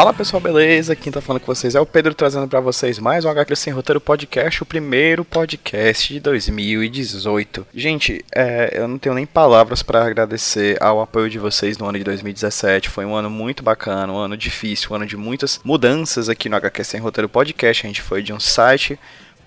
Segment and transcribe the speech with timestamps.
[0.00, 0.96] Fala pessoal, beleza?
[0.96, 3.70] Quem tá falando com vocês é o Pedro trazendo para vocês mais um HQ Sem
[3.70, 7.66] Roteiro Podcast, o primeiro podcast de 2018.
[7.74, 11.98] Gente, é, eu não tenho nem palavras para agradecer ao apoio de vocês no ano
[11.98, 12.88] de 2017.
[12.88, 16.56] Foi um ano muito bacana, um ano difícil, um ano de muitas mudanças aqui no
[16.56, 17.84] HQ Sem Roteiro Podcast.
[17.84, 18.98] A gente foi de um site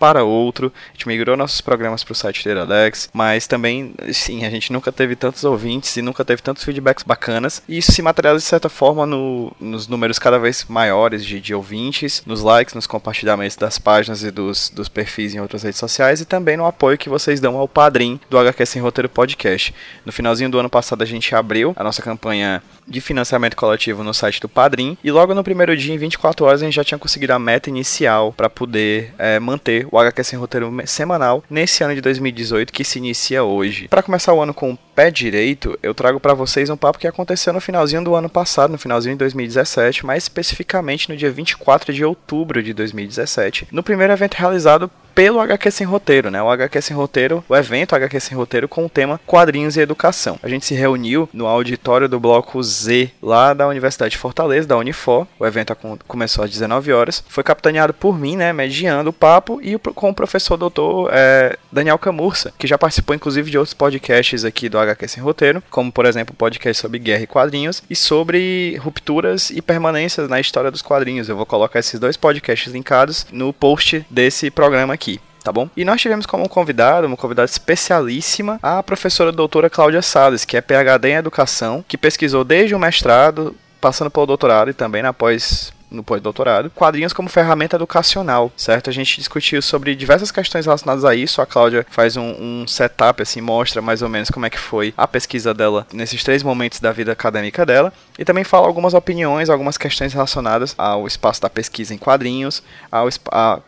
[0.03, 0.69] para outro.
[0.89, 4.91] A gente migrou nossos programas para o site Alex, mas também, sim, a gente nunca
[4.91, 7.63] teve tantos ouvintes e nunca teve tantos feedbacks bacanas.
[7.69, 11.55] E isso se materializa de certa forma no, nos números cada vez maiores de, de
[11.55, 16.19] ouvintes, nos likes, nos compartilhamentos das páginas e dos, dos perfis em outras redes sociais
[16.19, 19.73] e também no apoio que vocês dão ao padrinho do HQ Sem Roteiro Podcast.
[20.05, 24.13] No finalzinho do ano passado a gente abriu a nossa campanha de financiamento coletivo no
[24.13, 26.97] site do Padrim e logo no primeiro dia, em 24 horas, a gente já tinha
[26.97, 31.93] conseguido a meta inicial para poder é, manter o HQ Sem Roteiro semanal nesse ano
[31.93, 33.87] de 2018 que se inicia hoje.
[33.87, 37.07] Para começar o ano com o pé direito, eu trago para vocês um papo que
[37.07, 41.93] aconteceu no finalzinho do ano passado, no finalzinho de 2017, mais especificamente no dia 24
[41.93, 46.41] de outubro de 2017, no primeiro evento realizado pelo HQ Sem Roteiro, né?
[46.41, 50.39] O HQ Sem Roteiro, o evento HQ Sem Roteiro com o tema Quadrinhos e Educação.
[50.41, 54.77] A gente se reuniu no auditório do bloco Z, lá da Universidade de Fortaleza, da
[54.77, 55.27] Unifor.
[55.39, 55.75] O evento
[56.07, 57.23] começou às 19 horas.
[57.27, 58.51] Foi capitaneado por mim, né?
[58.51, 63.49] Mediando o papo e com o professor doutor é, Daniel Camurça, que já participou inclusive
[63.49, 67.23] de outros podcasts aqui do HQ Sem Roteiro, como por exemplo o podcast sobre guerra
[67.23, 71.29] e quadrinhos e sobre rupturas e permanências na história dos quadrinhos.
[71.29, 75.02] Eu vou colocar esses dois podcasts linkados no post desse programa aqui
[75.43, 75.69] tá bom?
[75.75, 80.61] E nós tivemos como convidado, uma convidada especialíssima, a professora doutora Cláudia Salles, que é
[80.61, 85.73] PhD em Educação, que pesquisou desde o mestrado, passando pelo doutorado e também na pós
[85.93, 88.89] no pós-doutorado, quadrinhos como ferramenta educacional, certo?
[88.89, 91.39] A gente discutiu sobre diversas questões relacionadas a isso.
[91.39, 92.31] A Cláudia faz um,
[92.63, 96.23] um, setup, assim, mostra mais ou menos como é que foi a pesquisa dela nesses
[96.23, 97.93] três momentos da vida acadêmica dela.
[98.17, 103.07] E também fala algumas opiniões, algumas questões relacionadas ao espaço da pesquisa em quadrinhos, ao,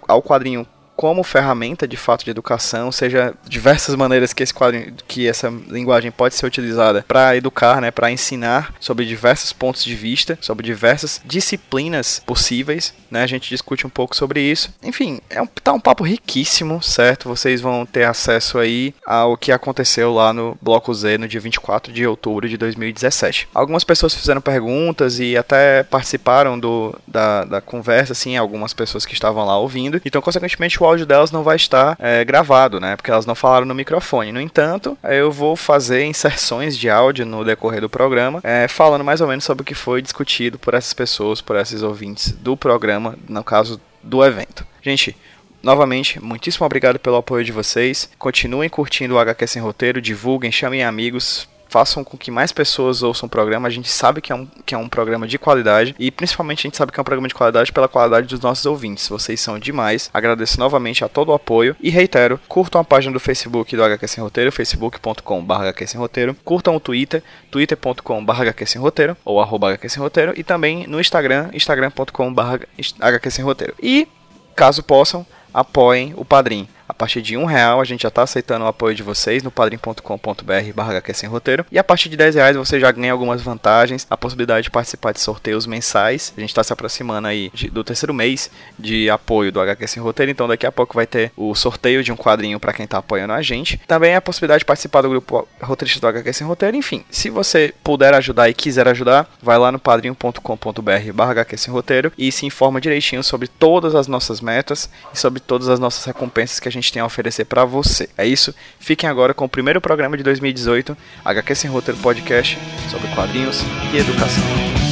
[0.08, 5.28] ao quadrinho como ferramenta de fato de educação, seja diversas maneiras que esse quadrinho, que
[5.28, 10.38] essa linguagem pode ser utilizada para educar, né, para ensinar sobre diversos pontos de vista,
[10.42, 13.24] sobre diversas disciplinas possíveis, né?
[13.24, 14.74] A gente discute um pouco sobre isso.
[14.84, 17.30] Enfim, é um, tá um papo riquíssimo, certo?
[17.30, 21.92] Vocês vão ter acesso aí ao que aconteceu lá no Bloco Z no dia 24
[21.92, 23.48] de outubro de 2017.
[23.54, 29.14] Algumas pessoas fizeram perguntas e até participaram do, da, da conversa, assim, algumas pessoas que
[29.14, 30.02] estavam lá ouvindo.
[30.06, 32.96] Então, consequentemente, o o áudio delas não vai estar é, gravado, né?
[32.96, 34.32] Porque elas não falaram no microfone.
[34.32, 39.22] No entanto, eu vou fazer inserções de áudio no decorrer do programa, é, falando mais
[39.22, 43.18] ou menos sobre o que foi discutido por essas pessoas, por esses ouvintes do programa,
[43.28, 44.66] no caso do evento.
[44.82, 45.16] Gente,
[45.64, 48.08] Novamente, muitíssimo obrigado pelo apoio de vocês.
[48.20, 53.28] Continuem curtindo o HQ Sem Roteiro, divulguem, chamem amigos, façam com que mais pessoas ouçam
[53.28, 53.68] o programa.
[53.68, 56.68] A gente sabe que é, um, que é um programa de qualidade e principalmente a
[56.70, 59.10] gente sabe que é um programa de qualidade pela qualidade dos nossos ouvintes.
[59.10, 60.10] Vocês são demais.
[60.14, 64.08] Agradeço novamente a todo o apoio e reitero, curtam a página do Facebook do HQ
[64.08, 66.34] Sem Roteiro, facebook.com.br HQ Sem Roteiro.
[66.46, 67.22] Curtam o Twitter,
[67.52, 72.64] twitter.com.br HQ Sem Roteiro ou arroba HQ Sem Roteiro e também no Instagram, instagram.com.br
[73.02, 73.76] HQ Sem Roteiro.
[73.84, 74.08] E,
[74.56, 76.70] caso possam, apoiem o Padrim.
[76.88, 79.52] A partir de um real a gente já está aceitando o apoio de vocês no
[79.52, 81.66] padrim.com.br barra sem roteiro.
[81.72, 85.12] E a partir de 10 reais você já ganha algumas vantagens, a possibilidade de participar
[85.12, 86.34] de sorteios mensais.
[86.38, 90.04] A gente está se aproximando aí de, do terceiro mês de apoio do HQ Sem
[90.04, 92.98] Roteiro, então daqui a pouco vai ter o sorteio de um quadrinho para quem está
[92.98, 93.78] apoiando a gente.
[93.88, 96.78] Também a possibilidade de participar do grupo roteirista do HQ Sem Roteiro.
[96.78, 102.12] Enfim, se você puder ajudar e quiser ajudar, vai lá no padrinho.com.br barra sem roteiro
[102.18, 106.60] e se informa direitinho sobre todas as nossas metas e sobre todas as nossas recompensas
[106.60, 108.10] que a gente tem a oferecer para você.
[108.18, 108.54] É isso.
[108.80, 112.58] Fiquem agora com o primeiro programa de 2018, HQ Sem Roteiro Podcast,
[112.90, 113.62] sobre quadrinhos
[113.94, 114.85] e educação.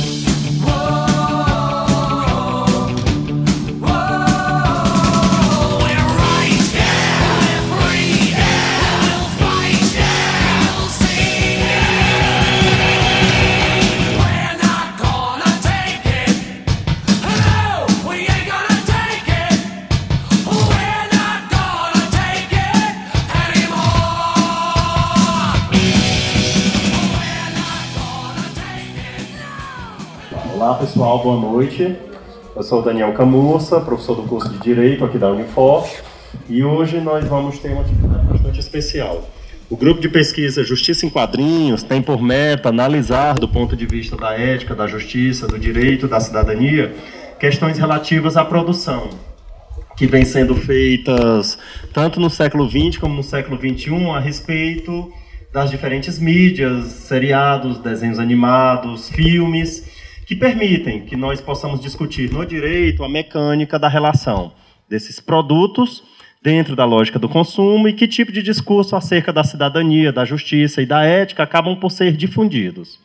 [30.83, 31.95] Pessoal, boa noite.
[32.53, 35.88] Eu sou o Daniel Camurça, professor do curso de Direito aqui da Unifor,
[36.50, 39.30] e hoje nós vamos ter uma atividade bastante especial.
[39.69, 44.18] O grupo de pesquisa Justiça em Quadrinhos tem por meta analisar, do ponto de vista
[44.18, 46.94] da ética, da justiça, do direito, da cidadania,
[47.39, 49.09] questões relativas à produção,
[49.95, 51.57] que vem sendo feitas
[51.94, 55.09] tanto no século XX como no século XXI a respeito
[55.50, 59.92] das diferentes mídias, seriados, desenhos animados, filmes
[60.25, 64.53] que permitem que nós possamos discutir no direito a mecânica da relação
[64.89, 66.03] desses produtos
[66.41, 70.81] dentro da lógica do consumo e que tipo de discurso acerca da cidadania, da justiça
[70.81, 72.99] e da ética acabam por ser difundidos.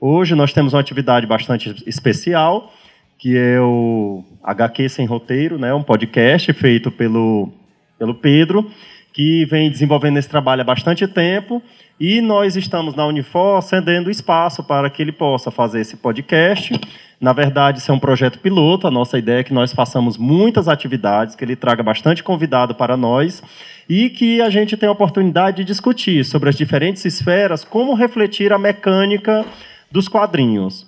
[0.00, 2.72] Hoje nós temos uma atividade bastante especial,
[3.18, 7.52] que é o HQ Sem Roteiro, né, um podcast feito pelo,
[7.98, 8.70] pelo Pedro,
[9.12, 11.62] que vem desenvolvendo esse trabalho há bastante tempo,
[11.98, 16.78] e nós estamos na Unifor cedendo espaço para que ele possa fazer esse podcast.
[17.20, 20.68] Na verdade, isso é um projeto piloto, a nossa ideia é que nós façamos muitas
[20.68, 23.42] atividades, que ele traga bastante convidado para nós,
[23.88, 28.52] e que a gente tenha a oportunidade de discutir sobre as diferentes esferas, como refletir
[28.52, 29.44] a mecânica
[29.90, 30.86] dos quadrinhos.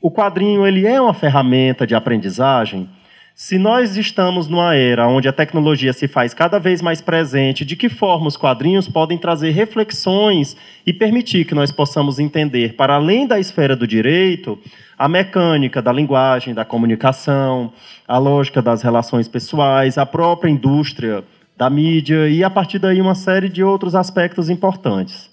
[0.00, 2.88] O quadrinho ele é uma ferramenta de aprendizagem,
[3.34, 7.74] se nós estamos numa era onde a tecnologia se faz cada vez mais presente, de
[7.74, 10.56] que forma os quadrinhos podem trazer reflexões
[10.86, 14.58] e permitir que nós possamos entender, para além da esfera do direito,
[14.98, 17.72] a mecânica da linguagem, da comunicação,
[18.06, 21.24] a lógica das relações pessoais, a própria indústria
[21.56, 25.30] da mídia e, a partir daí, uma série de outros aspectos importantes.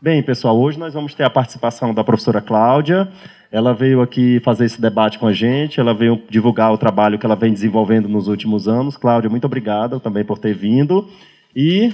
[0.00, 3.08] Bem, pessoal, hoje nós vamos ter a participação da professora Cláudia.
[3.50, 7.24] Ela veio aqui fazer esse debate com a gente, ela veio divulgar o trabalho que
[7.24, 8.96] ela vem desenvolvendo nos últimos anos.
[8.96, 11.08] Cláudia, muito obrigada também por ter vindo.
[11.56, 11.90] E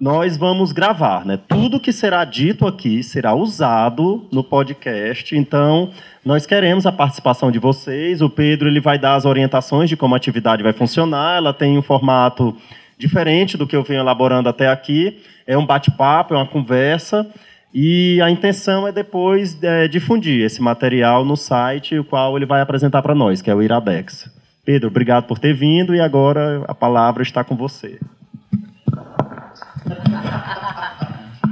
[0.00, 1.38] nós vamos gravar, né?
[1.46, 5.36] Tudo que será dito aqui será usado no podcast.
[5.36, 5.90] Então,
[6.24, 8.22] nós queremos a participação de vocês.
[8.22, 11.36] O Pedro ele vai dar as orientações de como a atividade vai funcionar.
[11.36, 12.56] Ela tem um formato
[12.98, 15.22] diferente do que eu venho elaborando até aqui.
[15.46, 17.26] É um bate-papo, é uma conversa.
[17.72, 22.60] E a intenção é depois é, difundir esse material no site, o qual ele vai
[22.60, 24.30] apresentar para nós, que é o Iradex.
[24.64, 27.98] Pedro, obrigado por ter vindo e agora a palavra está com você.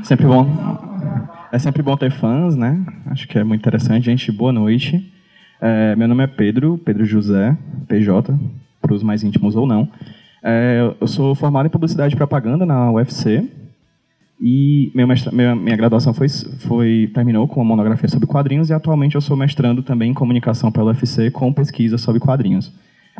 [0.02, 0.46] Sempre bom.
[1.52, 2.84] É sempre bom ter fãs, né?
[3.06, 4.04] Acho que é muito interessante.
[4.04, 5.12] Gente, boa noite.
[5.60, 7.56] É, meu nome é Pedro, Pedro José,
[7.88, 8.38] PJ,
[8.80, 9.88] para os mais íntimos ou não.
[10.48, 13.50] É, eu sou formado em publicidade e propaganda na UFC
[14.40, 18.72] e meu mestra, minha, minha, graduação foi, foi terminou com uma monografia sobre quadrinhos e
[18.72, 22.72] atualmente eu sou mestrando também em comunicação pela UFC com pesquisa sobre quadrinhos.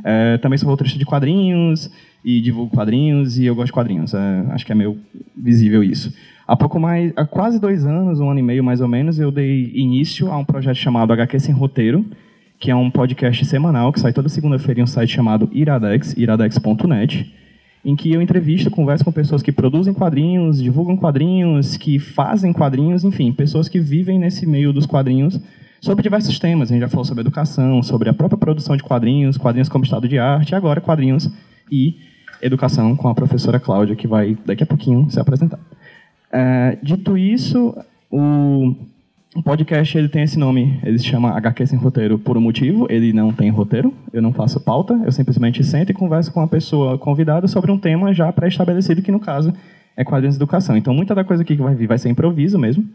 [0.04, 1.90] É, também sou roteirista de quadrinhos
[2.24, 4.14] e divulgo quadrinhos e eu gosto de quadrinhos.
[4.14, 4.96] É, acho que é meio
[5.36, 6.14] visível isso.
[6.46, 9.32] Há pouco mais, há quase dois anos, um ano e meio mais ou menos, eu
[9.32, 12.06] dei início a um projeto chamado HQ Sem Roteiro,
[12.58, 17.32] que é um podcast semanal que sai toda segunda-feira em um site chamado Iradex, iradex.net,
[17.84, 23.04] em que eu entrevisto, converso com pessoas que produzem quadrinhos, divulgam quadrinhos, que fazem quadrinhos,
[23.04, 25.38] enfim, pessoas que vivem nesse meio dos quadrinhos
[25.80, 26.70] sobre diversos temas.
[26.70, 30.08] A gente já falou sobre educação, sobre a própria produção de quadrinhos, quadrinhos como estado
[30.08, 31.30] de arte, e agora quadrinhos
[31.70, 31.96] e
[32.42, 35.60] educação com a professora Cláudia, que vai daqui a pouquinho se apresentar.
[36.32, 37.76] É, dito isso,
[38.10, 38.74] o
[39.36, 42.18] o podcast ele tem esse nome, ele se chama HQ Sem Roteiro.
[42.18, 45.94] Por um motivo, ele não tem roteiro, eu não faço pauta, eu simplesmente sento e
[45.94, 49.52] converso com uma pessoa convidada sobre um tema já pré-estabelecido, que no caso
[49.94, 50.74] é quadrinhos de educação.
[50.74, 52.88] Então muita da coisa aqui que vai vir vai ser improviso mesmo,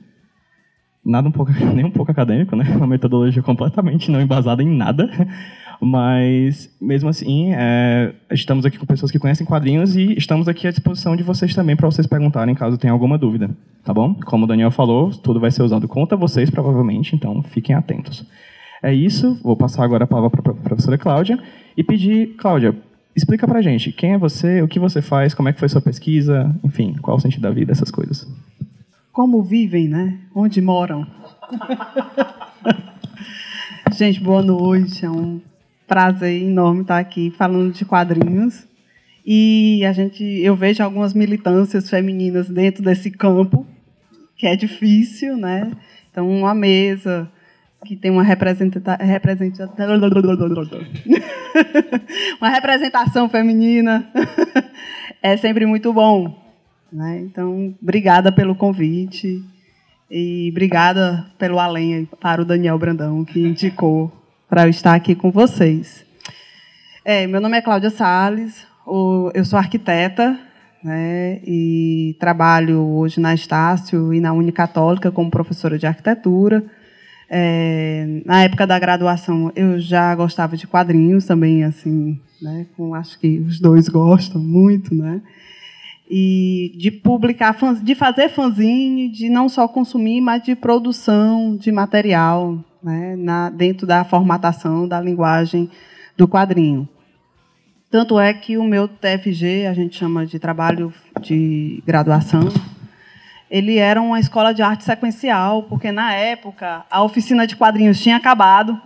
[1.04, 2.66] nada um pouco, nem um pouco acadêmico, né?
[2.76, 5.10] Uma metodologia completamente não embasada em nada,
[5.82, 10.72] mas, mesmo assim, é, estamos aqui com pessoas que conhecem quadrinhos e estamos aqui à
[10.72, 13.50] disposição de vocês também para vocês perguntarem caso tenham alguma dúvida,
[13.84, 14.14] tá bom?
[14.14, 18.24] Como o Daniel falou, tudo vai ser usado contra vocês, provavelmente, então fiquem atentos.
[18.84, 21.40] É isso, vou passar agora a palavra para a professora Cláudia
[21.76, 22.76] e pedir, Cláudia,
[23.16, 25.82] explica para gente quem é você, o que você faz, como é que foi sua
[25.82, 28.28] pesquisa, enfim, qual o sentido da vida, essas coisas.
[29.12, 30.20] Como vivem, né?
[30.34, 31.06] Onde moram?
[33.92, 35.06] Gente, boa noite.
[35.06, 35.42] É um
[35.86, 38.66] prazer enorme estar aqui falando de quadrinhos.
[39.26, 43.68] E a gente, eu vejo algumas militâncias femininas dentro desse campo,
[44.38, 45.70] que é difícil, né?
[46.10, 47.30] Então, uma mesa
[47.86, 49.70] que tem uma representa, representa,
[52.40, 54.10] uma representação feminina
[55.22, 56.51] é sempre muito bom.
[56.92, 57.20] Né?
[57.22, 59.44] Então, obrigada pelo convite
[60.10, 64.12] e obrigada pelo além para o Daniel Brandão, que indicou
[64.50, 66.06] para eu estar aqui com vocês.
[67.06, 68.68] É, meu nome é Cláudia Sales,
[69.34, 70.38] eu sou arquiteta
[70.84, 76.64] né, e trabalho hoje na Estácio e na Unicatólica como professora de arquitetura.
[77.30, 83.18] É, na época da graduação, eu já gostava de quadrinhos também, assim, né, com, acho
[83.18, 85.22] que os dois gostam muito, né?
[86.14, 92.60] E de publicar, de fazer fanzine, de não só consumir, mas de produção de material,
[92.84, 95.70] né, na, dentro da formatação da linguagem
[96.18, 96.88] do quadrinho.
[97.90, 102.50] Tanto é que o meu TFG, a gente chama de trabalho de graduação,
[103.50, 108.16] ele era uma escola de arte sequencial, porque na época a oficina de quadrinhos tinha
[108.16, 108.80] acabado,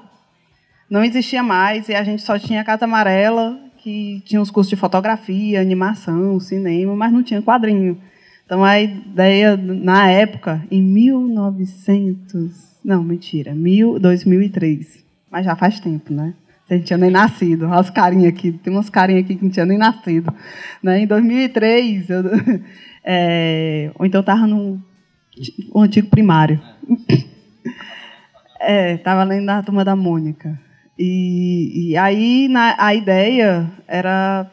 [0.90, 4.76] não existia mais, e a gente só tinha Casa Amarela, que tinha os cursos de
[4.76, 8.02] fotografia, animação, cinema, mas não tinha quadrinho.
[8.44, 12.80] Então a ideia, na época, em 1900.
[12.84, 15.06] Não, mentira, mil, 2003.
[15.30, 16.34] Mas já faz tempo, né?
[16.68, 17.72] A gente tinha nem nascido.
[17.72, 20.34] As carinhas aqui, tem umas carinhas aqui que não tinha nem nascido.
[20.82, 21.02] Né?
[21.02, 22.24] Em 2003, eu,
[23.06, 24.82] é, ou então estava no,
[25.76, 26.60] antigo primário.
[28.60, 30.65] Estava é, lendo a turma da Mônica.
[30.98, 34.50] E, e aí na, a ideia era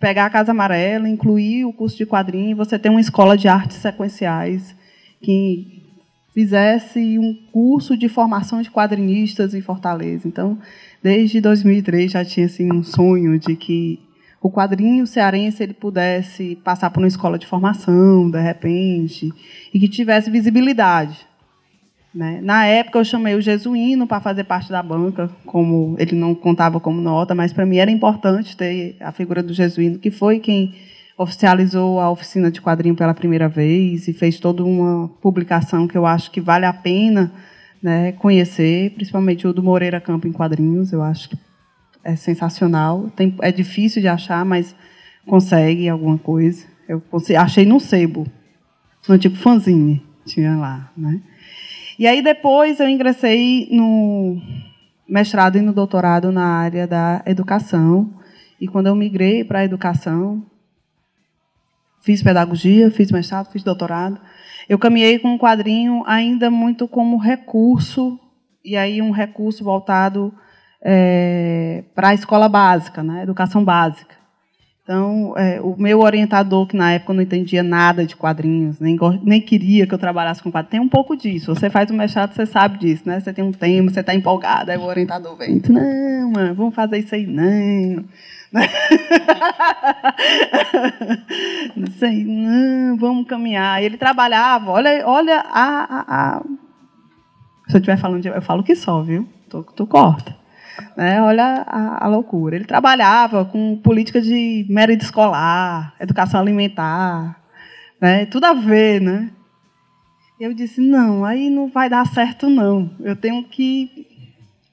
[0.00, 3.48] pegar a Casa Amarela, incluir o curso de quadrinho, e você ter uma escola de
[3.48, 4.74] artes sequenciais
[5.22, 5.82] que
[6.34, 10.28] fizesse um curso de formação de quadrinistas em Fortaleza.
[10.28, 10.58] Então,
[11.02, 13.98] desde 2003 já tinha assim um sonho de que
[14.42, 19.32] o quadrinho cearense ele pudesse passar por uma escola de formação, de repente,
[19.72, 21.26] e que tivesse visibilidade.
[22.16, 22.40] Né?
[22.42, 26.80] Na época, eu chamei o Jesuíno para fazer parte da banca, como ele não contava
[26.80, 30.74] como nota, mas para mim era importante ter a figura do Jesuíno, que foi quem
[31.18, 36.06] oficializou a oficina de quadrinho pela primeira vez e fez toda uma publicação que eu
[36.06, 37.30] acho que vale a pena
[37.82, 41.38] né, conhecer, principalmente o do Moreira Campo em quadrinhos, eu acho que
[42.02, 43.10] é sensacional.
[43.14, 44.74] Tem, é difícil de achar, mas
[45.26, 46.64] consegue alguma coisa.
[46.88, 47.02] Eu
[47.38, 48.26] achei no sebo,
[49.06, 51.20] no tipo fanzine, tinha lá, né?
[51.98, 54.40] E aí depois eu ingressei no
[55.08, 58.12] mestrado e no doutorado na área da educação.
[58.60, 60.44] E quando eu migrei para a educação,
[62.00, 64.20] fiz pedagogia, fiz mestrado, fiz doutorado,
[64.68, 68.18] eu caminhei com um quadrinho ainda muito como recurso,
[68.64, 70.32] e aí um recurso voltado
[70.82, 74.14] é, para a escola básica, né, educação básica.
[74.86, 79.40] Então, é, o meu orientador, que na época não entendia nada de quadrinhos, nem, nem
[79.40, 81.52] queria que eu trabalhasse com quadrinhos, tem um pouco disso.
[81.52, 83.18] Você faz o mestrado, você sabe disso, né?
[83.18, 86.98] Você tem um tema, você está empolgado, aí o orientador vem, não, mano, vamos fazer
[86.98, 88.04] isso aí, não.
[91.74, 93.82] não sei, não, vamos caminhar.
[93.82, 96.42] Ele trabalhava, olha, olha a, a, a...
[97.66, 99.26] Se eu estiver falando, de, eu falo que só, viu?
[99.50, 100.45] Tu, tu corta.
[100.96, 101.20] Né?
[101.22, 102.56] Olha a, a, loucura.
[102.56, 107.40] Ele trabalhava com política de mérito escolar, educação alimentar,
[108.00, 108.26] né?
[108.26, 109.00] tudo a ver.
[109.00, 109.30] Né?
[110.38, 112.90] Eu disse, não, aí não vai dar certo, não.
[113.00, 114.06] Eu tenho que,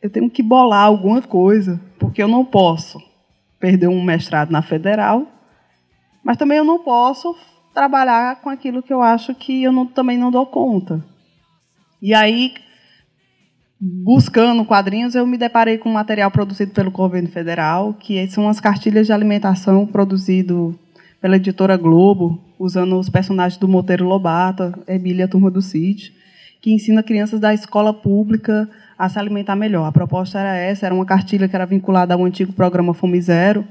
[0.01, 3.01] eu tenho que bolar alguma coisa, porque eu não posso
[3.59, 5.25] perder um mestrado na federal,
[6.23, 7.35] mas também eu não posso
[7.73, 11.03] trabalhar com aquilo que eu acho que eu não, também não dou conta.
[12.01, 12.53] E aí
[13.83, 18.61] buscando quadrinhos, eu me deparei com um material produzido pelo governo federal, que são as
[18.61, 20.77] cartilhas de alimentação produzido
[21.19, 26.13] pela editora Globo, usando os personagens do Monteiro Lobata, Emília Turma do Sítio,
[26.61, 29.85] que ensina crianças da escola pública a se alimentar melhor.
[29.85, 33.67] A proposta era essa, era uma cartilha que era vinculada ao antigo programa Fome Zero,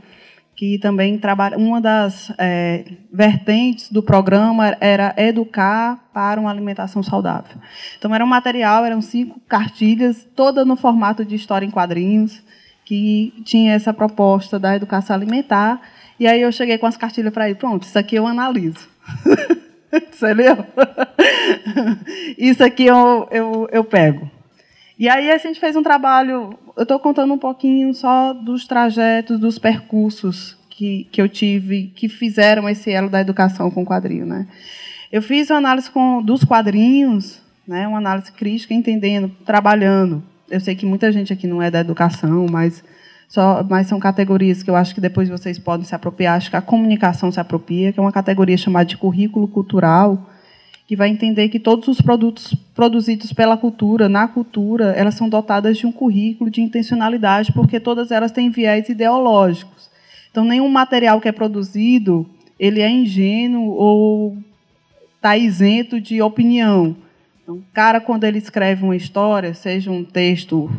[0.55, 1.57] que também trabalha.
[1.57, 7.57] Uma das é, vertentes do programa era educar para uma alimentação saudável.
[7.99, 12.43] Então era um material, eram cinco cartilhas, toda no formato de história em quadrinhos,
[12.85, 15.81] que tinha essa proposta da educação alimentar.
[16.19, 18.89] E aí eu cheguei com as cartilhas para ele, pronto, isso aqui eu analiso.
[20.23, 20.65] Leu?
[22.39, 24.31] isso aqui eu, eu, eu pego.
[25.03, 29.37] E aí a gente fez um trabalho, eu estou contando um pouquinho só dos trajetos,
[29.37, 34.25] dos percursos que, que eu tive, que fizeram esse elo da educação com quadrinho.
[34.25, 34.47] Né?
[35.11, 40.23] Eu fiz uma análise com, dos quadrinhos, né, uma análise crítica, entendendo, trabalhando.
[40.49, 42.85] Eu sei que muita gente aqui não é da educação, mas,
[43.27, 46.37] só, mas são categorias que eu acho que depois vocês podem se apropriar.
[46.37, 50.31] Acho que a comunicação se apropria, que é uma categoria chamada de currículo cultural,
[50.87, 55.79] que vai entender que todos os produtos produzidos pela cultura, na cultura, elas são dotadas
[55.79, 59.91] de um currículo de intencionalidade, porque todas elas têm viés ideológicos.
[60.31, 62.27] Então, nenhum material que é produzido
[62.59, 64.39] ele é ingênuo ou
[65.17, 66.95] está isento de opinião.
[67.43, 70.71] Então, o cara, quando ele escreve uma história, seja um texto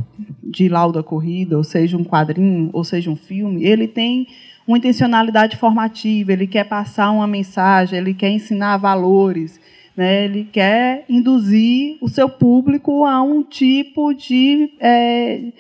[0.42, 4.28] de lauda corrida, ou seja um quadrinho, ou seja um filme, ele tem
[4.66, 9.60] uma intencionalidade formativa, ele quer passar uma mensagem, ele quer ensinar valores,
[9.96, 10.26] né?
[10.26, 15.52] Ele quer induzir o seu público a um tipo de, é,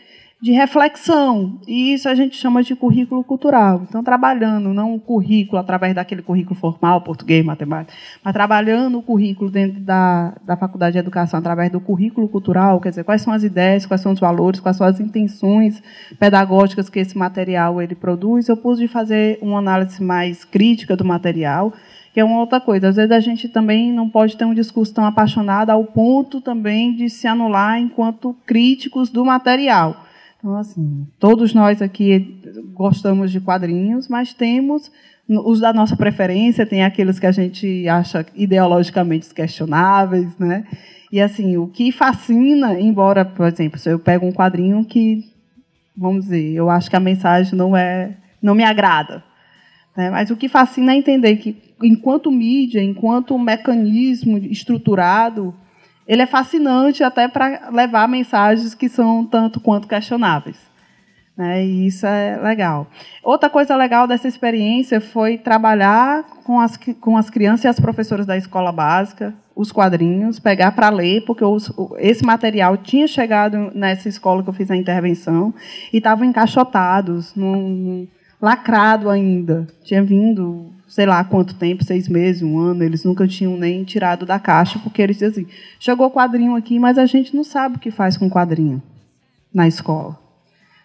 [0.41, 1.59] de reflexão.
[1.67, 3.83] E isso a gente chama de currículo cultural.
[3.87, 9.51] Então, trabalhando não o currículo através daquele currículo formal, português, matemática, mas trabalhando o currículo
[9.51, 13.43] dentro da, da Faculdade de Educação através do currículo cultural, quer dizer, quais são as
[13.43, 15.81] ideias, quais são os valores, quais são as intenções
[16.19, 18.49] pedagógicas que esse material ele produz.
[18.49, 21.71] Eu pude fazer uma análise mais crítica do material
[22.13, 22.89] que é uma outra coisa.
[22.89, 26.95] Às vezes a gente também não pode ter um discurso tão apaixonado ao ponto também
[26.95, 30.05] de se anular enquanto críticos do material.
[30.37, 32.39] Então, assim, todos nós aqui
[32.73, 34.91] gostamos de quadrinhos, mas temos
[35.27, 40.65] os da nossa preferência, tem aqueles que a gente acha ideologicamente questionáveis, né?
[41.11, 45.23] E assim, o que fascina, embora, por exemplo, se eu pego um quadrinho que,
[45.95, 49.23] vamos dizer, eu acho que a mensagem não é, não me agrada,
[49.95, 50.09] né?
[50.09, 55.53] mas o que fascina é entender que, enquanto mídia, enquanto mecanismo estruturado,
[56.07, 60.57] ele é fascinante até para levar mensagens que são tanto quanto questionáveis.
[61.35, 61.65] Né?
[61.65, 62.87] E isso é legal.
[63.23, 68.25] Outra coisa legal dessa experiência foi trabalhar com as, com as crianças e as professoras
[68.25, 74.09] da escola básica, os quadrinhos, pegar para ler, porque os, esse material tinha chegado nessa
[74.09, 75.53] escola que eu fiz a intervenção
[75.91, 78.07] e estavam encaixotados, num, num,
[78.41, 79.67] lacrado ainda.
[79.83, 84.27] Tinha vindo, sei lá quanto tempo, seis meses, um ano, eles nunca tinham nem tirado
[84.27, 85.47] da caixa, porque eles diziam assim,
[85.79, 88.79] chegou quadrinho aqui, mas a gente não sabe o que faz com quadrinho
[89.51, 90.19] na escola.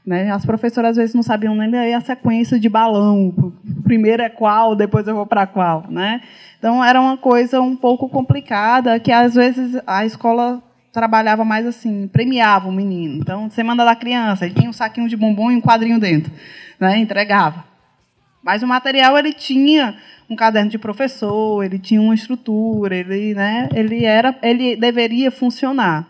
[0.07, 0.31] Né?
[0.31, 3.53] As professoras às vezes não sabiam nem a sequência de balão.
[3.85, 5.85] Primeiro é qual, depois eu vou para qual.
[5.91, 6.23] Né?
[6.59, 12.09] Então era uma coisa um pouco complicada, que às vezes a escola trabalhava mais assim,
[12.09, 13.19] premiava o menino.
[13.19, 16.33] Então, semana da criança, ele tinha um saquinho de bombom e um quadrinho dentro.
[16.81, 16.97] Né?
[16.97, 17.68] Entregava.
[18.43, 19.97] Mas o material ele tinha
[20.29, 26.07] um caderno de professor, ele tinha uma estrutura, ele, né, ele era, ele deveria funcionar.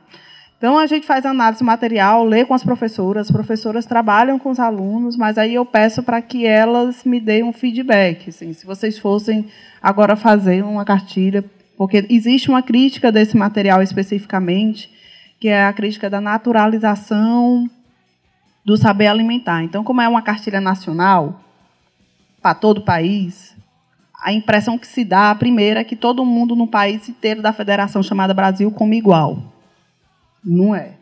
[0.58, 4.58] Então, a gente faz análise material, lê com as professoras, as professoras trabalham com os
[4.58, 8.28] alunos, mas aí eu peço para que elas me deem um feedback.
[8.28, 9.46] Assim, se vocês fossem
[9.80, 11.44] agora fazer uma cartilha,
[11.76, 14.90] porque existe uma crítica desse material especificamente,
[15.38, 17.70] que é a crítica da naturalização
[18.64, 19.62] do saber alimentar.
[19.62, 21.40] Então, como é uma cartilha nacional,
[22.48, 23.54] para todo o país,
[24.22, 27.52] a impressão que se dá, a primeira, é que todo mundo no país inteiro da
[27.52, 29.42] federação chamada Brasil come igual.
[30.42, 30.92] Não é.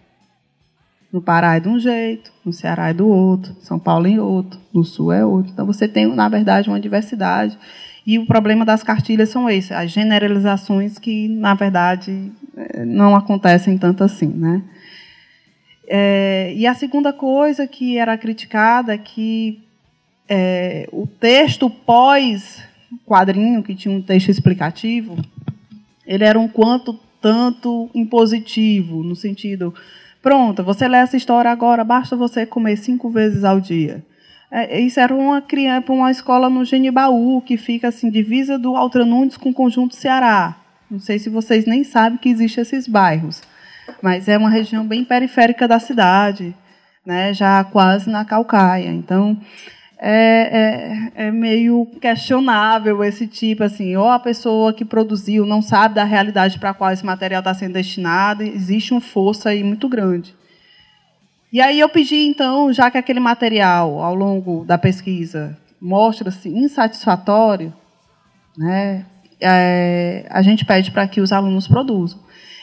[1.13, 4.59] No Pará é de um jeito, no Ceará é do outro, São Paulo é outro,
[4.75, 5.53] no Sul é outro.
[5.53, 7.57] Então você tem, na verdade, uma diversidade.
[8.05, 13.79] E o problema das cartilhas são esses, as generalizações que, na verdade, eh, não acontecem
[13.79, 14.27] tanto assim.
[14.27, 14.65] Né?
[15.87, 19.65] É, e a segunda coisa que era criticada é que
[20.29, 25.17] é, o texto pós-quadrinho, que tinha um texto explicativo,
[26.07, 29.75] ele era um quanto tanto impositivo, no sentido,
[30.23, 34.05] pronto, você lê essa história agora, basta você comer cinco vezes ao dia.
[34.51, 39.37] É, isso era uma criança, uma escola no Genibaú, que fica assim, divisa do Nunes
[39.37, 40.57] com o Conjunto Ceará.
[40.89, 43.43] Não sei se vocês nem sabem que existem esses bairros,
[44.01, 46.55] mas é uma região bem periférica da cidade,
[47.05, 48.91] né, já quase na Calcaia.
[48.91, 49.37] Então,
[49.99, 55.95] é, é, é, meio questionável esse tipo, assim, ou a pessoa que produziu não sabe
[55.95, 59.89] da realidade para a qual esse material está sendo destinado, existe uma força aí muito
[59.89, 60.35] grande.
[61.53, 67.73] E aí eu pedi, então, já que aquele material, ao longo da pesquisa, mostra-se insatisfatório,
[68.59, 69.07] né,
[69.41, 72.21] é, a gente pede para que os alunos produzam.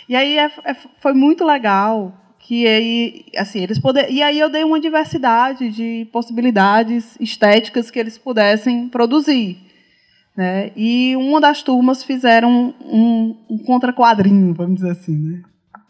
[0.07, 4.49] E aí é, é foi muito legal que aí, assim, eles poder, e aí eu
[4.49, 9.57] dei uma diversidade de possibilidades estéticas que eles pudessem produzir,
[10.35, 10.71] né?
[10.75, 15.41] E uma das turmas fizeram um, um contra-quadrinho, vamos dizer assim, né?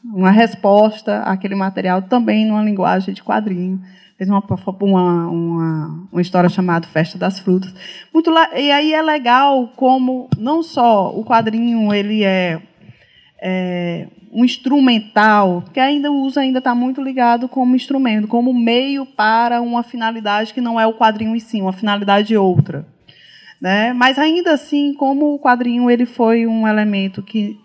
[0.05, 3.81] Uma resposta àquele material também numa linguagem de quadrinho.
[4.15, 4.43] Fez uma,
[4.81, 7.73] uma, uma, uma história chamada Festa das Frutas.
[8.13, 12.61] Muito, e aí é legal como não só o quadrinho ele é,
[13.41, 19.05] é um instrumental, que ainda o uso ainda está muito ligado como instrumento, como meio
[19.05, 22.85] para uma finalidade que não é o quadrinho em si, uma finalidade outra.
[23.61, 23.93] Né?
[23.93, 27.59] Mas ainda assim, como o quadrinho ele foi um elemento que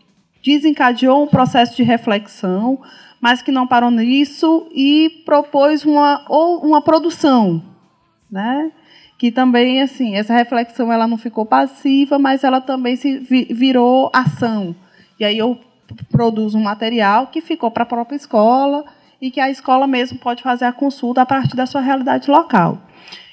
[0.44, 2.78] desencadeou um processo de reflexão,
[3.20, 7.62] mas que não parou nisso e propôs uma ou uma produção,
[8.30, 8.70] né?
[9.18, 14.76] Que também assim, essa reflexão ela não ficou passiva, mas ela também se virou ação.
[15.18, 15.58] E aí eu
[16.10, 18.84] produz um material que ficou para a própria escola
[19.20, 22.78] e que a escola mesmo pode fazer a consulta a partir da sua realidade local.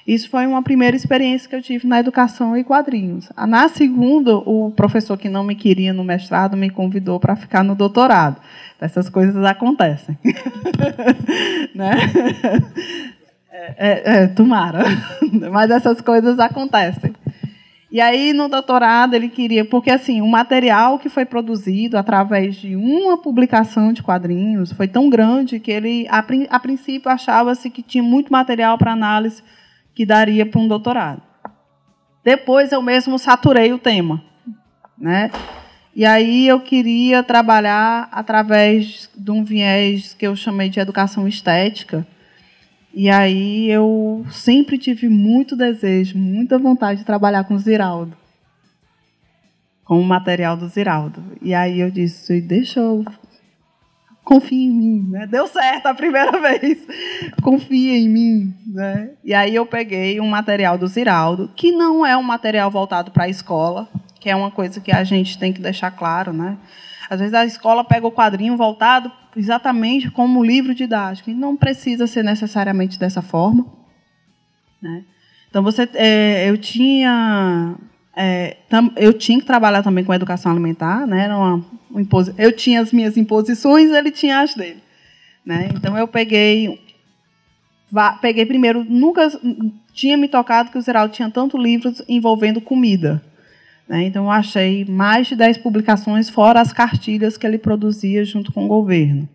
[0.06, 3.28] Isso foi uma primeira experiência que eu tive na educação e quadrinhos.
[3.36, 7.74] Na segunda, o professor que não me queria no mestrado me convidou para ficar no
[7.74, 8.40] doutorado.
[8.80, 10.16] Essas coisas acontecem.
[11.74, 11.96] né?
[13.52, 14.84] É, é, é, tomara.
[15.52, 17.15] Mas essas coisas acontecem.
[17.96, 22.76] E aí, no doutorado, ele queria, porque assim, o material que foi produzido através de
[22.76, 28.04] uma publicação de quadrinhos foi tão grande que ele, a, a princípio, achava-se que tinha
[28.04, 29.42] muito material para análise
[29.94, 31.22] que daria para um doutorado.
[32.22, 34.22] Depois, eu mesmo saturei o tema.
[34.98, 35.32] né?
[35.96, 42.06] E aí eu queria trabalhar através de um viés que eu chamei de educação estética.
[42.96, 48.16] E aí eu sempre tive muito desejo, muita vontade de trabalhar com o Ziraldo.
[49.84, 51.22] Com o material do Ziraldo.
[51.42, 53.04] E aí eu disse, deixa eu
[54.24, 55.28] confia em mim, né?
[55.28, 56.88] Deu certo a primeira vez.
[57.44, 59.12] Confia em mim, né?
[59.26, 63.26] E aí eu peguei um material do Ziraldo, que não é um material voltado para
[63.26, 63.90] a escola,
[64.22, 66.58] que é uma coisa que a gente tem que deixar claro, né?
[67.10, 72.08] Às vezes a escola pega o quadrinho voltado exatamente como livro didático, e não precisa
[72.08, 73.66] ser necessariamente dessa forma,
[74.82, 75.04] né?
[75.50, 77.76] Então você, é, eu tinha
[78.16, 78.58] é,
[78.96, 81.26] eu tinha que trabalhar também com educação alimentar, né?
[81.26, 82.06] Era uma, uma
[82.38, 84.82] eu tinha as minhas imposições, ele tinha as dele,
[85.46, 85.70] né?
[85.74, 86.82] Então eu peguei,
[88.22, 89.30] peguei primeiro, nunca
[89.94, 93.22] tinha me tocado que o Zeraldo tinha tanto livros envolvendo comida?
[93.90, 98.66] Então, eu achei mais de 10 publicações, fora as cartilhas que ele produzia junto com
[98.66, 99.30] o governo.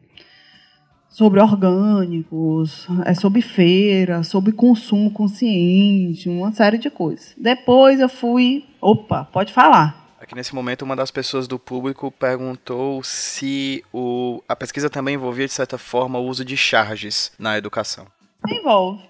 [1.09, 7.35] Sobre orgânicos, é sobre feira, sobre consumo consciente, uma série de coisas.
[7.37, 8.65] Depois eu fui.
[8.81, 10.01] Opa, pode falar.
[10.21, 15.47] Aqui nesse momento, uma das pessoas do público perguntou se o, a pesquisa também envolvia,
[15.47, 18.07] de certa forma, o uso de charges na educação.
[18.49, 19.03] Envolve.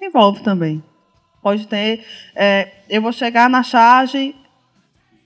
[0.00, 0.82] Envolve também.
[1.42, 2.04] Pode ter.
[2.34, 4.34] É, eu vou chegar na charge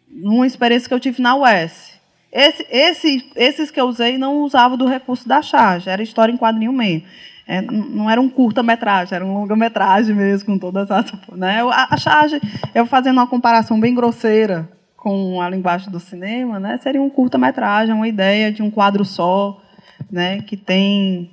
[0.08, 1.94] numa experiência que eu tive na UES.
[2.32, 6.36] Esse, esse, esses que eu usei não usavam do recurso da charge, era história em
[6.36, 7.06] quadrinho mesmo.
[7.48, 11.12] É, não era um curta-metragem, era um longa-metragem mesmo, com todas as.
[11.32, 11.62] Né?
[11.62, 12.40] A, a charge,
[12.74, 17.94] eu fazendo uma comparação bem grosseira com a linguagem do cinema, né, seria um curta-metragem,
[17.94, 19.62] uma ideia de um quadro só,
[20.10, 21.30] né, que tem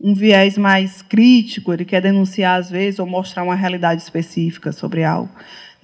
[0.00, 5.04] um viés mais crítico, ele quer denunciar às vezes ou mostrar uma realidade específica sobre
[5.04, 5.28] algo.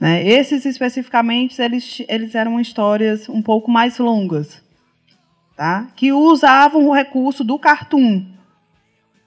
[0.01, 0.27] Né?
[0.27, 4.63] Esses, especificamente, eles, eles eram histórias um pouco mais longas,
[5.57, 5.89] tá?
[5.95, 8.25] que usavam o recurso do cartoon,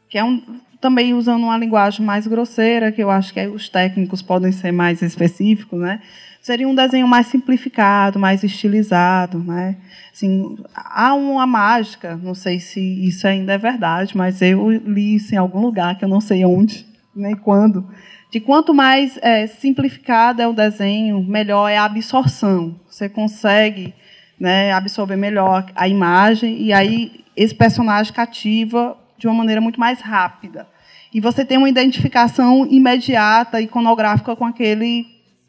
[0.10, 0.42] que é um,
[0.82, 5.02] também usando uma linguagem mais grosseira, que eu acho que os técnicos podem ser mais
[5.04, 6.02] específicos, né?
[6.44, 9.40] seria um desenho mais simplificado, mais estilizado.
[9.40, 9.78] Né?
[10.12, 15.34] Assim, há uma mágica, não sei se isso ainda é verdade, mas eu li isso
[15.34, 17.88] em algum lugar, que eu não sei onde nem quando,
[18.34, 22.74] de quanto mais é, simplificado é o desenho, melhor é a absorção.
[22.90, 23.94] Você consegue
[24.40, 30.02] né, absorver melhor a imagem e aí esse personagem cativa de uma maneira muito mais
[30.02, 30.68] rápida.
[31.14, 35.06] E você tem uma identificação imediata, iconográfica com aquele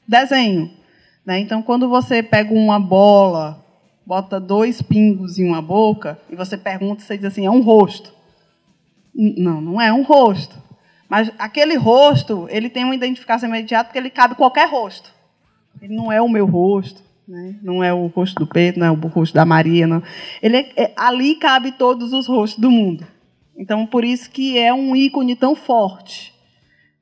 [0.07, 0.70] desenho.
[1.25, 1.38] Né?
[1.38, 3.64] Então, quando você pega uma bola,
[4.05, 8.12] bota dois pingos em uma boca, e você pergunta, você diz assim, é um rosto.
[9.14, 10.62] Não, não é um rosto.
[11.09, 15.12] Mas aquele rosto, ele tem uma identificação imediata porque ele cabe qualquer rosto.
[15.81, 17.57] Ele não é o meu rosto, né?
[17.62, 19.87] não é o rosto do Pedro, não é o rosto da Maria.
[19.87, 20.03] Não.
[20.43, 23.07] Ele é, é, ali cabe todos os rostos do mundo.
[23.57, 26.33] Então, por isso que é um ícone tão forte.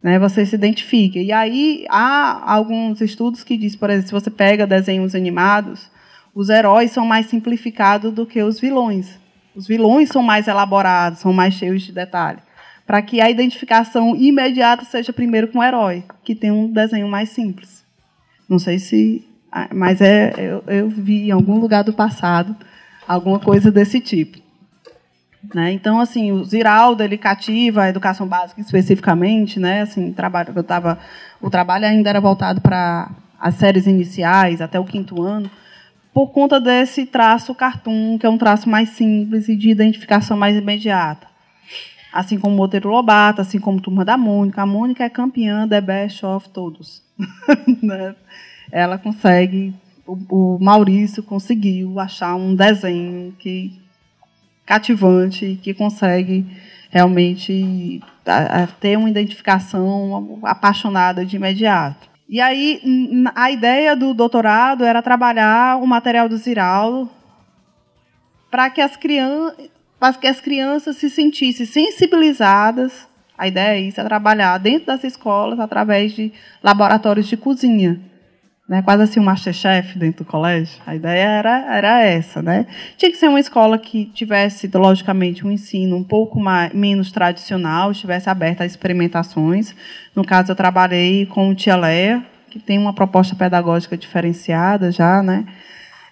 [0.02, 0.18] Né?
[0.18, 1.18] Você se identifica.
[1.18, 5.90] E aí, há alguns estudos que dizem, por exemplo, se você pega desenhos animados,
[6.34, 9.18] os heróis são mais simplificados do que os vilões.
[9.54, 12.40] Os vilões são mais elaborados, são mais cheios de detalhe
[12.86, 17.30] para que a identificação imediata seja primeiro com o herói, que tem um desenho mais
[17.30, 17.84] simples.
[18.48, 19.26] Não sei se.
[19.50, 22.56] Ah, mas é, eu, eu vi em algum lugar do passado
[23.06, 24.38] alguma coisa desse tipo.
[25.54, 25.72] Né?
[25.72, 29.82] Então, assim, o Ziraldo, ele cativa a educação básica especificamente, né?
[29.82, 30.98] Assim, trabalho, eu tava,
[31.40, 35.50] o trabalho ainda era voltado para as séries iniciais, até o quinto ano,
[36.14, 40.56] por conta desse traço cartoon, que é um traço mais simples e de identificação mais
[40.56, 41.31] imediata
[42.12, 44.62] assim como Monteiro Lobato, assim como Turma da Mônica.
[44.62, 47.02] A Mônica é campeã da Best of todos.
[47.82, 48.14] né?
[48.70, 49.74] Ela consegue,
[50.06, 53.80] o, o, Maurício conseguiu achar um desenho que
[54.66, 56.46] cativante, que consegue
[56.90, 58.00] realmente
[58.78, 62.08] ter uma identificação apaixonada de imediato.
[62.28, 62.80] E aí
[63.34, 67.10] a ideia do doutorado era trabalhar o material do Ziraldo
[68.50, 69.56] para que as crianças
[70.02, 73.06] para que as crianças se sentissem sensibilizadas.
[73.38, 78.00] A ideia é isso, é trabalhar dentro das escolas através de laboratórios de cozinha.
[78.68, 78.82] Né?
[78.82, 80.76] Quase assim um Masterchef dentro do colégio.
[80.84, 82.42] A ideia era, era essa.
[82.42, 82.66] Né?
[82.96, 87.92] Tinha que ser uma escola que tivesse, logicamente, um ensino um pouco mais, menos tradicional,
[87.92, 89.72] estivesse aberta a experimentações.
[90.16, 95.22] No caso, eu trabalhei com o Tia Leia, que tem uma proposta pedagógica diferenciada já,
[95.22, 95.46] né?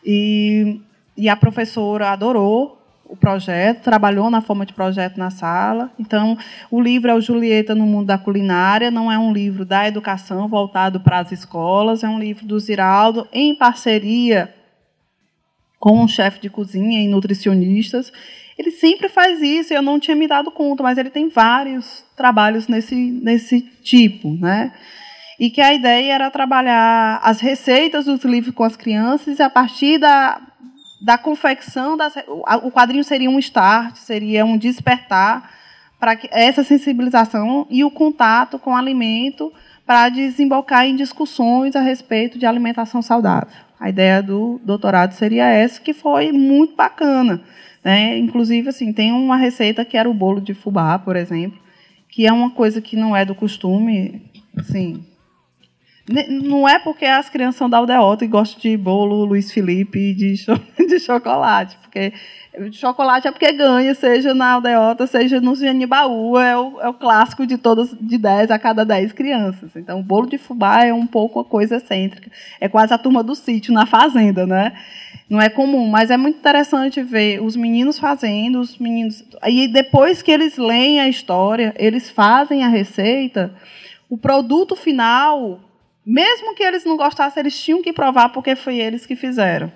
[0.07, 0.81] E,
[1.16, 2.79] e a professora adorou
[3.11, 5.90] o projeto, trabalhou na forma de projeto na sala.
[5.99, 6.38] Então,
[6.70, 10.46] o livro é o Julieta no Mundo da Culinária, não é um livro da educação
[10.46, 14.55] voltado para as escolas, é um livro do Ziraldo, em parceria
[15.81, 18.12] com um chefe de cozinha e nutricionistas.
[18.57, 22.68] Ele sempre faz isso, eu não tinha me dado conta, mas ele tem vários trabalhos
[22.68, 24.37] nesse, nesse tipo.
[24.37, 24.73] Né?
[25.38, 29.51] E que a ideia era trabalhar as receitas dos livros com as crianças e a
[29.51, 30.40] partir da,
[31.00, 31.96] da confecção,
[32.62, 35.50] o quadrinho seria um start, seria um despertar
[35.98, 39.52] para essa sensibilização e o contato com o alimento
[39.86, 43.48] para desembocar em discussões a respeito de alimentação saudável.
[43.78, 47.40] A ideia do doutorado seria essa, que foi muito bacana.
[47.82, 48.18] Né?
[48.18, 51.58] Inclusive, assim, tem uma receita que era o bolo de fubá, por exemplo,
[52.08, 54.22] que é uma coisa que não é do costume,
[54.56, 55.04] assim,
[56.29, 60.37] não é porque as crianças são da aldeota e gostam de bolo Luiz Felipe de,
[60.37, 62.12] cho de chocolate, porque
[62.73, 67.46] chocolate é porque ganha, seja na aldeota, seja no Genibaú, é o, é o clássico
[67.46, 69.77] de todas, de 10 a cada 10 crianças.
[69.77, 72.31] Então, o bolo de fubá é um pouco a coisa excêntrica.
[72.61, 74.73] É quase a turma do sítio na fazenda, né?
[75.29, 79.25] Não é comum, mas é muito interessante ver os meninos fazendo, os meninos.
[79.46, 83.55] E depois que eles leem a história, eles fazem a receita,
[84.09, 85.61] o produto final
[86.11, 89.70] mesmo que eles não gostassem, eles tinham que provar porque foi eles que fizeram.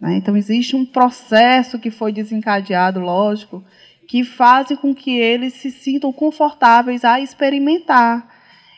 [0.00, 0.14] Né?
[0.16, 3.64] Então, existe um processo que foi desencadeado, lógico,
[4.06, 8.28] que faz com que eles se sintam confortáveis a experimentar.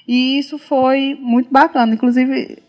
[0.08, 1.92] E isso foi muito bacana.
[1.92, 2.62] Inclusive,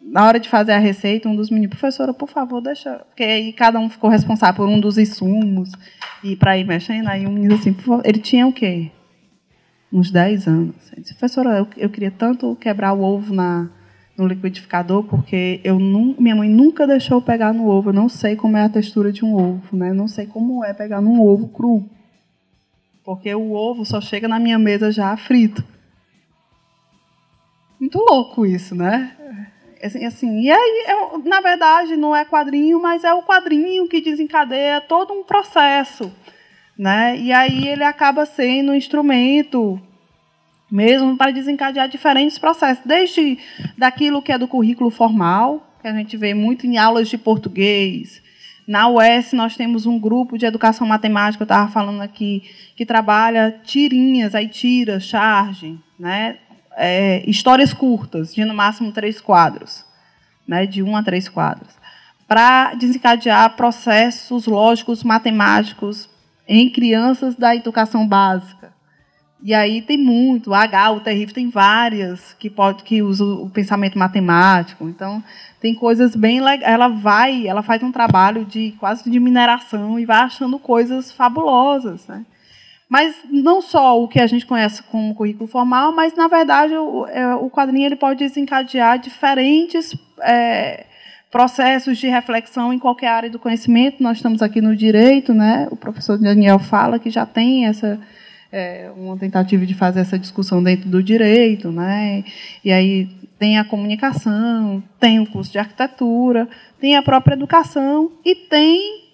[0.00, 3.04] na hora de fazer a receita, um dos meninos, professora, por favor, deixa.
[3.08, 5.72] Porque aí cada um ficou responsável por um dos insumos
[6.22, 7.08] e para ir mexendo.
[7.08, 7.74] Aí um menino assim,
[8.04, 8.92] ele tinha o quê?
[9.96, 10.76] Uns 10 anos.
[10.94, 13.70] Eu disse, professora, eu, eu queria tanto quebrar o ovo na,
[14.16, 17.88] no liquidificador, porque eu minha mãe nunca deixou eu pegar no ovo.
[17.88, 19.94] Eu não sei como é a textura de um ovo, né?
[19.94, 21.88] não sei como é pegar num ovo cru.
[23.02, 25.64] Porque o ovo só chega na minha mesa já frito.
[27.80, 29.16] Muito louco isso, né?
[29.82, 34.00] Assim, assim, e aí, é, na verdade, não é quadrinho, mas é o quadrinho que
[34.00, 36.12] desencadeia todo um processo.
[36.76, 37.16] Né?
[37.18, 39.80] E aí ele acaba sendo um instrumento
[40.70, 43.38] mesmo para desencadear diferentes processos, desde
[43.76, 48.22] daquilo que é do currículo formal, que a gente vê muito em aulas de português.
[48.66, 52.42] Na UES nós temos um grupo de educação matemática, eu estava falando aqui,
[52.74, 56.38] que trabalha tirinhas, aí tira, charge, né?
[56.76, 59.84] É, histórias curtas, de no máximo três quadros,
[60.46, 60.66] né?
[60.66, 61.72] de um a três quadros,
[62.28, 66.10] para desencadear processos lógicos matemáticos
[66.46, 68.75] em crianças da educação básica.
[69.46, 73.48] E aí tem muito, o H, o terrível, tem várias que pode que usa o
[73.48, 74.88] pensamento matemático.
[74.88, 75.22] Então,
[75.60, 76.68] tem coisas bem legais.
[76.68, 82.08] Ela vai, ela faz um trabalho de quase de mineração e vai achando coisas fabulosas,
[82.08, 82.26] né?
[82.88, 87.06] Mas não só o que a gente conhece como currículo formal, mas na verdade o,
[87.06, 90.86] é, o quadrinho ele pode desencadear diferentes é,
[91.30, 94.02] processos de reflexão em qualquer área do conhecimento.
[94.02, 95.68] Nós estamos aqui no direito, né?
[95.70, 97.96] O professor Daniel fala que já tem essa
[98.50, 102.24] é, uma tentativa de fazer essa discussão dentro do direito, né?
[102.64, 106.48] E aí tem a comunicação, tem o curso de arquitetura,
[106.80, 109.04] tem a própria educação e tem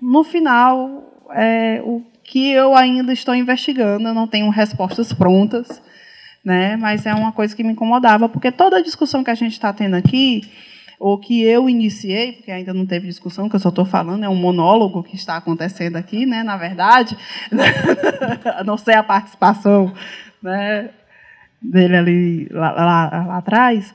[0.00, 4.08] no final é, o que eu ainda estou investigando.
[4.08, 5.82] Eu não tenho respostas prontas,
[6.44, 6.76] né?
[6.76, 9.72] Mas é uma coisa que me incomodava porque toda a discussão que a gente está
[9.72, 10.42] tendo aqui
[11.02, 14.28] ou que eu iniciei, porque ainda não teve discussão, que eu só estou falando, é
[14.28, 17.18] um monólogo que está acontecendo aqui, né, na verdade,
[18.64, 19.92] não ser a participação
[20.40, 20.90] né,
[21.60, 23.92] dele ali lá, lá, lá atrás,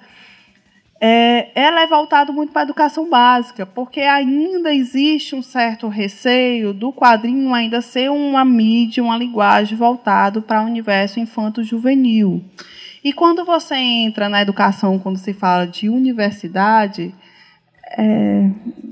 [1.00, 6.74] é, ela é voltada muito para a educação básica, porque ainda existe um certo receio
[6.74, 12.44] do quadrinho ainda ser uma mídia, uma linguagem voltado para o universo infanto-juvenil.
[13.08, 17.16] E quando você entra na educação, quando se fala de universidade,
[17.98, 18.50] é,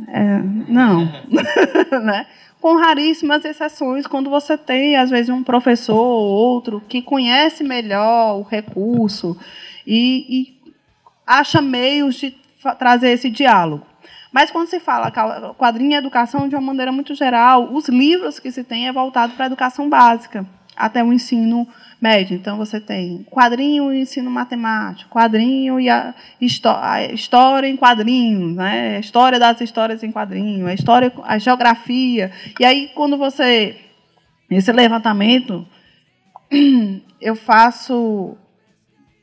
[0.07, 1.11] é, não.
[2.01, 2.25] né?
[2.61, 8.39] Com raríssimas exceções, quando você tem, às vezes, um professor ou outro que conhece melhor
[8.39, 9.37] o recurso
[9.85, 10.71] e, e
[11.27, 12.33] acha meios de
[12.79, 13.85] trazer esse diálogo.
[14.31, 15.11] Mas quando se fala
[15.57, 19.33] quadrinho e educação de uma maneira muito geral, os livros que se tem é voltado
[19.33, 21.67] para a educação básica, até o ensino
[22.05, 22.35] médio.
[22.35, 26.13] Então, você tem quadrinho e ensino matemático, quadrinho e a,
[26.81, 28.97] a história em quadrinhos, né?
[28.97, 32.31] a história das histórias em quadrinho, a história, a geografia.
[32.59, 33.77] E aí, quando você.
[34.51, 35.65] Esse levantamento,
[37.19, 38.37] eu faço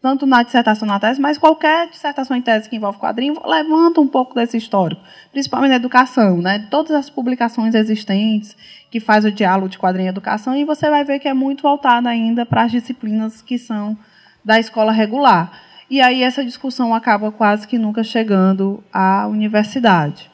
[0.02, 4.08] tanto na dissertação na tese, mas qualquer dissertação em tese que envolve quadrinho levanta um
[4.08, 6.66] pouco desse histórico, principalmente na educação, né?
[6.68, 8.56] Todas as publicações existentes
[8.90, 11.62] que faz o diálogo de quadrinho e educação, e você vai ver que é muito
[11.62, 13.96] voltada ainda para as disciplinas que são
[14.44, 15.52] da escola regular.
[15.88, 20.28] E aí essa discussão acaba quase que nunca chegando à universidade.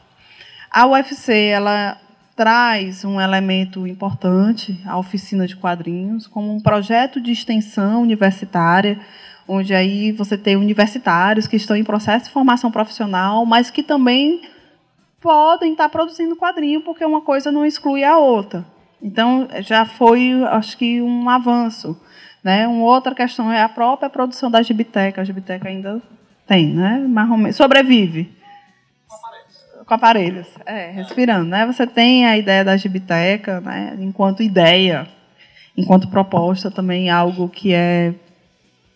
[0.70, 1.98] A UFC, ela
[2.34, 9.00] traz um elemento importante, a oficina de quadrinhos, como um projeto de extensão universitária,
[9.48, 14.42] onde aí você tem universitários que estão em processo de formação profissional, mas que também
[15.20, 18.64] podem estar produzindo quadrinho, porque uma coisa não exclui a outra.
[19.02, 22.00] Então, já foi, acho que, um avanço.
[22.42, 22.66] Né?
[22.68, 25.20] Uma outra questão é a própria produção da gibiteca.
[25.20, 26.02] A gibiteca ainda
[26.46, 26.98] tem, né?
[27.08, 28.32] Mais sobrevive.
[29.06, 29.84] Com aparelhos.
[29.86, 31.48] Com aparelhos, é, respirando.
[31.48, 31.66] Né?
[31.66, 33.96] Você tem a ideia da gibiteca, né?
[34.00, 35.06] enquanto ideia,
[35.76, 38.14] enquanto proposta, também algo que é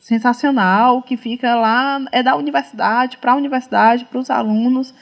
[0.03, 4.93] sensacional, que fica lá, é da universidade, para a universidade, para os alunos.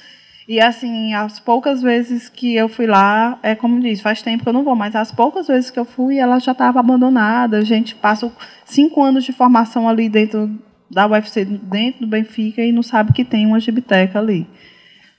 [0.46, 4.48] E assim, as poucas vezes que eu fui lá, é como diz, faz tempo que
[4.50, 7.56] eu não vou, mas as poucas vezes que eu fui, ela já estava abandonada.
[7.56, 8.30] A gente passa
[8.66, 10.50] cinco anos de formação ali dentro
[10.90, 14.46] da UFC, dentro do Benfica, e não sabe que tem uma gibiteca ali.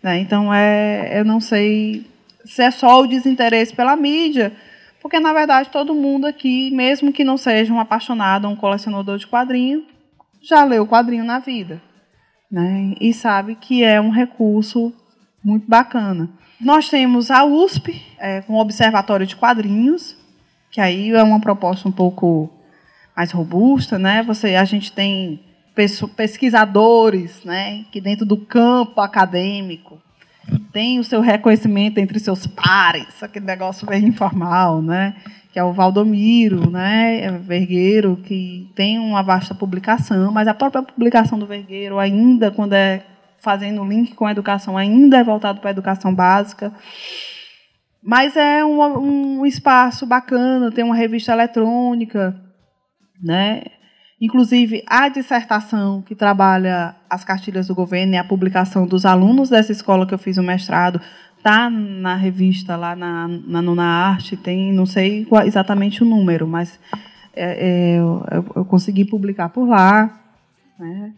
[0.04, 0.20] Né?
[0.20, 2.06] Então, é, eu não sei
[2.46, 4.52] se é só o desinteresse pela mídia,
[5.02, 9.28] porque, na verdade, todo mundo aqui, mesmo que não seja um apaixonado, um colecionador de
[9.28, 9.84] quadrinho,
[10.42, 11.82] já leu quadrinho na vida.
[12.50, 12.94] Né?
[13.02, 14.94] E sabe que é um recurso
[15.44, 16.30] muito bacana.
[16.60, 20.16] Nós temos a USP, é, o Observatório de Quadrinhos,
[20.70, 22.52] que aí é uma proposta um pouco
[23.16, 23.98] mais robusta.
[23.98, 24.22] Né?
[24.22, 25.44] Você, a gente tem
[26.16, 30.00] pesquisadores né, que dentro do campo acadêmico
[30.72, 35.16] tem o seu reconhecimento entre seus pares, aquele negócio bem informal, né?
[35.52, 40.82] que é o Valdomiro, né, é Vergueiro, que tem uma vasta publicação, mas a própria
[40.82, 43.04] publicação do Vergueiro, ainda quando é
[43.38, 46.72] fazendo link com a educação, ainda é voltado para a educação básica.
[48.02, 52.40] Mas é um, um espaço bacana, tem uma revista eletrônica,
[53.22, 53.64] né?
[54.22, 59.72] Inclusive, a dissertação que trabalha as cartilhas do governo e a publicação dos alunos dessa
[59.72, 61.02] escola que eu fiz o mestrado
[61.36, 66.48] está na revista lá na, na Nona Arte, tem, não sei qual, exatamente o número,
[66.48, 66.80] mas
[67.34, 68.24] é, é, eu,
[68.58, 70.22] eu, consegui publicar por lá.
[70.78, 71.14] Né?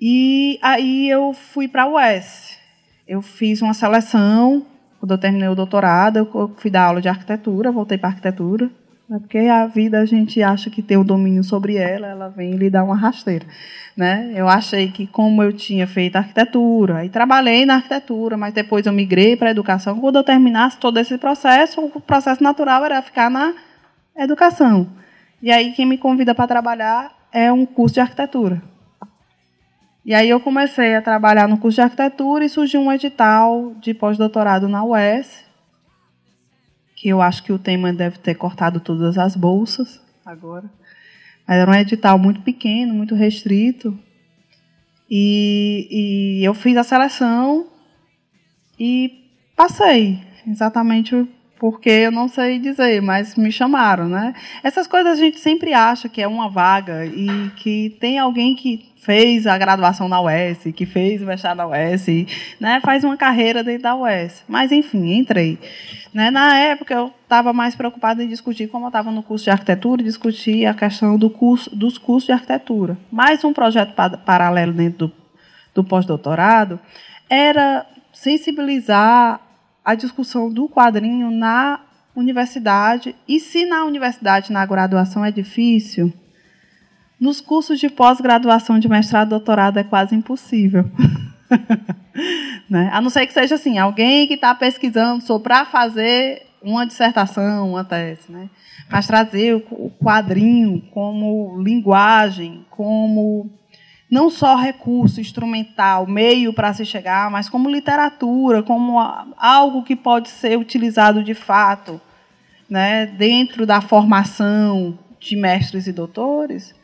[0.00, 2.58] E aí eu fui para a UES.
[3.06, 4.64] Eu fiz uma seleção,
[4.98, 8.70] quando eu terminei o doutorado, eu fui dar aula de arquitetura, voltei para arquitetura.
[9.12, 9.18] Né?
[9.18, 12.70] Porque a vida a gente acha que tem o domínio sobre ela, ela vem lhe
[12.70, 13.44] dar uma rasteira.
[13.94, 14.32] Né?
[14.34, 18.92] Eu achei que, como eu tinha feito arquitetura, e trabalhei na arquitetura, mas depois eu
[18.92, 23.30] migrei para a educação, quando eu terminasse todo esse processo, o processo natural era ficar
[23.30, 23.52] na
[24.16, 24.88] educação.
[25.42, 28.62] E aí, quem me convida para trabalhar é um curso de arquitetura.
[30.04, 33.94] E aí eu comecei a trabalhar no curso de arquitetura e surgiu um edital de
[33.94, 35.44] pós-doutorado na UES,
[37.02, 40.70] que eu acho que o tema deve ter cortado todas as bolsas agora.
[41.44, 43.98] Mas era um edital muito pequeno, muito restrito.
[45.10, 45.88] E,
[46.40, 47.66] e eu fiz a seleção
[48.78, 51.26] e passei, exatamente
[51.62, 54.34] porque eu não sei dizer, mas me chamaram, né?
[54.64, 58.90] Essas coisas a gente sempre acha que é uma vaga e que tem alguém que
[58.96, 62.26] fez a graduação na UES, que fez o mestrado na UES,
[62.58, 64.42] né, faz uma carreira dentro da UES.
[64.48, 65.56] Mas, enfim, entrei.
[66.12, 69.50] Né, na época, eu estava mais preocupada em discutir, como eu estava no curso de
[69.50, 72.98] arquitetura, discutir a questão do curso, dos cursos de arquitetura.
[73.08, 73.94] Mais um projeto
[74.24, 75.12] paralelo dentro do,
[75.76, 76.80] do pós-doutorado
[77.30, 79.51] era sensibilizar
[79.84, 81.80] a discussão do quadrinho na
[82.14, 86.12] universidade, e se na universidade, na graduação, é difícil,
[87.18, 90.84] nos cursos de pós-graduação de mestrado doutorado é quase impossível.
[92.68, 92.90] né?
[92.92, 97.70] A não ser que seja assim, alguém que está pesquisando só para fazer uma dissertação,
[97.70, 98.30] uma tese.
[98.30, 98.50] Né?
[98.90, 103.50] Mas trazer o quadrinho como linguagem, como
[104.12, 108.98] não só recurso instrumental, meio para se chegar, mas como literatura, como
[109.38, 111.98] algo que pode ser utilizado de fato
[112.68, 116.74] né, dentro da formação de mestres e doutores,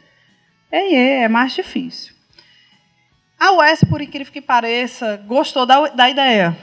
[0.72, 2.14] é, é, é mais difícil.
[3.38, 6.56] A UES, por incrível que pareça, gostou da, da ideia.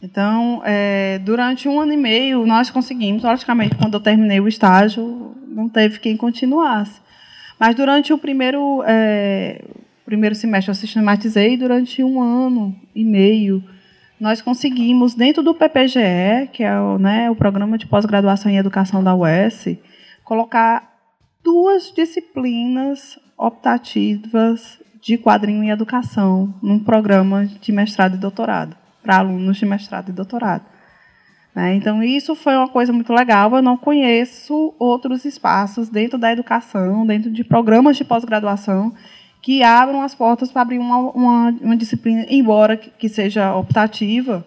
[0.00, 5.34] Então, é, durante um ano e meio, nós conseguimos, logicamente, quando eu terminei o estágio,
[5.48, 7.02] não teve quem continuasse.
[7.66, 9.64] Mas durante o primeiro, é,
[10.04, 13.64] primeiro semestre, eu sistematizei, durante um ano e meio,
[14.20, 19.02] nós conseguimos, dentro do PPGE, que é o, né, o Programa de Pós-Graduação em Educação
[19.02, 19.78] da UES,
[20.22, 20.92] colocar
[21.42, 29.56] duas disciplinas optativas de quadrinho e educação num programa de mestrado e doutorado, para alunos
[29.56, 30.66] de mestrado e doutorado.
[31.54, 31.74] Né?
[31.76, 33.54] Então, isso foi uma coisa muito legal.
[33.54, 38.92] Eu não conheço outros espaços dentro da educação, dentro de programas de pós-graduação,
[39.40, 44.44] que abram as portas para abrir uma, uma, uma disciplina, embora que seja optativa,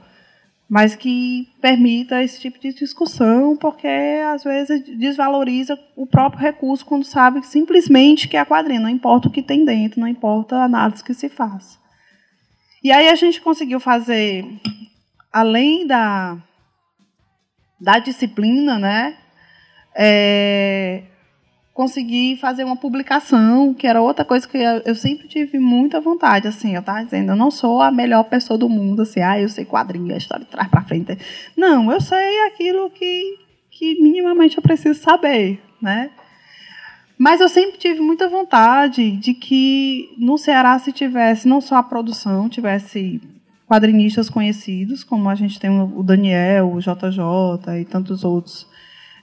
[0.69, 7.05] mas que permita esse tipo de discussão, porque às vezes desvaloriza o próprio recurso quando
[7.05, 10.65] sabe simplesmente que é a quadrinha, não importa o que tem dentro, não importa a
[10.65, 11.79] análise que se faz.
[12.83, 14.45] E aí a gente conseguiu fazer,
[15.31, 16.37] além da,
[17.79, 19.15] da disciplina, né,
[19.95, 21.03] é,
[21.73, 26.73] conseguir fazer uma publicação, que era outra coisa que eu, sempre tive muita vontade, assim,
[26.73, 29.63] eu estava dizendo, eu não sou a melhor pessoa do mundo, assim, ah, eu sei
[29.63, 31.17] quadrinho, a história de trás para frente.
[31.55, 33.37] Não, eu sei aquilo que,
[33.69, 36.09] que minimamente eu preciso saber, né?
[37.15, 41.83] Mas eu sempre tive muita vontade de que no Ceará se tivesse não só a
[41.83, 43.21] produção, tivesse
[43.67, 48.65] quadrinistas conhecidos, como a gente tem o Daniel, o JJ e tantos outros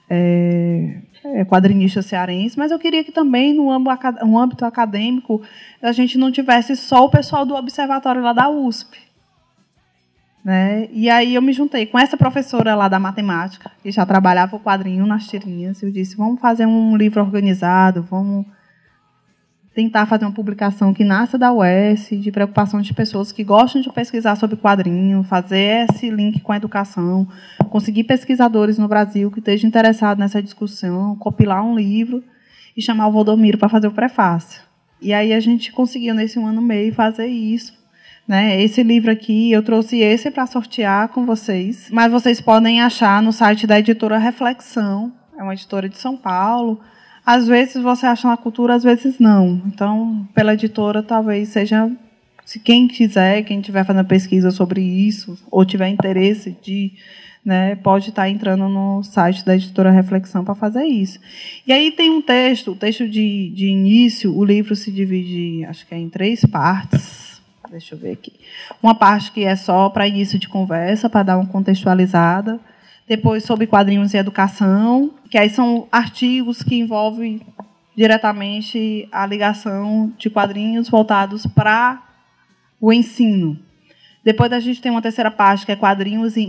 [0.07, 3.71] é, é, quadrinista cearense, mas eu queria que também, no
[4.37, 5.41] âmbito acadêmico,
[5.81, 8.99] a gente não tivesse só o pessoal do observatório lá da USP.
[10.43, 10.87] Né?
[10.91, 14.59] E aí eu me juntei com essa professora lá da matemática, que já trabalhava o
[14.59, 18.45] quadrinho nas tirinhas, e eu disse, vamos fazer um livro organizado, vamos
[19.75, 23.91] tentar fazer uma publicação que nasça da UES, de preocupação de pessoas que gostam de
[23.91, 27.27] pesquisar sobre quadrinho, fazer esse link com a educação,
[27.69, 32.23] conseguir pesquisadores no Brasil que estejam interessados nessa discussão, compilar um livro
[32.75, 34.61] e chamar o Valdomiro para fazer o prefácio.
[35.01, 37.73] E aí a gente conseguiu, nesse um ano e meio, fazer isso.
[38.25, 38.61] Né?
[38.63, 43.33] Esse livro aqui, eu trouxe esse para sortear com vocês, mas vocês podem achar no
[43.33, 46.79] site da editora Reflexão, é uma editora de São Paulo,
[47.25, 49.61] às vezes você acha na cultura, às vezes não.
[49.65, 51.91] Então, pela editora, talvez seja.
[52.45, 56.93] Se quem quiser, quem estiver fazendo pesquisa sobre isso, ou tiver interesse de.
[57.43, 61.19] Né, pode estar entrando no site da editora Reflexão para fazer isso.
[61.67, 65.85] E aí tem um texto, o texto de, de início, o livro se divide, acho
[65.85, 67.39] que é em três partes.
[67.69, 68.33] Deixa eu ver aqui.
[68.81, 72.59] Uma parte que é só para início de conversa, para dar uma contextualizada
[73.07, 77.41] depois sobre quadrinhos e educação, que aí são artigos que envolvem
[77.95, 82.03] diretamente a ligação de quadrinhos voltados para
[82.81, 83.57] o ensino.
[84.23, 86.41] Depois a gente tem uma terceira parte, que é quadrinhos e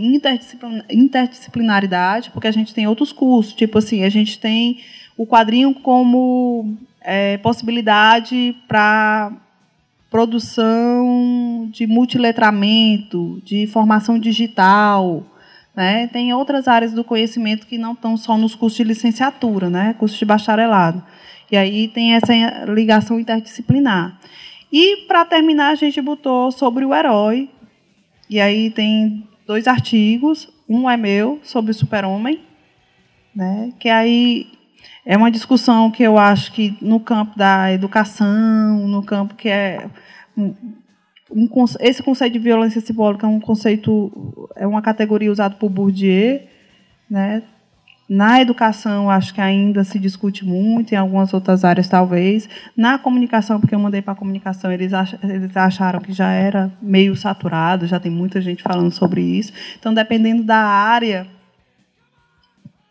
[0.89, 4.79] interdisciplinaridade, porque a gente tem outros cursos, tipo assim, a gente tem
[5.15, 9.31] o quadrinho como é, possibilidade para
[10.09, 15.23] produção de multiletramento, de formação digital,
[15.77, 16.07] né?
[16.07, 19.93] Tem outras áreas do conhecimento que não estão só nos cursos de licenciatura, né?
[19.99, 21.03] cursos de bacharelado.
[21.51, 22.33] E aí tem essa
[22.65, 24.19] ligação interdisciplinar.
[24.73, 27.47] E, para terminar, a gente botou sobre o herói.
[28.27, 30.49] E aí tem dois artigos.
[30.67, 32.41] Um é meu, sobre o super-homem,
[33.33, 33.71] né?
[33.79, 34.47] que aí
[35.05, 39.87] é uma discussão que eu acho que no campo da educação, no campo que é
[41.29, 41.47] um,
[41.79, 46.41] esse conceito de violência simbólica é um conceito, é uma categoria usada por Bourdieu,
[47.09, 47.43] né?
[48.09, 52.47] Na educação, acho que ainda se discute muito, em algumas outras áreas, talvez.
[52.75, 54.93] Na comunicação, porque eu mandei para a comunicação, eles,
[55.53, 59.51] acharam que já era meio saturado, já tem muita gente falando sobre isso.
[59.77, 61.27] Então, dependendo da área,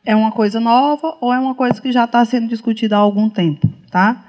[0.05, 3.31] é uma coisa nova ou é uma coisa que já está sendo discutida há algum
[3.31, 3.67] tempo.
[3.91, 4.23] Tá?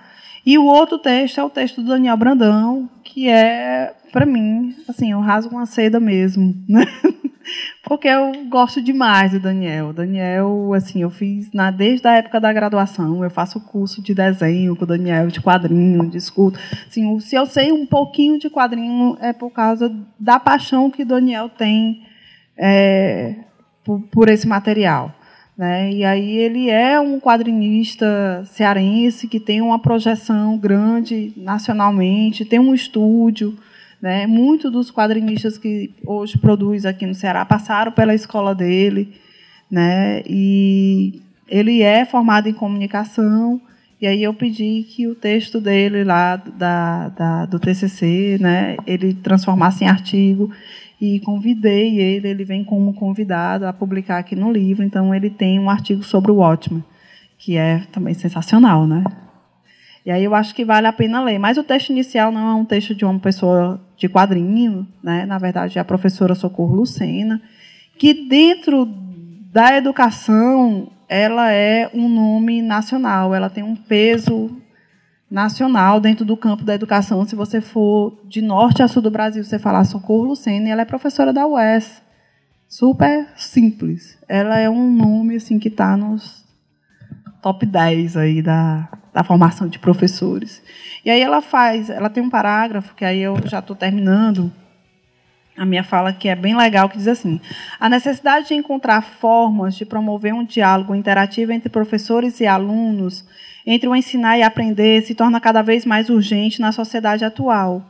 [0.48, 5.12] E o outro texto é o texto do Daniel Brandão, que é, para mim, assim,
[5.12, 6.86] eu rasgo uma seda mesmo, né?
[7.84, 9.92] Porque eu gosto demais do Daniel.
[9.92, 14.74] Daniel, assim, eu fiz na, desde a época da graduação, eu faço curso de desenho
[14.74, 16.58] com o Daniel, de quadrinho, de escudo.
[16.88, 21.06] Assim, se eu sei um pouquinho de quadrinho é por causa da paixão que o
[21.06, 22.04] Daniel tem
[22.58, 23.36] é,
[23.84, 25.14] por, por esse material.
[25.58, 25.92] Né?
[25.92, 32.76] E aí ele é um quadrinista cearense que tem uma projeção grande nacionalmente, tem um
[32.76, 33.58] estúdio.
[34.00, 34.28] Né?
[34.28, 39.16] Muitos dos quadrinistas que hoje produz aqui no Ceará passaram pela escola dele.
[39.70, 40.22] Né?
[40.28, 43.60] E ele é formado em comunicação.
[44.00, 49.16] E aí eu pedi que o texto dele lá da, da, do TCC, né, ele
[49.16, 50.52] transformasse em artigo
[51.00, 55.60] e convidei ele, ele vem como convidado a publicar aqui no livro, então ele tem
[55.60, 56.84] um artigo sobre o Watchmen,
[57.38, 59.04] que é também sensacional, né?
[60.08, 61.38] E aí eu acho que vale a pena ler.
[61.38, 65.26] Mas o texto inicial não é um texto de uma pessoa de quadrinho, né?
[65.26, 67.42] Na verdade é a professora Socorro Lucena,
[67.98, 68.86] que dentro
[69.52, 74.50] da educação ela é um nome nacional, ela tem um peso
[75.30, 77.26] nacional dentro do campo da educação.
[77.26, 80.86] Se você for de norte a sul do Brasil, você falar Socorro Lucena, ela é
[80.86, 82.02] professora da UES.
[82.68, 84.18] Super simples.
[84.28, 86.46] Ela é um nome assim que está nos
[87.42, 90.62] top 10 aí da, da formação de professores.
[91.06, 94.52] E aí ela faz, ela tem um parágrafo que aí eu já estou terminando
[95.58, 97.42] a minha fala que é bem legal que diz assim:
[97.80, 103.26] a necessidade de encontrar formas de promover um diálogo interativo entre professores e alunos,
[103.70, 107.84] entre o ensinar e aprender, se torna cada vez mais urgente na sociedade atual.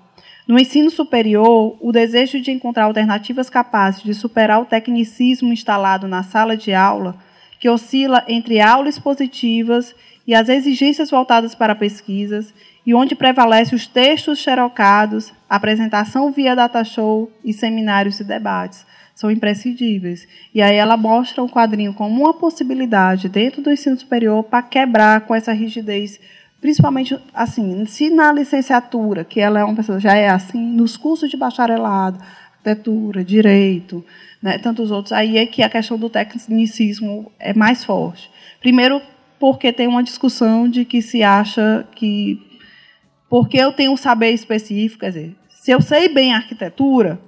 [0.48, 6.24] No ensino superior, o desejo de encontrar alternativas capazes de superar o tecnicismo instalado na
[6.24, 7.16] sala de aula,
[7.60, 9.94] que oscila entre aulas positivas
[10.26, 12.52] e as exigências voltadas para pesquisas,
[12.84, 18.86] e onde prevalece os textos xerocados, apresentação via data show e seminários e debates.
[19.18, 20.28] São imprescindíveis.
[20.54, 25.22] E aí ela mostra o quadrinho como uma possibilidade dentro do ensino superior para quebrar
[25.22, 26.20] com essa rigidez
[26.62, 31.30] principalmente assim, se na licenciatura, que ela é uma pessoa já é assim, nos cursos
[31.30, 32.20] de bacharelado,
[32.52, 34.04] arquitetura, direito,
[34.42, 38.30] né, tantos outros, aí é que a questão do tecnicismo é mais forte.
[38.60, 39.02] Primeiro,
[39.40, 42.42] porque tem uma discussão de que se acha que
[43.30, 47.20] porque eu tenho um saber específico, quer dizer, se eu sei bem arquitetura,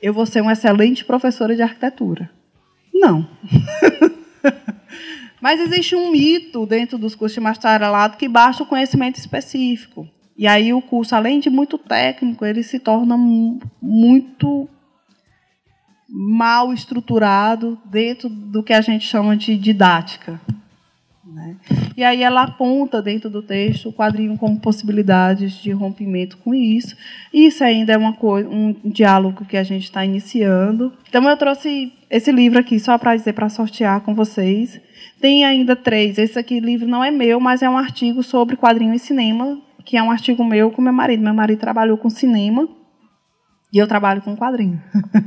[0.00, 2.30] eu vou ser uma excelente professora de arquitetura.
[2.92, 3.28] Não.
[5.40, 10.08] Mas existe um mito dentro dos cursos de bacharelado que basta o conhecimento específico.
[10.36, 13.16] E aí o curso, além de muito técnico, ele se torna
[13.80, 14.68] muito
[16.08, 20.40] mal estruturado dentro do que a gente chama de didática.
[21.26, 21.56] Né?
[21.96, 26.96] E aí ela aponta dentro do texto o quadrinho como possibilidades de rompimento com isso.
[27.32, 30.92] Isso ainda é uma coisa, um diálogo que a gente está iniciando.
[31.08, 34.80] Então eu trouxe esse livro aqui só para dizer para sortear com vocês.
[35.20, 36.16] Tem ainda três.
[36.16, 39.96] Esse aqui livro não é meu, mas é um artigo sobre quadrinho e cinema, que
[39.96, 41.24] é um artigo meu com meu marido.
[41.24, 42.68] Meu marido trabalhou com cinema
[43.72, 44.80] e eu trabalho com quadrinho,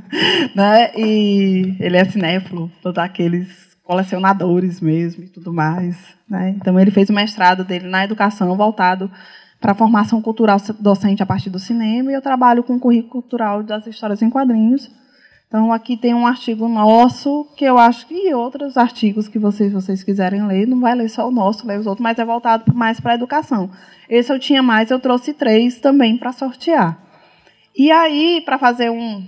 [0.55, 0.91] né?
[0.95, 5.97] E ele é cinéfilo, todos aqueles colecionadores mesmo e tudo mais,
[6.29, 6.51] né?
[6.51, 9.09] Então ele fez o mestrado dele na educação voltado
[9.59, 13.23] para a formação cultural docente a partir do cinema e eu trabalho com o currículo
[13.23, 14.91] cultural das histórias em quadrinhos
[15.49, 20.03] então, aqui tem um artigo nosso, que eu acho que outros artigos que vocês, vocês
[20.03, 22.99] quiserem ler, não vai ler só o nosso, ler os outros, mas é voltado mais
[22.99, 23.67] para a educação.
[24.07, 26.99] Esse eu tinha mais, eu trouxe três também para sortear.
[27.75, 29.25] E aí, para fazer um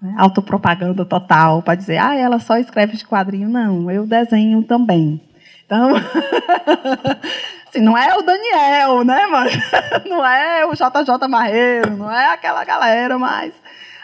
[0.00, 5.20] né, autopropaganda total, para dizer, ah, ela só escreve de quadrinho, não, eu desenho também.
[5.64, 5.90] Então,
[7.68, 9.52] assim, não é o Daniel, né, mas
[10.08, 13.52] não é o JJ Marreiro, não é aquela galera, mas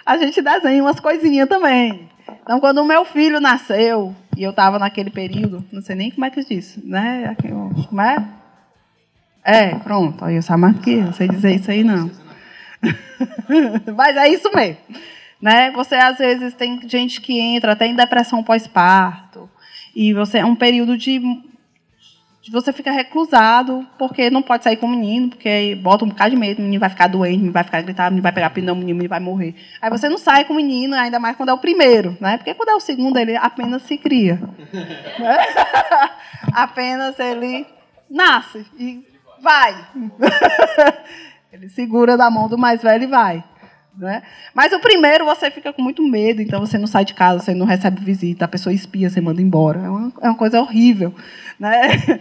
[0.04, 2.08] a gente desenha umas coisinhas também.
[2.42, 6.26] Então, quando o meu filho nasceu, e eu estava naquele período, não sei nem como
[6.26, 7.34] é que diz, né?
[7.88, 8.24] Como é?
[9.42, 10.24] É, pronto.
[10.24, 12.10] Aí eu sabe mais que eu, sei dizer isso aí, não.
[13.96, 14.78] Mas é isso mesmo.
[15.40, 15.70] Né?
[15.72, 19.48] Você, às vezes, tem gente que entra até em depressão pós-parto,
[19.94, 21.20] e você é um período de
[22.50, 26.36] você fica reclusado, porque não pode sair com o menino, porque bota um bocado de
[26.36, 28.50] medo, o menino vai ficar doente, o menino vai ficar gritando, o menino vai pegar
[28.50, 29.54] pneumonia, o menino vai morrer.
[29.80, 32.36] Aí você não sai com o menino, ainda mais quando é o primeiro, né?
[32.36, 34.40] Porque quando é o segundo, ele apenas se cria.
[36.52, 37.66] apenas ele
[38.08, 39.04] nasce e
[39.42, 39.74] vai.
[41.52, 43.44] ele segura da mão do mais velho e vai.
[43.96, 44.22] Né?
[44.54, 47.54] Mas o primeiro você fica com muito medo, então você não sai de casa, você
[47.54, 49.80] não recebe visita, a pessoa espia, você manda embora.
[49.80, 51.14] É uma, é uma coisa horrível.
[51.58, 52.20] Né?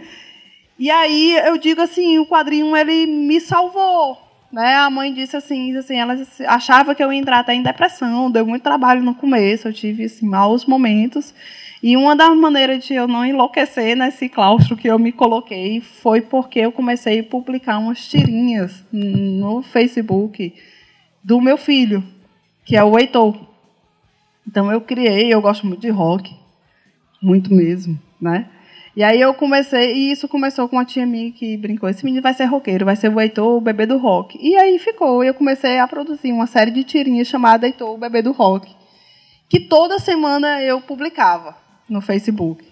[0.78, 4.18] E aí eu digo assim, o quadrinho ele me salvou.
[4.52, 4.74] Né?
[4.74, 6.14] A mãe disse assim, assim, ela
[6.46, 10.04] achava que eu ia entrar até em depressão, deu muito trabalho no começo, eu tive
[10.04, 11.34] assim, maus momentos.
[11.82, 16.20] E uma das maneiras de eu não enlouquecer nesse claustro que eu me coloquei foi
[16.20, 20.54] porque eu comecei a publicar umas tirinhas no Facebook
[21.26, 22.04] do meu filho,
[22.64, 23.36] que é o Heitor.
[24.46, 26.32] Então eu criei, eu gosto muito de rock,
[27.20, 28.48] muito mesmo, né?
[28.94, 32.22] E aí eu comecei, e isso começou com uma tia minha que brincou, esse menino
[32.22, 34.38] vai ser roqueiro, vai ser o Heitor, o bebê do rock.
[34.40, 38.22] E aí ficou, eu comecei a produzir uma série de tirinhas chamada Heitor, o bebê
[38.22, 38.72] do rock,
[39.48, 41.56] que toda semana eu publicava
[41.88, 42.64] no Facebook,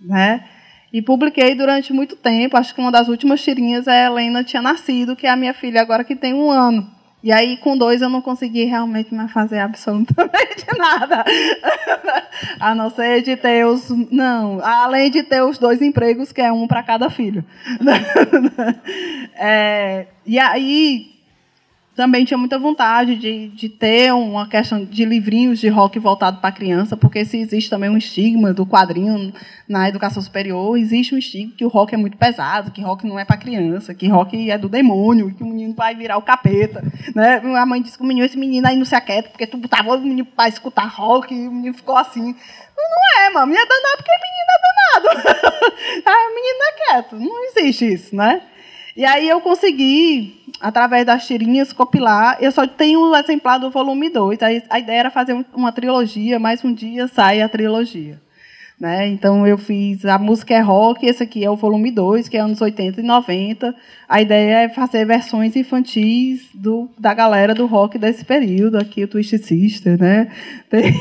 [0.00, 0.48] né?
[0.92, 4.62] E publiquei durante muito tempo, acho que uma das últimas tirinhas é a Helena tinha
[4.62, 6.99] nascido, que é a minha filha agora que tem um ano.
[7.22, 11.24] E aí, com dois, eu não consegui realmente mais fazer absolutamente nada.
[12.58, 13.90] A não ser de ter os.
[14.10, 17.44] Não, além de ter os dois empregos, que é um para cada filho.
[19.42, 21.19] É, e aí,
[21.94, 26.52] também tinha muita vontade de, de ter uma questão de livrinhos de rock voltado para
[26.52, 29.32] criança, porque se existe também um estigma do quadrinho
[29.68, 33.18] na educação superior, existe um estigma que o rock é muito pesado, que rock não
[33.18, 36.82] é para criança, que rock é do demônio, que o menino vai virar o capeta.
[37.14, 37.42] Né?
[37.56, 39.94] A mãe disse que o menino, esse menino aí não se aquieta, porque tu botava
[39.94, 42.22] o menino para escutar rock, e o menino ficou assim.
[42.76, 45.28] Não é, mano, é danado porque menino é danado.
[46.06, 48.42] a menina é quieto, não existe isso, né?
[48.96, 52.36] E aí eu consegui, através das tirinhas, compilar.
[52.40, 54.38] Eu só tenho o exemplar do volume 2.
[54.68, 58.20] A ideia era fazer uma trilogia, mas um dia sai a trilogia.
[58.78, 59.08] Né?
[59.08, 62.40] Então eu fiz a música é rock, esse aqui é o volume 2, que é
[62.40, 63.74] anos 80 e 90.
[64.08, 69.08] A ideia é fazer versões infantis do, da galera do rock desse período, aqui o
[69.08, 70.28] Twist Sister, né?
[70.70, 70.94] Tem,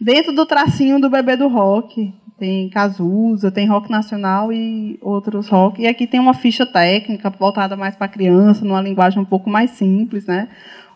[0.00, 5.82] dentro do tracinho do bebê do rock tem Cazuza, tem rock nacional e outros rock.
[5.82, 9.72] E aqui tem uma ficha técnica voltada mais para criança, numa linguagem um pouco mais
[9.72, 10.48] simples, né?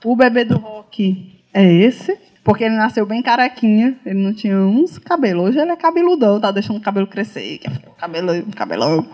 [0.04, 4.98] O bebê do rock é esse, porque ele nasceu bem carequinha, ele não tinha uns
[4.98, 5.48] cabelos.
[5.48, 9.06] Hoje ele é cabeludão, tá deixando o cabelo crescer, ficar cabelão, cabelão.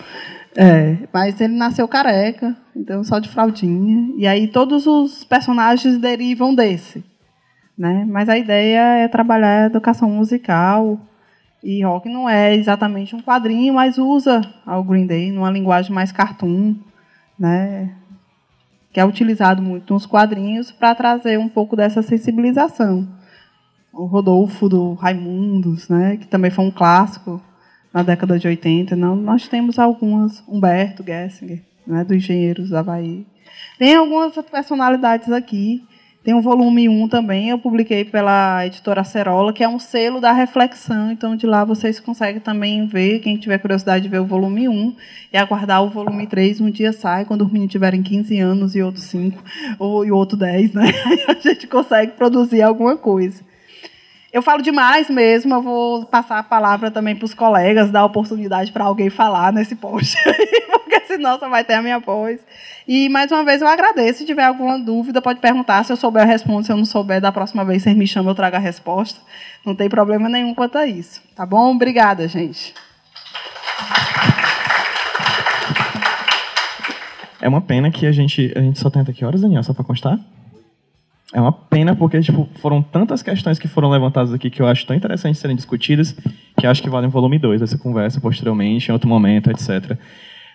[0.56, 4.12] É, mas ele nasceu careca, então só de fraldinha.
[4.16, 7.04] E aí todos os personagens derivam desse.
[7.76, 8.04] Né?
[8.08, 11.00] Mas a ideia é trabalhar a educação musical,
[11.62, 16.12] e rock não é exatamente um quadrinho, mas usa o Green Day numa linguagem mais
[16.12, 16.76] cartoon,
[17.38, 17.94] né?
[18.92, 23.08] que é utilizado muito nos quadrinhos para trazer um pouco dessa sensibilização.
[23.92, 26.16] O Rodolfo do Raimundos, né?
[26.16, 27.42] que também foi um clássico
[27.92, 28.94] na década de 80.
[28.94, 32.04] Não, nós temos algumas, Humberto Gessinger, né?
[32.04, 33.26] do Engenheiros da Havaí.
[33.78, 35.84] Tem algumas personalidades aqui
[36.24, 40.32] tem o volume 1 também, eu publiquei pela editora Acerola, que é um selo da
[40.32, 41.12] reflexão.
[41.12, 44.96] Então, de lá vocês conseguem também ver, quem tiver curiosidade de ver o volume 1
[45.32, 46.60] e aguardar o volume 3.
[46.60, 49.42] Um dia sai, quando os meninos tiverem 15 anos e outro 5,
[49.78, 50.92] ou e outro 10, né?
[51.28, 53.42] a gente consegue produzir alguma coisa.
[54.30, 58.70] Eu falo demais mesmo, eu vou passar a palavra também para os colegas, dar oportunidade
[58.72, 60.14] para alguém falar nesse post,
[60.70, 62.38] porque senão só vai ter a minha voz.
[62.86, 64.20] E, mais uma vez, eu agradeço.
[64.20, 65.84] Se tiver alguma dúvida, pode perguntar.
[65.84, 66.64] Se eu souber, eu respondo.
[66.64, 69.20] Se eu não souber, da próxima vez, vocês me chamam, eu trago a resposta.
[69.66, 71.20] Não tem problema nenhum quanto a isso.
[71.34, 71.74] Tá bom?
[71.74, 72.72] Obrigada, gente.
[77.40, 79.62] É uma pena que a gente, a gente só tenta que horas, Daniel?
[79.62, 80.18] Só para constar?
[81.32, 84.86] É uma pena porque tipo, foram tantas questões que foram levantadas aqui que eu acho
[84.86, 86.16] tão interessante serem discutidas
[86.58, 89.98] que acho que valem um volume 2 essa conversa posteriormente, em outro momento, etc.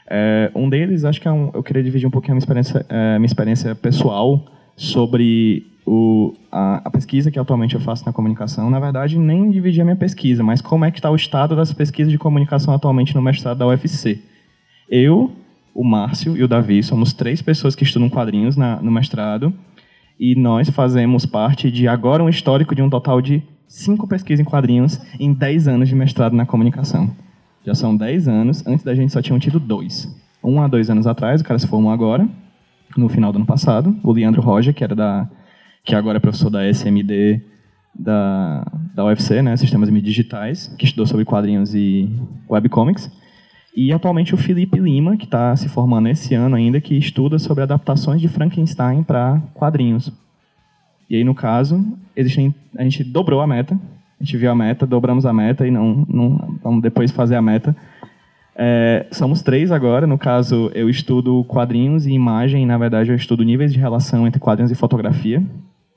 [0.07, 2.85] É, um deles, acho que é um, eu queria dividir um pouquinho a minha experiência,
[2.89, 4.45] é, minha experiência pessoal
[4.75, 8.69] sobre o, a, a, pesquisa que atualmente eu faço na comunicação.
[8.69, 11.73] Na verdade, nem dividir a minha pesquisa, mas como é que está o estado das
[11.73, 14.19] pesquisas de comunicação atualmente no mestrado da UFC.
[14.89, 15.31] Eu,
[15.73, 19.53] o Márcio e o Davi somos três pessoas que estudam quadrinhos na, no mestrado
[20.19, 24.49] e nós fazemos parte de agora um histórico de um total de cinco pesquisas em
[24.49, 27.09] quadrinhos em dez anos de mestrado na comunicação.
[27.65, 30.13] Já são dez anos, antes da gente só tinham tido dois.
[30.43, 32.27] Um a dois anos atrás, o cara se formou agora,
[32.97, 35.27] no final do ano passado, o Leandro Roger, que era da
[35.83, 37.41] que agora é professor da SMD
[37.93, 42.09] da, da UFC, né, Sistemas Digitais, que estudou sobre quadrinhos e
[42.49, 43.11] webcomics.
[43.75, 47.63] E atualmente o Felipe Lima, que está se formando esse ano ainda, que estuda sobre
[47.63, 50.11] adaptações de Frankenstein para quadrinhos.
[51.09, 51.83] E aí, no caso,
[52.15, 53.77] existem, a gente dobrou a meta,
[54.23, 57.41] a gente viu a meta, dobramos a meta e não, não vamos depois fazer a
[57.41, 57.75] meta.
[58.55, 63.43] É, somos três agora, no caso, eu estudo quadrinhos e imagem, na verdade eu estudo
[63.43, 65.43] níveis de relação entre quadrinhos e fotografia.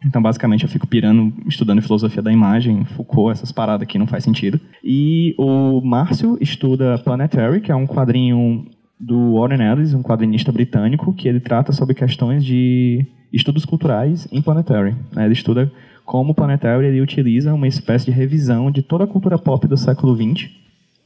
[0.04, 4.24] Então, basicamente, eu fico pirando, estudando filosofia da imagem, Foucault, essas paradas que não faz
[4.24, 4.60] sentido.
[4.84, 8.66] E o Márcio estuda Planetary, que é um quadrinho
[8.98, 14.42] do Warren Ellis, um quadrinista britânico, que ele trata sobre questões de estudos culturais em
[14.42, 14.94] Planetary.
[15.14, 15.24] Né?
[15.24, 15.70] Ele estuda
[16.06, 19.76] como o Planetary ele utiliza uma espécie de revisão de toda a cultura pop do
[19.76, 20.48] século XX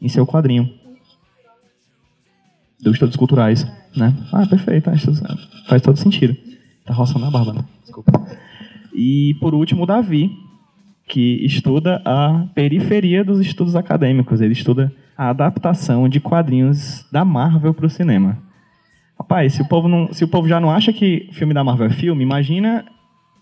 [0.00, 0.70] em seu quadrinho.
[2.78, 4.14] Dos estudos culturais, né?
[4.30, 4.90] Ah, perfeito,
[5.66, 6.36] faz todo sentido.
[6.84, 7.64] Tá roçando a barba, né?
[7.82, 8.12] Desculpa.
[8.94, 10.30] E, por último, o Davi,
[11.08, 14.40] que estuda a periferia dos estudos acadêmicos.
[14.40, 18.38] Ele estuda a adaptação de quadrinhos da Marvel para o cinema.
[19.18, 21.86] Rapaz, se o, povo não, se o povo já não acha que filme da Marvel
[21.86, 22.84] é filme, imagina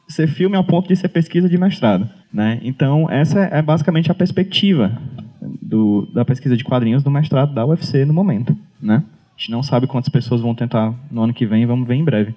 [0.09, 2.09] ser filme ao ponto de ser pesquisa de mestrado.
[2.33, 2.59] Né?
[2.63, 4.93] Então, essa é basicamente a perspectiva
[5.63, 8.57] do, da pesquisa de quadrinhos do mestrado da UFC no momento.
[8.81, 9.03] Né?
[9.37, 12.05] A gente não sabe quantas pessoas vão tentar no ano que vem, vamos ver em
[12.05, 12.35] breve.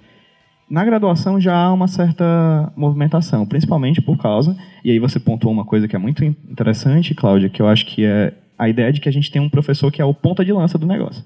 [0.70, 5.64] Na graduação já há uma certa movimentação, principalmente por causa, e aí você pontuou uma
[5.64, 9.08] coisa que é muito interessante, Cláudia, que eu acho que é a ideia de que
[9.08, 11.24] a gente tem um professor que é o ponta de lança do negócio.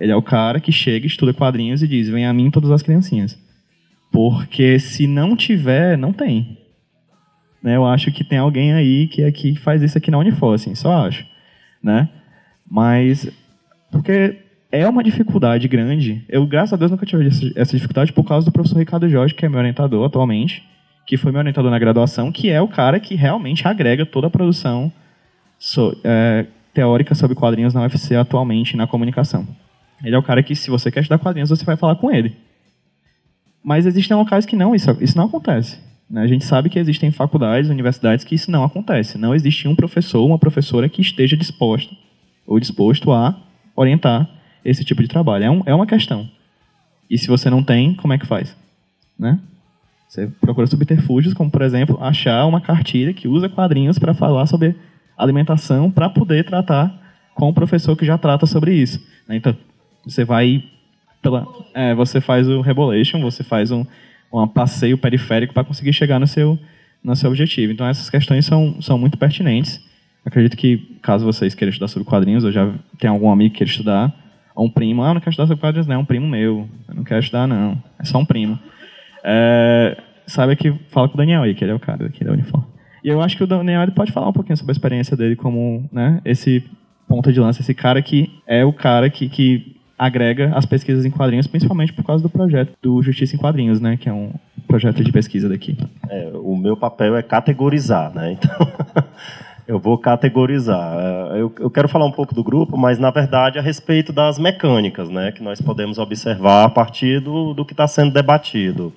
[0.00, 2.82] Ele é o cara que chega, estuda quadrinhos e diz: vem a mim todas as
[2.82, 3.38] criancinhas.
[4.10, 6.58] Porque se não tiver, não tem.
[7.62, 7.76] Né?
[7.76, 11.06] Eu acho que tem alguém aí que aqui faz isso aqui na Unifor, assim, só
[11.06, 11.24] acho.
[11.82, 12.08] Né?
[12.68, 13.30] Mas,
[13.90, 14.36] porque
[14.72, 16.24] é uma dificuldade grande.
[16.28, 19.44] Eu, graças a Deus, nunca tive essa dificuldade por causa do professor Ricardo Jorge, que
[19.44, 20.64] é meu orientador atualmente,
[21.06, 24.30] que foi meu orientador na graduação, que é o cara que realmente agrega toda a
[24.30, 24.92] produção
[25.58, 29.46] so, é, teórica sobre quadrinhos na UFC atualmente na comunicação.
[30.02, 32.34] Ele é o cara que, se você quer estudar quadrinhos, você vai falar com ele.
[33.62, 35.78] Mas existem locais que não, isso, isso não acontece.
[36.08, 36.22] Né?
[36.22, 39.16] A gente sabe que existem faculdades, universidades que isso não acontece.
[39.16, 41.94] Não existe um professor, uma professora que esteja disposto
[42.46, 43.36] ou disposto a
[43.76, 44.28] orientar
[44.64, 45.44] esse tipo de trabalho.
[45.44, 46.28] É, um, é uma questão.
[47.08, 48.56] E se você não tem, como é que faz?
[49.18, 49.38] Né?
[50.08, 54.74] Você procura subterfúgios, como, por exemplo, achar uma cartilha que usa quadrinhos para falar sobre
[55.16, 56.92] alimentação para poder tratar
[57.34, 58.98] com o professor que já trata sobre isso.
[59.28, 59.36] Né?
[59.36, 59.56] Então,
[60.04, 60.64] você vai
[61.74, 63.84] é, você faz o rebolation, você faz um,
[64.32, 66.58] um passeio periférico para conseguir chegar no seu,
[67.02, 67.72] no seu objetivo.
[67.72, 69.80] Então, essas questões são, são muito pertinentes.
[70.24, 73.70] Acredito que, caso vocês queiram estudar sobre quadrinhos, ou já tem algum amigo que queira
[73.70, 74.14] estudar,
[74.54, 76.68] ou um primo, ah, eu não quero estudar sobre quadrinhos, não, é um primo meu,
[76.88, 78.58] eu não quero estudar, não, é só um primo.
[79.24, 79.96] É,
[80.26, 82.66] sabe que fala com o Daniel aí, que ele é o cara aqui da Uniforme.
[83.02, 85.34] E eu acho que o Daniel ele pode falar um pouquinho sobre a experiência dele
[85.34, 86.62] como né, esse
[87.08, 91.10] ponta de lança, esse cara que é o cara que, que agrega as pesquisas em
[91.10, 94.32] quadrinhos, principalmente por causa do projeto do Justiça em Quadrinhos, né, que é um
[94.66, 95.76] projeto de pesquisa daqui.
[96.08, 98.38] É, o meu papel é categorizar, né?
[98.40, 100.96] Então, eu vou categorizar.
[100.98, 104.36] É, eu, eu, quero falar um pouco do grupo, mas na verdade a respeito das
[104.36, 108.92] mecânicas, né, que nós podemos observar a partir do, do que está sendo debatido.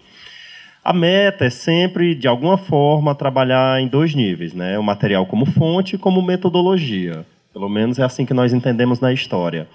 [0.84, 4.80] A meta é sempre, de alguma forma, trabalhar em dois níveis, né?
[4.80, 7.26] O material como fonte e como metodologia.
[7.54, 9.68] Pelo menos é assim que nós entendemos na história.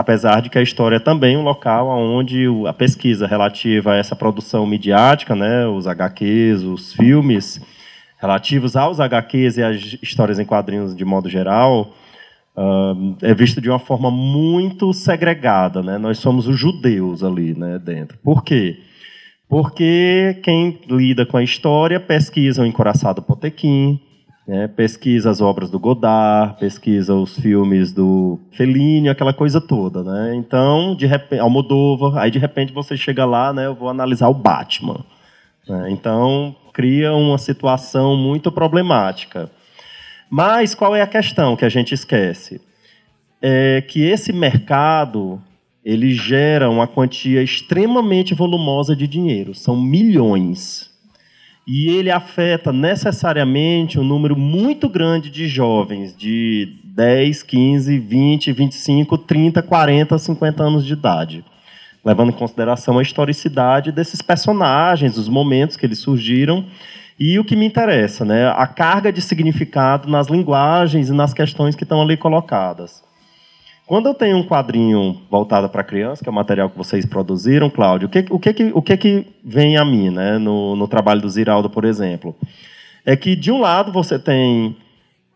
[0.00, 4.16] Apesar de que a história é também um local onde a pesquisa relativa a essa
[4.16, 7.60] produção midiática, né, os HQs, os filmes
[8.18, 11.92] relativos aos HQs e às histórias em quadrinhos de modo geral,
[12.56, 15.82] uh, é visto de uma forma muito segregada.
[15.82, 15.98] Né?
[15.98, 18.16] Nós somos os judeus ali né, dentro.
[18.24, 18.78] Por quê?
[19.50, 24.00] Porque quem lida com a história pesquisa o Encoraçado Potequim,
[24.50, 30.02] né, pesquisa as obras do Godard, pesquisa os filmes do Fellini, aquela coisa toda.
[30.02, 30.34] Né?
[30.34, 34.34] Então, de repente, Almodóvar, aí de repente você chega lá, né, eu vou analisar o
[34.34, 35.04] Batman.
[35.68, 35.92] Né?
[35.92, 39.48] Então, cria uma situação muito problemática.
[40.28, 42.60] Mas qual é a questão que a gente esquece?
[43.40, 45.40] É que esse mercado
[45.84, 50.89] ele gera uma quantia extremamente volumosa de dinheiro, são milhões.
[51.66, 59.18] E ele afeta necessariamente um número muito grande de jovens de 10, 15, 20, 25,
[59.18, 61.44] 30, 40, 50 anos de idade.
[62.04, 66.64] Levando em consideração a historicidade desses personagens, os momentos que eles surgiram
[67.18, 68.48] e o que me interessa, né?
[68.48, 73.02] a carga de significado nas linguagens e nas questões que estão ali colocadas.
[73.90, 77.68] Quando eu tenho um quadrinho voltado para criança, que é o material que vocês produziram,
[77.68, 81.20] Cláudio, o que, o que, o que, que vem a mim né, no, no trabalho
[81.20, 82.36] do Ziraldo, por exemplo?
[83.04, 84.76] É que, de um lado, você tem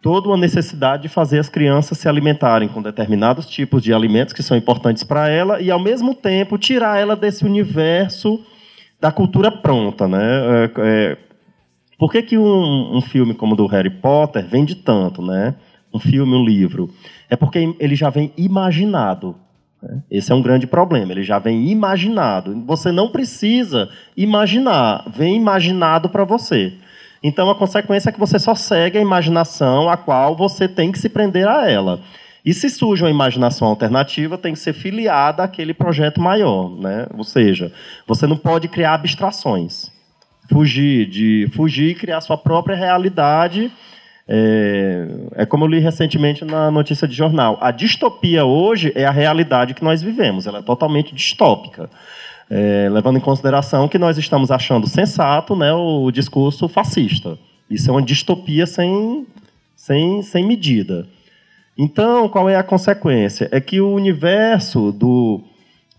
[0.01, 4.41] toda uma necessidade de fazer as crianças se alimentarem com determinados tipos de alimentos que
[4.41, 8.41] são importantes para ela e, ao mesmo tempo, tirar ela desse universo
[9.01, 10.07] da cultura pronta.
[10.07, 10.23] Né?
[10.23, 11.19] É, é,
[11.99, 15.21] por que, que um, um filme como o do Harry Potter vende tanto?
[15.21, 15.57] Né?
[15.93, 16.89] Um filme, um livro
[17.35, 19.37] é porque ele já vem imaginado.
[19.83, 20.03] Né?
[20.11, 22.63] Esse é um grande problema, ele já vem imaginado.
[22.67, 26.73] Você não precisa imaginar, vem imaginado para você.
[27.23, 30.99] Então a consequência é que você só segue a imaginação a qual você tem que
[30.99, 32.01] se prender a ela.
[32.45, 37.07] E se surge uma imaginação alternativa, tem que ser filiada àquele projeto maior, né?
[37.17, 37.73] Ou seja,
[38.07, 39.91] você não pode criar abstrações.
[40.51, 43.73] Fugir de fugir e criar sua própria realidade
[44.27, 47.59] é, é, como eu li recentemente na notícia de jornal.
[47.61, 50.47] A distopia hoje é a realidade que nós vivemos.
[50.47, 51.91] Ela é totalmente distópica.
[52.51, 57.39] É, levando em consideração que nós estamos achando sensato né, o discurso fascista.
[57.71, 59.27] Isso é uma distopia sem,
[59.75, 61.07] sem, sem medida.
[61.77, 63.49] Então, qual é a consequência?
[63.51, 65.41] É que o universo do,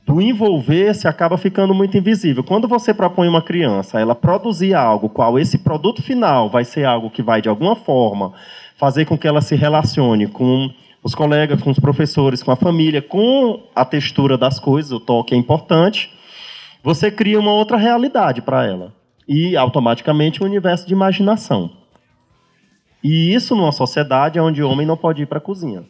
[0.05, 2.43] do envolver-se acaba ficando muito invisível.
[2.43, 7.09] Quando você propõe uma criança, ela produzir algo, qual esse produto final vai ser algo
[7.09, 8.33] que vai, de alguma forma,
[8.77, 10.69] fazer com que ela se relacione com
[11.01, 15.33] os colegas, com os professores, com a família, com a textura das coisas, o toque
[15.33, 16.11] é importante,
[16.83, 18.93] você cria uma outra realidade para ela.
[19.27, 21.71] E, automaticamente, um universo de imaginação.
[23.03, 25.83] E isso numa sociedade onde o homem não pode ir para a cozinha.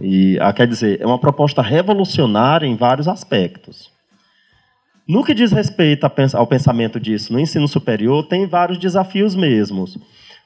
[0.00, 3.90] E, ah, quer dizer, é uma proposta revolucionária em vários aspectos.
[5.06, 9.98] No que diz respeito ao pensamento disso no ensino superior, tem vários desafios mesmos.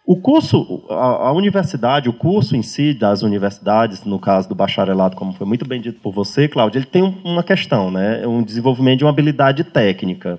[0.06, 5.32] O curso, a, universidade, o curso em si das universidades, no caso do bacharelado, como
[5.32, 8.24] foi muito bem dito por você, Cláudio, ele tem uma questão, né?
[8.24, 10.38] um desenvolvimento de uma habilidade técnica.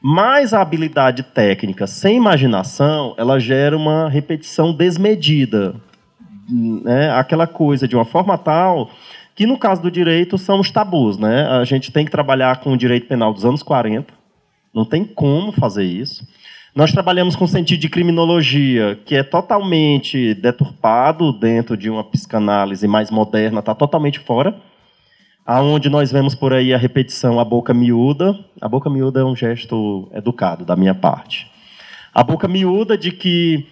[0.00, 5.74] Mas a habilidade técnica sem imaginação, ela gera uma repetição desmedida.
[6.52, 7.10] Né?
[7.10, 8.90] Aquela coisa de uma forma tal
[9.34, 11.46] que no caso do direito são os tabus, né?
[11.48, 14.12] A gente tem que trabalhar com o direito penal dos anos 40,
[14.74, 16.26] não tem como fazer isso.
[16.74, 22.86] Nós trabalhamos com o sentido de criminologia, que é totalmente deturpado dentro de uma psicanálise
[22.88, 24.56] mais moderna, está totalmente fora.
[25.44, 28.38] Aonde nós vemos por aí a repetição, a boca miúda.
[28.60, 31.50] A boca miúda é um gesto educado da minha parte.
[32.14, 33.66] A boca miúda de que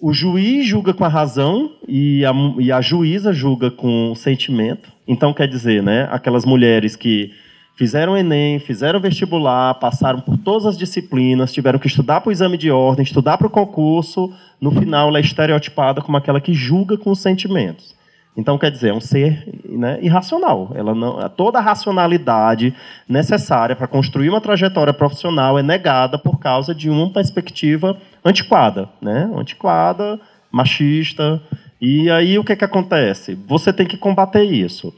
[0.00, 4.92] o juiz julga com a razão e a, e a juíza julga com o sentimento.
[5.06, 7.32] Então, quer dizer, né, aquelas mulheres que
[7.74, 12.56] fizeram Enem, fizeram vestibular, passaram por todas as disciplinas, tiveram que estudar para o exame
[12.56, 16.96] de ordem, estudar para o concurso, no final ela é estereotipada como aquela que julga
[16.96, 17.96] com os sentimentos.
[18.36, 20.70] Então, quer dizer, é um ser né, irracional.
[20.72, 22.72] Ela não, toda a racionalidade
[23.08, 27.96] necessária para construir uma trajetória profissional é negada por causa de uma perspectiva
[28.28, 29.30] antiquada, né?
[29.34, 30.20] antiquada,
[30.50, 31.42] machista,
[31.80, 33.34] e aí o que, que acontece?
[33.46, 34.92] Você tem que combater isso.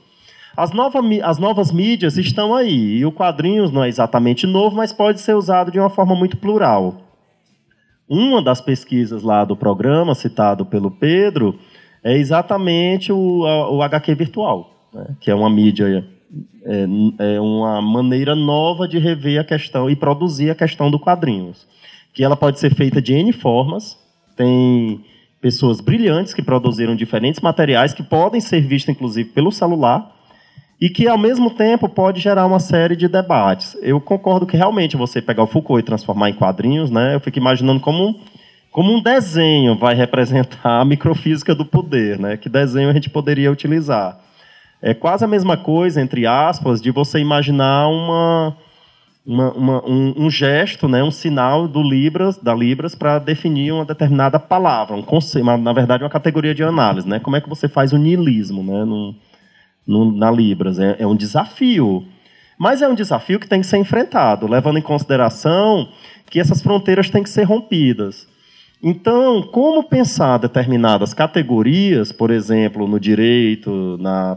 [0.57, 4.93] As, nova, as novas mídias estão aí, e o quadrinhos não é exatamente novo, mas
[4.93, 7.03] pode ser usado de uma forma muito plural.
[8.09, 11.59] Uma das pesquisas lá do programa, citado pelo Pedro,
[12.03, 15.15] é exatamente o, o HQ virtual, né?
[15.21, 16.05] que é uma mídia,
[16.65, 21.69] é, é uma maneira nova de rever a questão e produzir a questão do quadrinhos.
[22.21, 23.97] Que ela pode ser feita de N formas,
[24.37, 25.03] tem
[25.41, 30.15] pessoas brilhantes que produziram diferentes materiais que podem ser vistos, inclusive, pelo celular
[30.79, 33.75] e que, ao mesmo tempo, pode gerar uma série de debates.
[33.81, 37.39] Eu concordo que, realmente, você pegar o Foucault e transformar em quadrinhos, né, eu fico
[37.39, 38.21] imaginando como,
[38.71, 43.51] como um desenho vai representar a microfísica do poder, né, que desenho a gente poderia
[43.51, 44.21] utilizar.
[44.83, 48.55] É quase a mesma coisa, entre aspas, de você imaginar uma
[49.31, 53.85] uma, uma, um, um, gesto, né, um sinal do Libras, da Libras para definir uma
[53.85, 57.21] determinada palavra, um conceito, uma, na verdade uma categoria de análise, né?
[57.21, 59.15] Como é que você faz o niilismo, né, no,
[59.87, 60.81] no, na Libras?
[60.81, 62.05] É, é um desafio,
[62.59, 65.89] mas é um desafio que tem que ser enfrentado, levando em consideração
[66.29, 68.27] que essas fronteiras têm que ser rompidas.
[68.83, 74.37] Então, como pensar determinadas categorias, por exemplo, no direito, na,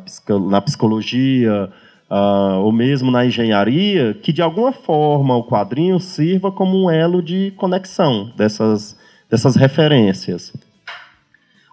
[0.52, 1.72] na psicologia,
[2.14, 7.24] uh, ou mesmo na engenharia, que de alguma forma o quadrinho sirva como um elo
[7.24, 8.96] de conexão dessas,
[9.28, 10.54] dessas referências.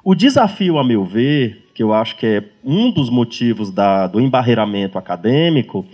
[0.03, 4.19] O desafio, a meu ver, que eu acho que é um dos motivos da, do
[4.19, 5.85] embarreiramento acadêmico,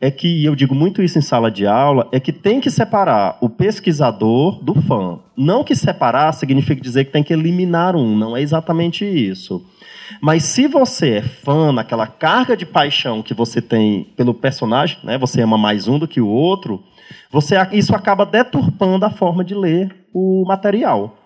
[0.00, 2.70] é que, e eu digo muito isso em sala de aula, é que tem que
[2.70, 5.18] separar o pesquisador do fã.
[5.36, 9.64] Não que separar significa dizer que tem que eliminar um, não é exatamente isso.
[10.20, 15.18] Mas se você é fã naquela carga de paixão que você tem pelo personagem, né,
[15.18, 16.82] você ama mais um do que o outro,
[17.30, 21.16] você isso acaba deturpando a forma de ler o material.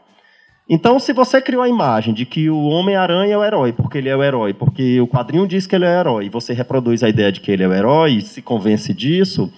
[0.69, 4.09] Então, se você criou a imagem de que o Homem-Aranha é o herói, porque ele
[4.09, 7.03] é o herói, porque o quadrinho diz que ele é o herói, e você reproduz
[7.03, 9.53] a ideia de que ele é o herói e se convence disso,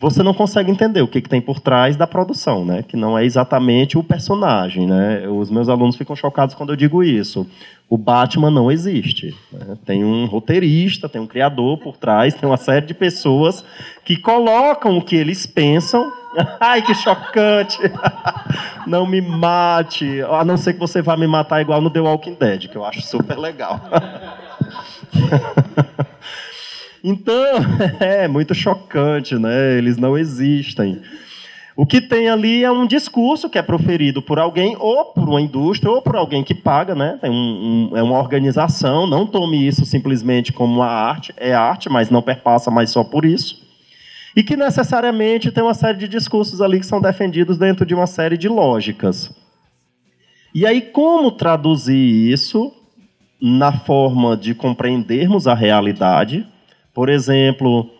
[0.00, 2.82] você não consegue entender o que, que, tem por trás da produção, né?
[2.82, 5.26] Que não é exatamente o personagem, né?
[5.28, 7.46] Os meus alunos ficam chocados quando eu digo isso.
[7.88, 9.34] O Batman não existe.
[9.52, 9.78] Né?
[9.84, 13.64] Tem um roteirista, tem um criador por trás, tem uma série de pessoas
[14.04, 16.12] que colocam o que eles pensam.
[16.60, 17.78] Ai, que chocante!
[18.86, 22.34] Não me mate, a não ser que você vá me matar igual no The Walking
[22.34, 23.80] Dead, que eu acho super legal.
[27.06, 27.58] Então,
[28.00, 29.76] é muito chocante, né?
[29.76, 31.02] Eles não existem.
[31.76, 35.40] O que tem ali é um discurso que é proferido por alguém, ou por uma
[35.40, 37.18] indústria, ou por alguém que paga, né?
[37.24, 39.06] Um, um, é uma organização.
[39.06, 43.26] Não tome isso simplesmente como uma arte, é arte, mas não perpassa mais só por
[43.26, 43.63] isso.
[44.36, 48.06] E que necessariamente tem uma série de discursos ali que são defendidos dentro de uma
[48.06, 49.32] série de lógicas.
[50.54, 52.72] E aí, como traduzir isso
[53.40, 56.46] na forma de compreendermos a realidade?
[56.92, 57.90] Por exemplo,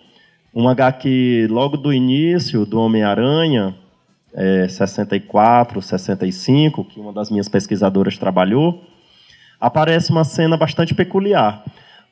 [0.55, 3.75] um HQ logo do início do Homem-Aranha,
[4.33, 8.85] é, 64, 65, que uma das minhas pesquisadoras trabalhou,
[9.61, 11.65] aparece uma cena bastante peculiar.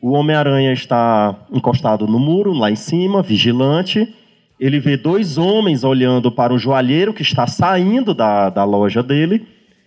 [0.03, 4.12] O Homem-Aranha está encostado no muro, lá em cima, vigilante.
[4.61, 9.46] Ele vê dois homens olhando para um joalheiro que está saindo da, da loja dele.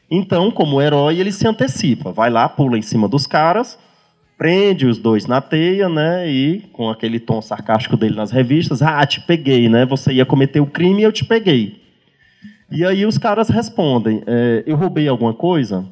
[0.10, 3.78] Então, como herói, ele se antecipa, vai lá, pula em cima dos caras
[4.38, 6.30] prende os dois na teia, né?
[6.30, 9.86] E com aquele tom sarcástico dele nas revistas, ah, te peguei, né?
[9.86, 11.82] Você ia cometer o crime e eu te peguei.
[12.70, 15.86] E aí os caras respondem, é, eu roubei alguma coisa?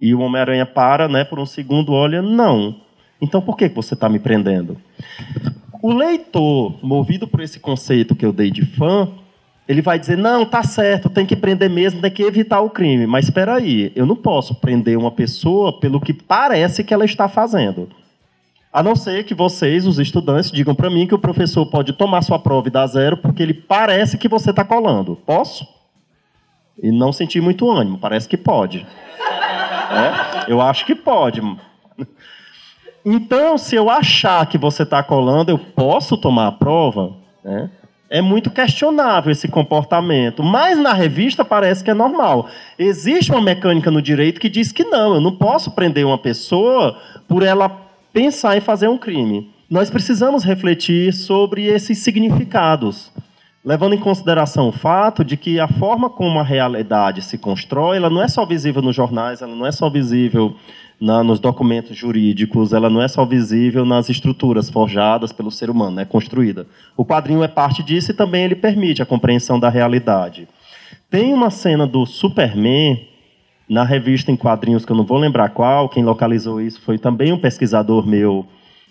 [0.00, 1.24] E o Homem-Aranha para, né?
[1.24, 2.80] Por um segundo, olha, não.
[3.20, 4.76] Então por que você está me prendendo?
[5.82, 9.08] O leitor, movido por esse conceito que eu dei de fã,
[9.68, 13.06] ele vai dizer: não, tá certo, tem que prender mesmo, tem que evitar o crime.
[13.06, 17.28] Mas espera aí, eu não posso prender uma pessoa pelo que parece que ela está
[17.28, 17.88] fazendo.
[18.72, 22.22] A não ser que vocês, os estudantes, digam para mim que o professor pode tomar
[22.22, 25.16] sua prova e dar zero porque ele parece que você está colando.
[25.16, 25.66] Posso?
[26.80, 28.86] E não sentir muito ânimo, parece que pode.
[29.90, 30.52] É?
[30.52, 31.40] Eu acho que pode.
[33.10, 37.14] Então, se eu achar que você está colando, eu posso tomar a prova?
[37.42, 37.70] Né?
[38.10, 42.50] É muito questionável esse comportamento, mas na revista parece que é normal.
[42.78, 46.98] Existe uma mecânica no direito que diz que não, eu não posso prender uma pessoa
[47.26, 47.70] por ela
[48.12, 49.54] pensar em fazer um crime.
[49.70, 53.10] Nós precisamos refletir sobre esses significados,
[53.64, 58.10] levando em consideração o fato de que a forma como a realidade se constrói, ela
[58.10, 60.54] não é só visível nos jornais, ela não é só visível
[61.00, 66.00] na, nos documentos jurídicos, ela não é só visível nas estruturas forjadas pelo ser humano,
[66.00, 66.66] é construída.
[66.96, 70.48] O quadrinho é parte disso e também ele permite a compreensão da realidade.
[71.08, 73.06] Tem uma cena do Superman
[73.68, 77.32] na revista em quadrinhos que eu não vou lembrar qual, quem localizou isso foi também
[77.32, 78.46] um pesquisador meu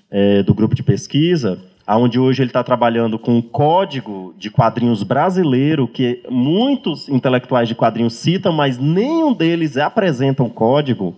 [0.10, 5.04] é, do grupo de pesquisa, aonde hoje ele está trabalhando com um código de quadrinhos
[5.04, 11.16] brasileiro que muitos intelectuais de quadrinhos citam, mas nenhum deles apresenta um código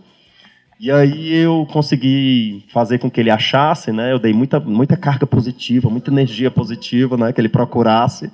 [0.80, 4.13] e aí eu consegui fazer com que ele achasse, né?
[4.13, 7.34] Eu dei muita, muita carga positiva, muita energia positiva, né?
[7.34, 8.32] Que ele procurasse.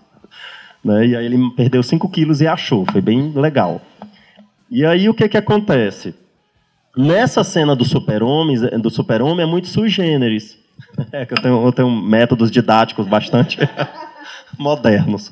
[0.83, 1.07] Né?
[1.07, 2.85] E aí ele perdeu 5 quilos e achou.
[2.91, 3.81] Foi bem legal.
[4.69, 6.13] E aí o que, que acontece?
[6.95, 10.55] Nessa cena do super-homem do super -homem, é muito sui generis.
[11.11, 13.57] É que eu tenho, eu tenho métodos didáticos bastante
[14.59, 15.31] modernos.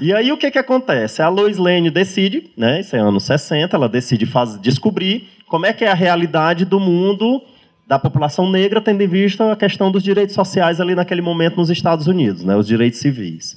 [0.00, 1.20] E aí o que, que acontece?
[1.20, 5.72] A Lois Lane decide, né, isso é anos 60, ela decide faz, descobrir como é
[5.72, 7.42] que é a realidade do mundo
[7.86, 11.68] da população negra, tendo em vista a questão dos direitos sociais ali naquele momento nos
[11.68, 13.56] Estados Unidos, né, os direitos civis.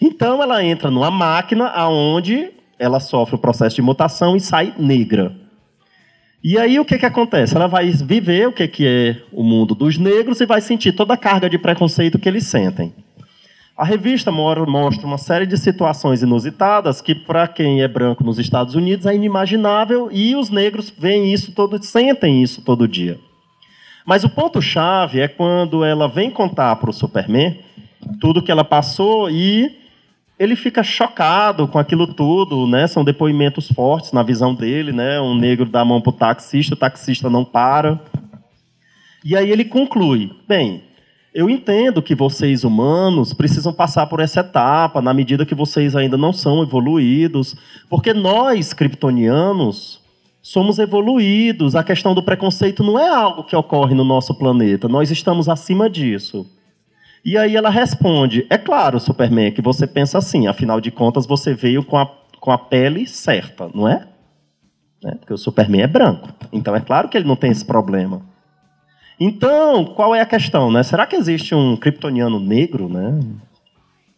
[0.00, 5.34] Então ela entra numa máquina aonde ela sofre o processo de mutação e sai negra.
[6.42, 7.56] E aí o que, que acontece?
[7.56, 11.14] Ela vai viver o que, que é o mundo dos negros e vai sentir toda
[11.14, 12.94] a carga de preconceito que eles sentem.
[13.78, 18.74] A revista mostra uma série de situações inusitadas que, para quem é branco nos Estados
[18.74, 23.20] Unidos, é inimaginável e os negros veem isso todo, sentem isso todo dia.
[24.04, 27.56] Mas o ponto-chave é quando ela vem contar para o Superman
[28.20, 29.78] tudo que ela passou e
[30.36, 32.88] ele fica chocado com aquilo tudo, né?
[32.88, 35.20] São depoimentos fortes na visão dele, né?
[35.20, 38.00] Um negro dá a mão para o taxista, o taxista não para.
[39.24, 40.82] E aí ele conclui: bem,
[41.34, 46.16] eu entendo que vocês humanos precisam passar por essa etapa na medida que vocês ainda
[46.16, 47.54] não são evoluídos,
[47.88, 50.00] porque nós, kryptonianos,
[50.40, 51.76] somos evoluídos.
[51.76, 55.88] A questão do preconceito não é algo que ocorre no nosso planeta, nós estamos acima
[55.90, 56.46] disso.
[57.24, 61.52] E aí ela responde: É claro, Superman, que você pensa assim, afinal de contas você
[61.52, 62.10] veio com a,
[62.40, 64.06] com a pele certa, não é?
[65.04, 65.14] é?
[65.14, 66.28] Porque o Superman é branco.
[66.52, 68.22] Então é claro que ele não tem esse problema.
[69.20, 70.70] Então, qual é a questão?
[70.70, 70.82] Né?
[70.82, 72.88] Será que existe um kryptoniano negro?
[72.88, 73.20] Né?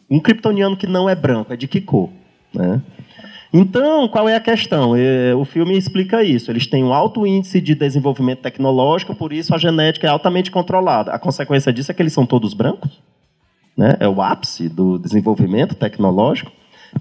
[0.09, 2.09] Um kryptoniano que não é branco, é de que cor?
[2.53, 2.81] Né?
[3.53, 4.95] Então, qual é a questão?
[4.95, 6.51] É, o filme explica isso.
[6.51, 11.11] Eles têm um alto índice de desenvolvimento tecnológico, por isso a genética é altamente controlada.
[11.11, 13.01] A consequência disso é que eles são todos brancos.
[13.75, 13.97] Né?
[13.99, 16.51] É o ápice do desenvolvimento tecnológico.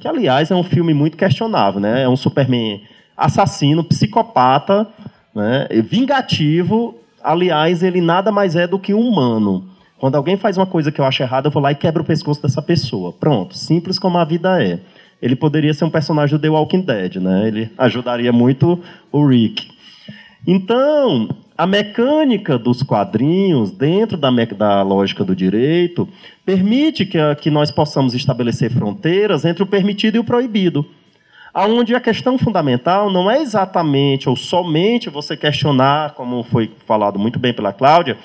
[0.00, 1.80] Que, aliás, é um filme muito questionável.
[1.80, 2.02] Né?
[2.02, 2.82] É um Superman
[3.16, 4.88] assassino, psicopata,
[5.34, 5.68] né?
[5.84, 9.64] vingativo aliás, ele nada mais é do que um humano.
[9.98, 12.06] Quando alguém faz uma coisa que eu acho errada, eu vou lá e quebro o
[12.06, 13.12] pescoço dessa pessoa.
[13.12, 14.80] Pronto, simples como a vida é.
[15.20, 17.48] Ele poderia ser um personagem do The Walking Dead, né?
[17.48, 18.80] Ele ajudaria muito
[19.12, 19.68] o Rick.
[20.46, 26.08] Então, a mecânica dos quadrinhos, dentro da, da lógica do direito,
[26.46, 30.86] permite que, que nós possamos estabelecer fronteiras entre o permitido e o proibido
[31.52, 37.38] aonde a questão fundamental não é exatamente ou somente você questionar, como foi falado muito
[37.38, 38.16] bem pela Cláudia,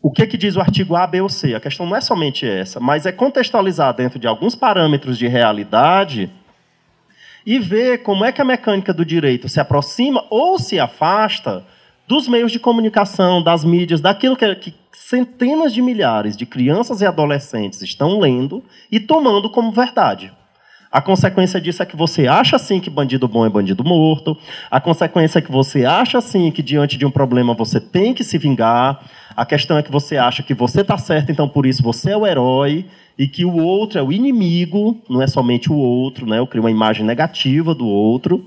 [0.00, 1.54] o que, que diz o artigo A, B ou C.
[1.54, 6.30] A questão não é somente essa, mas é contextualizar dentro de alguns parâmetros de realidade
[7.44, 11.64] e ver como é que a mecânica do direito se aproxima ou se afasta
[12.06, 17.06] dos meios de comunicação, das mídias, daquilo que, que centenas de milhares de crianças e
[17.06, 20.32] adolescentes estão lendo e tomando como verdade.
[20.90, 24.36] A consequência disso é que você acha sim que bandido bom é bandido morto.
[24.70, 28.24] A consequência é que você acha sim que diante de um problema você tem que
[28.24, 29.00] se vingar.
[29.36, 32.16] A questão é que você acha que você está certo, então por isso você é
[32.16, 32.86] o herói
[33.18, 36.38] e que o outro é o inimigo, não é somente o outro, né?
[36.38, 38.46] Eu crio uma imagem negativa do outro.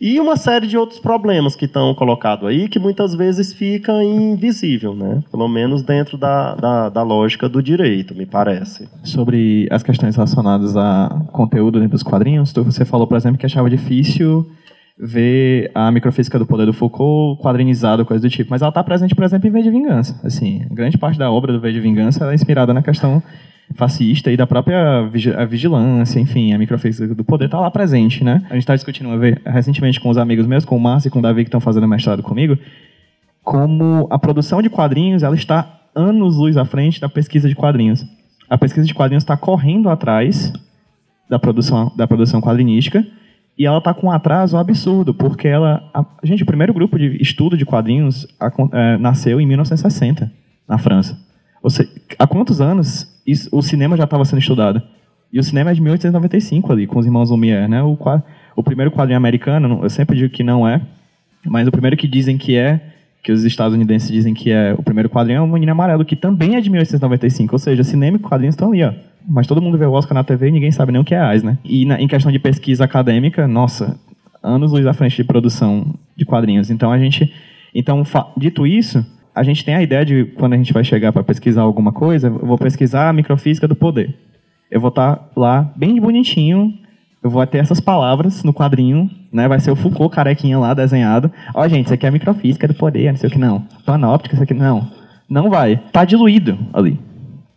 [0.00, 4.94] E uma série de outros problemas que estão colocados aí, que muitas vezes fica invisível,
[4.94, 5.22] né?
[5.30, 8.88] pelo menos dentro da, da, da, lógica do direito, me parece.
[9.04, 13.70] Sobre as questões relacionadas a conteúdo dentro dos quadrinhos, você falou, por exemplo, que achava
[13.70, 14.50] difícil
[14.98, 19.14] ver a microfísica do poder do Foucault quadrinizada, coisa do tipo, mas ela está presente,
[19.14, 20.20] por exemplo, em V de Vingança.
[20.24, 23.22] Assim, grande parte da obra do V de Vingança é inspirada na questão
[23.74, 25.02] fascista e da própria
[25.48, 28.42] vigilância, enfim, a microfísica do poder está lá presente, né?
[28.50, 31.10] A gente está discutindo uma vez, recentemente com os amigos meus, com o Márcio e
[31.10, 32.58] com o Davi, que estão fazendo mestrado comigo,
[33.42, 38.04] como a produção de quadrinhos ela está anos luz à frente da pesquisa de quadrinhos.
[38.48, 40.52] A pesquisa de quadrinhos está correndo atrás
[41.28, 43.04] da produção, da produção quadrinística
[43.56, 45.88] e ela está com um atraso absurdo, porque ela...
[45.94, 50.30] A, gente, o primeiro grupo de estudo de quadrinhos a, é, nasceu em 1960,
[50.68, 51.18] na França.
[51.62, 51.88] Ou seja,
[52.18, 54.82] há quantos anos isso, o cinema já estava sendo estudado.
[55.32, 57.82] E o cinema é de 1895 ali, com os irmãos Lumière, né?
[57.82, 57.98] O,
[58.54, 60.80] o primeiro quadrinho americano, eu sempre digo que não é,
[61.44, 62.80] mas o primeiro que dizem que é,
[63.22, 66.56] que os estadunidenses dizem que é o primeiro quadrinho é o Menino Amarelo, que também
[66.56, 67.54] é de 1895.
[67.54, 68.92] Ou seja, cinema e quadrinhos estão ali, ó.
[69.26, 71.18] Mas todo mundo vê o Oscar na TV e ninguém sabe nem o que é
[71.18, 71.56] AIS, né?
[71.64, 73.98] E na, em questão de pesquisa acadêmica, nossa,
[74.42, 76.70] anos luz à frente de produção de quadrinhos.
[76.70, 77.32] Então a gente.
[77.74, 78.04] Então,
[78.36, 79.04] dito isso,
[79.34, 82.28] a gente tem a ideia de quando a gente vai chegar para pesquisar alguma coisa,
[82.28, 84.14] eu vou pesquisar a microfísica do poder.
[84.70, 86.72] Eu vou estar tá lá bem bonitinho,
[87.22, 89.48] eu vou ter essas palavras no quadrinho, né?
[89.48, 91.32] Vai ser o Foucault carequinha lá desenhado.
[91.54, 93.66] Ó, gente, isso aqui é a microfísica do poder, não sei o que não.
[93.84, 94.88] Panóptica, isso aqui não.
[95.28, 95.80] Não vai.
[95.90, 96.98] Tá diluído ali.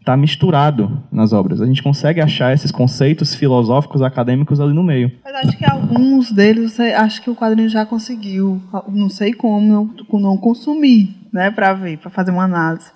[0.07, 1.59] Tá misturado nas obras.
[1.59, 5.11] A gente consegue achar esses conceitos filosóficos acadêmicos ali no meio.
[5.21, 10.21] Mas acho que alguns deles, acho que o quadrinho já conseguiu, não sei como, não,
[10.21, 12.89] não consumir né, para ver, para fazer uma análise.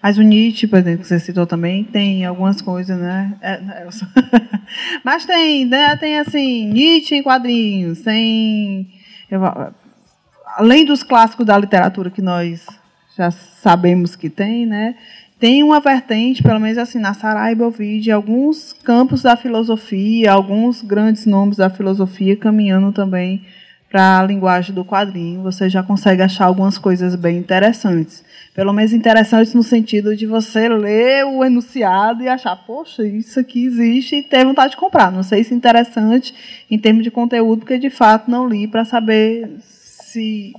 [0.00, 3.34] Mas o Nietzsche, por exemplo, que você citou também, tem algumas coisas, né?
[3.42, 3.86] É, é
[5.02, 8.88] Mas tem, né, tem assim, Nietzsche em quadrinhos, tem.
[10.56, 12.64] Além dos clássicos da literatura que nós
[13.16, 14.94] já sabemos que tem, né?
[15.42, 20.30] Tem uma vertente, pelo menos assim, na Saraiva eu vi de alguns campos da filosofia,
[20.30, 23.44] alguns grandes nomes da filosofia caminhando também
[23.90, 28.24] para a linguagem do quadrinho, você já consegue achar algumas coisas bem interessantes.
[28.54, 33.64] Pelo menos interessantes no sentido de você ler o enunciado e achar, poxa, isso aqui
[33.64, 35.10] existe e ter vontade de comprar.
[35.10, 36.32] Não sei se interessante
[36.70, 40.52] em termos de conteúdo, porque de fato não li para saber se,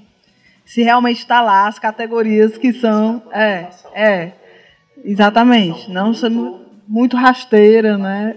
[0.65, 3.23] se realmente está lá as categorias que são.
[3.31, 4.42] É, é.
[5.03, 5.91] Exatamente.
[5.91, 6.31] Não ser
[6.87, 8.35] muito rasteira né,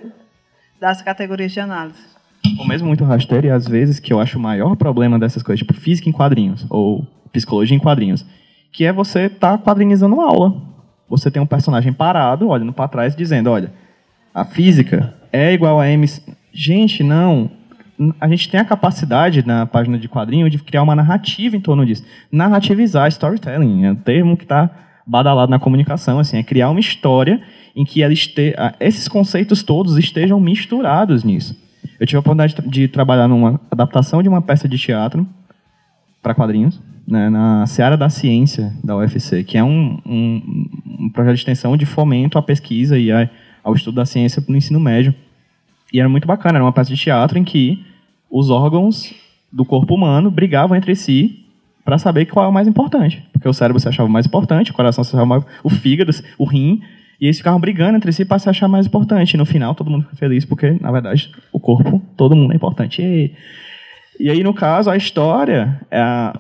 [0.81, 2.17] das categorias de análise
[2.59, 5.59] ou mesmo muito rasteiro, e às vezes que eu acho o maior problema dessas coisas,
[5.59, 8.25] tipo física em quadrinhos, ou psicologia em quadrinhos,
[8.73, 10.55] que é você estar tá quadrinizando uma aula.
[11.09, 13.73] Você tem um personagem parado, olhando para trás, dizendo, olha,
[14.35, 16.07] a física é igual a M...
[16.53, 17.51] Gente, não.
[18.21, 21.85] A gente tem a capacidade, na página de quadrinho, de criar uma narrativa em torno
[21.85, 22.05] disso.
[22.31, 24.71] Narrativizar, storytelling, é um termo que está
[25.07, 27.41] badalado na comunicação, assim, é criar uma história
[27.75, 28.55] em que ela este...
[28.81, 31.57] esses conceitos todos estejam misturados nisso.
[32.01, 35.27] Eu tive a oportunidade de trabalhar numa adaptação de uma peça de teatro
[36.23, 40.69] para quadrinhos, né, na Seara da Ciência da UFC, que é um, um,
[41.01, 43.31] um, projeto de extensão de fomento à pesquisa e a,
[43.63, 45.15] ao estudo da ciência no ensino médio.
[45.93, 47.85] E era muito bacana, era uma peça de teatro em que
[48.29, 49.15] os órgãos
[49.53, 51.46] do corpo humano brigavam entre si
[51.87, 53.25] para saber qual é o mais importante.
[53.33, 55.45] Porque o cérebro se achava mais importante, o coração se achava mais...
[55.63, 56.83] o fígado, o rim,
[57.21, 59.35] e eles ficavam brigando entre si para se achar mais importante.
[59.35, 62.57] E no final, todo mundo fica feliz, porque, na verdade, o corpo, todo mundo é
[62.57, 63.01] importante.
[63.01, 63.33] E,
[64.19, 66.37] e aí, no caso, a história, é a,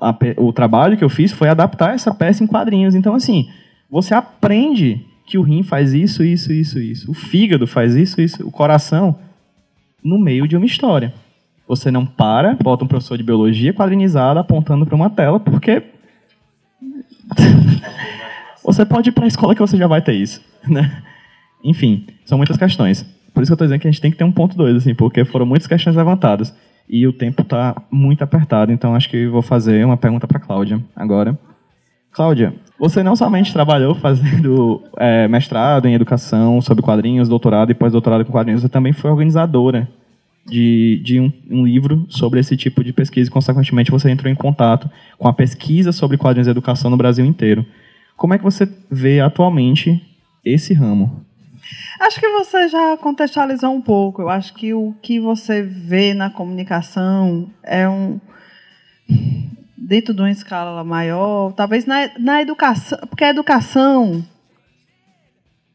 [0.00, 2.96] a, o trabalho que eu fiz foi adaptar essa peça em quadrinhos.
[2.96, 3.48] Então, assim,
[3.88, 7.08] você aprende que o rim faz isso, isso, isso, isso.
[7.08, 8.44] O fígado faz isso, isso.
[8.44, 9.16] O coração,
[10.02, 11.14] no meio de uma história.
[11.68, 15.82] Você não para, bota um professor de biologia quadrinizado apontando para uma tela, porque
[18.64, 21.02] Você pode ir para a escola que você já vai ter isso, né?
[21.64, 23.02] Enfim, são muitas questões.
[23.32, 24.76] Por isso que eu estou dizendo que a gente tem que ter um ponto dois,
[24.76, 26.54] assim, porque foram muitas questões levantadas
[26.88, 30.82] e o tempo está muito apertado, então acho que vou fazer uma pergunta para Cláudia
[30.94, 31.38] agora.
[32.10, 38.24] Cláudia, você não somente trabalhou fazendo é, mestrado em educação sobre quadrinhos, doutorado e pós-doutorado
[38.24, 39.88] com quadrinhos, você também foi organizadora
[40.48, 44.34] de, de um, um, livro sobre esse tipo de pesquisa e, consequentemente, você entrou em
[44.34, 47.64] contato com a pesquisa sobre quadrinhos e educação no Brasil inteiro.
[48.16, 50.02] Como é que você vê atualmente
[50.44, 51.24] esse ramo?
[52.00, 54.22] Acho que você já contextualizou um pouco.
[54.22, 58.20] Eu acho que o que você vê na comunicação é um
[59.76, 64.22] dentro de uma escala maior, talvez na, na educação, porque a educação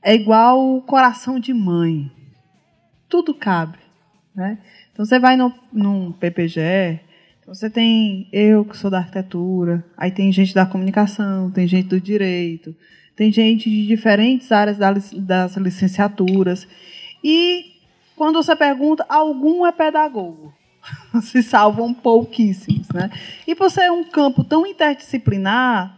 [0.03, 2.11] é igual o coração de mãe.
[3.09, 3.79] Tudo cabe,
[4.35, 4.57] né?
[4.91, 6.99] Então você vai no, num PPG,
[7.45, 11.99] você tem eu que sou da arquitetura, aí tem gente da comunicação, tem gente do
[11.99, 12.76] direito,
[13.15, 16.68] tem gente de diferentes áreas das licenciaturas.
[17.23, 17.73] E
[18.15, 20.53] quando você pergunta, algum é pedagogo.
[21.22, 22.88] Se salvam pouquíssimos.
[22.89, 23.10] Né?
[23.47, 25.97] E por ser um campo tão interdisciplinar,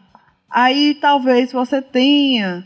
[0.50, 2.66] aí talvez você tenha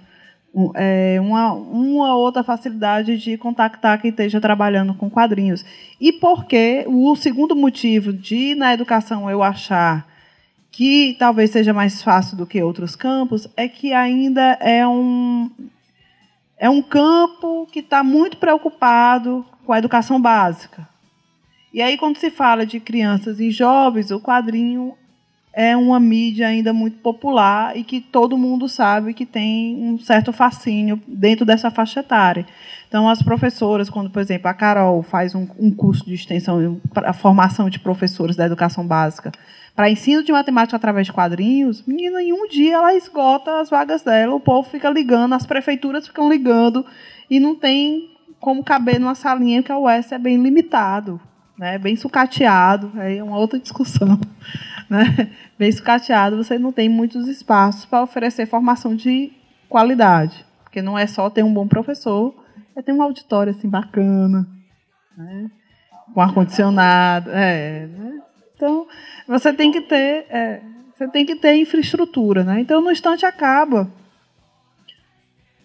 [0.76, 5.64] é, uma, uma outra facilidade de contactar quem esteja trabalhando com quadrinhos.
[6.00, 10.08] E porque o segundo motivo de, na educação, eu achar
[10.72, 15.50] que talvez seja mais fácil do que outros campos, é que ainda é um,
[16.58, 20.88] é um campo que está muito preocupado com a educação básica.
[21.74, 24.96] E aí, quando se fala de crianças e jovens, o quadrinho
[25.52, 30.32] é uma mídia ainda muito popular e que todo mundo sabe que tem um certo
[30.32, 32.46] fascínio dentro dessa faixa etária.
[32.88, 37.14] Então, as professoras, quando, por exemplo, a Carol faz um, um curso de extensão, a
[37.14, 39.32] formação de professores da educação básica,
[39.76, 44.02] para ensino de matemática através de quadrinhos, menina, em um dia ela esgota as vagas
[44.02, 46.86] dela, o povo fica ligando, as prefeituras ficam ligando,
[47.30, 48.10] e não tem
[48.40, 51.22] como caber numa salinha, que a UES é bem limitado,
[51.58, 54.20] né, bem sucateado, é uma outra discussão.
[54.90, 55.32] Né?
[55.58, 59.32] Bem sucateado, você não tem muitos espaços para oferecer formação de
[59.68, 62.34] qualidade, porque não é só ter um bom professor,
[62.76, 64.48] é ter um auditório assim bacana,
[65.16, 65.52] né?
[66.14, 68.22] com ar-condicionado, é, né?
[68.56, 68.88] Então,
[69.28, 70.62] você tem que ter, é,
[70.94, 72.60] você tem que ter infraestrutura, né?
[72.60, 73.90] Então, no instante acaba,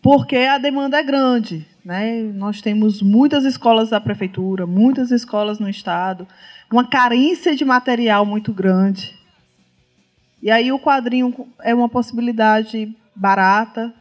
[0.05, 2.20] porque a demanda é grande, né?
[2.20, 6.28] Nós temos muitas escolas da prefeitura, muitas escolas no estado,
[6.70, 9.18] uma carência de material muito grande.
[10.43, 13.94] E aí o quadrinho é uma possibilidade barata,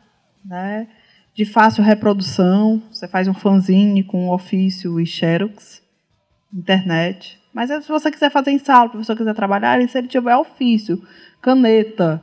[0.43, 0.89] né?
[1.33, 2.83] De fácil reprodução.
[2.91, 5.81] Você faz um fanzine com ofício e xerox,
[6.53, 7.39] internet.
[7.53, 11.01] Mas se você quiser fazer em sala, se você quiser trabalhar, se ele tiver ofício,
[11.41, 12.21] caneta,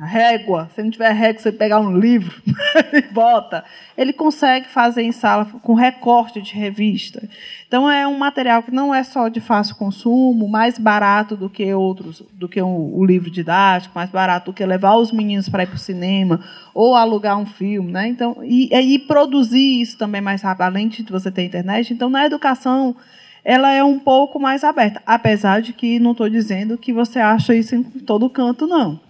[0.00, 2.42] régua, se não tiver régua, você pegar um livro
[2.92, 3.64] e bota,
[3.96, 7.28] ele consegue fazer em sala com recorte de revista.
[7.66, 11.72] Então é um material que não é só de fácil consumo, mais barato do que
[11.72, 15.62] outros, do que o, o livro didático, mais barato do que levar os meninos para
[15.62, 16.40] ir para o cinema
[16.72, 18.08] ou alugar um filme, né?
[18.08, 21.92] Então e, e produzir isso também mais rápido, além de você ter internet.
[21.92, 22.96] Então na educação
[23.44, 27.54] ela é um pouco mais aberta, apesar de que não estou dizendo que você acha
[27.54, 29.03] isso em todo canto, não.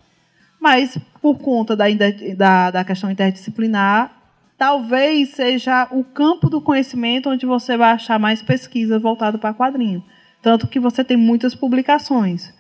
[0.64, 1.84] Mas, por conta da,
[2.34, 4.10] da, da questão interdisciplinar,
[4.56, 10.02] talvez seja o campo do conhecimento onde você vai achar mais pesquisa voltada para quadrinho.
[10.40, 12.50] Tanto que você tem muitas publicações.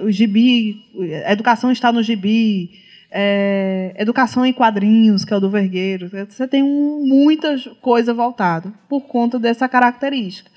[0.00, 0.80] O gibi,
[1.26, 2.70] educação está no gibi,
[3.10, 6.08] é, educação em quadrinhos, que é o do Vergueiro.
[6.08, 10.52] Você tem um, muita coisa voltada por conta dessa característica.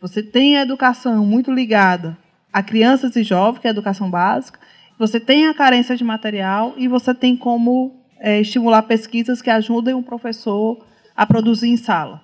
[0.00, 2.16] Você tem a educação muito ligada
[2.52, 4.60] a crianças e jovens, que é a educação básica,
[4.98, 9.94] você tem a carência de material e você tem como é, estimular pesquisas que ajudem
[9.94, 10.84] o professor
[11.16, 12.22] a produzir em sala.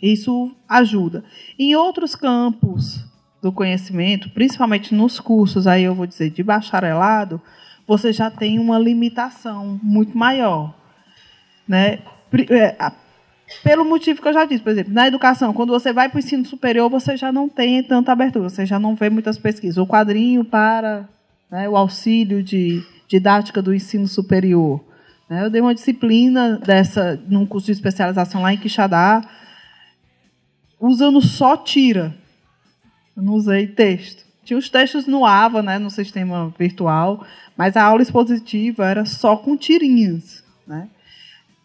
[0.00, 1.24] Isso ajuda.
[1.58, 3.04] Em outros campos
[3.42, 7.40] do conhecimento, principalmente nos cursos, aí eu vou dizer de bacharelado,
[7.86, 10.74] você já tem uma limitação muito maior,
[11.66, 12.00] né?
[12.50, 12.92] É,
[13.62, 16.18] pelo motivo que eu já disse, por exemplo, na educação, quando você vai para o
[16.18, 19.78] ensino superior, você já não tem tanta abertura, você já não vê muitas pesquisas.
[19.78, 21.08] O quadrinho para
[21.50, 24.84] né, o auxílio de didática do ensino superior.
[25.28, 29.22] Né, eu dei uma disciplina dessa num curso de especialização lá em Quixadá,
[30.78, 32.14] usando só tira.
[33.16, 34.26] Eu não usei texto.
[34.44, 37.26] Tinha os textos no AVA, né, no sistema virtual,
[37.56, 40.42] mas a aula expositiva era só com tirinhas.
[40.66, 40.88] Né?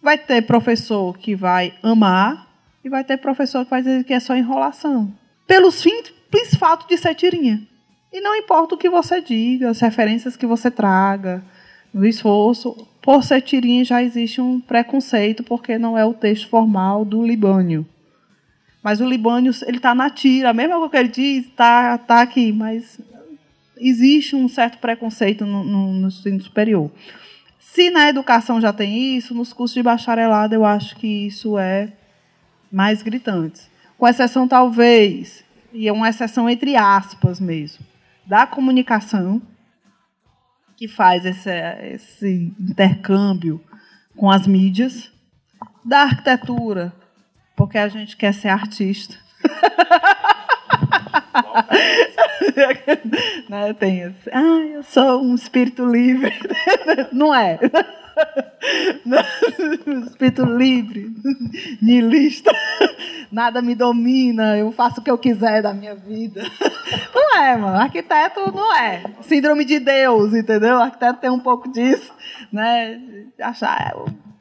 [0.02, 2.48] Vai ter professor que vai amar
[2.84, 5.14] e vai ter professor que vai dizer que é só enrolação.
[5.48, 7.66] Pelo simples fato de ser tirinha.
[8.14, 11.44] E não importa o que você diga, as referências que você traga,
[11.92, 17.04] o esforço, por ser tirinha já existe um preconceito, porque não é o texto formal
[17.04, 17.84] do Libânio.
[18.84, 22.54] Mas o Libânio, ele está na tira, mesma coisa que ele diz, está tá aqui,
[22.54, 23.00] mas
[23.78, 26.92] existe um certo preconceito no, no, no ensino superior.
[27.58, 31.92] Se na educação já tem isso, nos cursos de bacharelado eu acho que isso é
[32.72, 33.62] mais gritante.
[33.98, 37.84] Com exceção, talvez, e é uma exceção entre aspas mesmo,
[38.26, 39.42] da comunicação,
[40.76, 41.50] que faz esse,
[41.94, 43.64] esse intercâmbio
[44.16, 45.12] com as mídias.
[45.86, 46.94] da arquitetura,
[47.56, 49.16] porque a gente quer ser artista.
[53.50, 56.34] né, tem assim, ah, eu sou um espírito livre.
[57.12, 57.60] Não é.
[60.08, 61.14] Espírito livre,
[61.82, 62.52] nihilista,
[63.32, 66.44] nada me domina, eu faço o que eu quiser da minha vida.
[67.14, 67.78] Não é, mano.
[67.78, 69.04] Arquiteto não é.
[69.22, 70.78] Síndrome de Deus, entendeu?
[70.78, 72.14] arquiteto tem um pouco disso,
[72.52, 73.02] né?
[73.42, 73.94] Achar.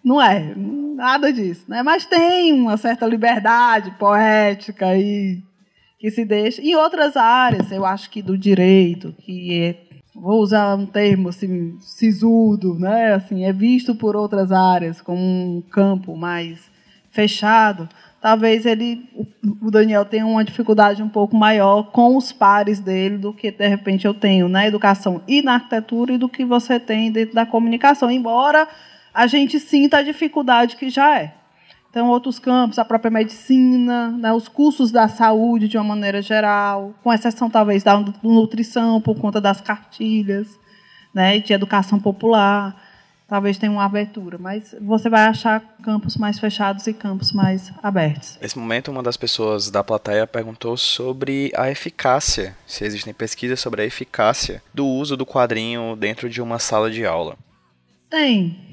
[0.05, 1.83] Não é, nada disso, né?
[1.83, 5.43] Mas tem uma certa liberdade poética e
[5.99, 6.61] que se deixa.
[6.61, 11.77] Em outras áreas, eu acho que do direito, que é vou usar um termo assim,
[11.81, 13.15] sisudo, né?
[13.15, 16.71] Assim, é visto por outras áreas como um campo mais
[17.11, 17.89] fechado.
[18.21, 19.09] Talvez ele,
[19.61, 23.67] o Daniel tenha uma dificuldade um pouco maior com os pares dele do que de
[23.67, 27.45] repente eu tenho na educação e na arquitetura e do que você tem dentro da
[27.45, 28.69] comunicação, embora
[29.13, 31.35] a gente sinta a dificuldade que já é.
[31.93, 36.95] Então, outros campos, a própria medicina, né, os cursos da saúde de uma maneira geral,
[37.05, 40.59] com exceção talvez da nutrição por conta das cartilhas,
[41.13, 42.75] né, de educação popular,
[43.29, 48.39] talvez tenha uma abertura, mas você vai achar campos mais fechados e campos mais abertos.
[48.41, 53.83] Nesse momento, uma das pessoas da plateia perguntou sobre a eficácia, se existem pesquisas sobre
[53.83, 57.37] a eficácia do uso do quadrinho dentro de uma sala de aula.
[58.09, 58.72] Tem,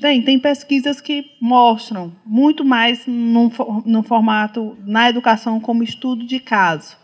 [0.00, 3.50] tem, tem pesquisas que mostram muito mais no,
[4.02, 6.96] formato, na educação, como estudo de caso.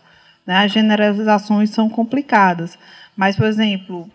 [0.45, 0.55] Né?
[0.57, 2.77] As generalizações são complicadas.
[3.15, 4.09] Mas, por exemplo,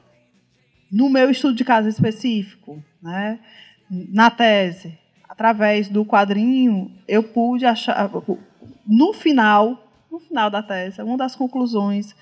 [0.90, 3.38] no meu estudo de caso específico, né,
[3.90, 4.98] na tese,
[5.28, 8.10] através do quadrinho, eu pude achar.
[8.86, 12.14] No final, no final da tese, uma das conclusões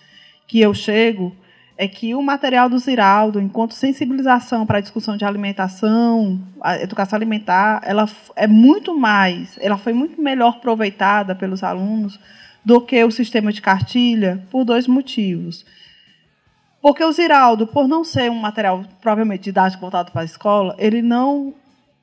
[0.46, 1.34] que eu chego
[1.80, 6.40] é que o material do Ziraldo, enquanto sensibilização para a discussão de alimentação,
[6.80, 12.18] educação alimentar, ela é muito mais, ela foi muito melhor aproveitada pelos alunos
[12.64, 15.64] do que o sistema de cartilha por dois motivos.
[16.82, 21.00] Porque o Ziraldo, por não ser um material propriamente didático voltado para a escola, ele
[21.00, 21.54] não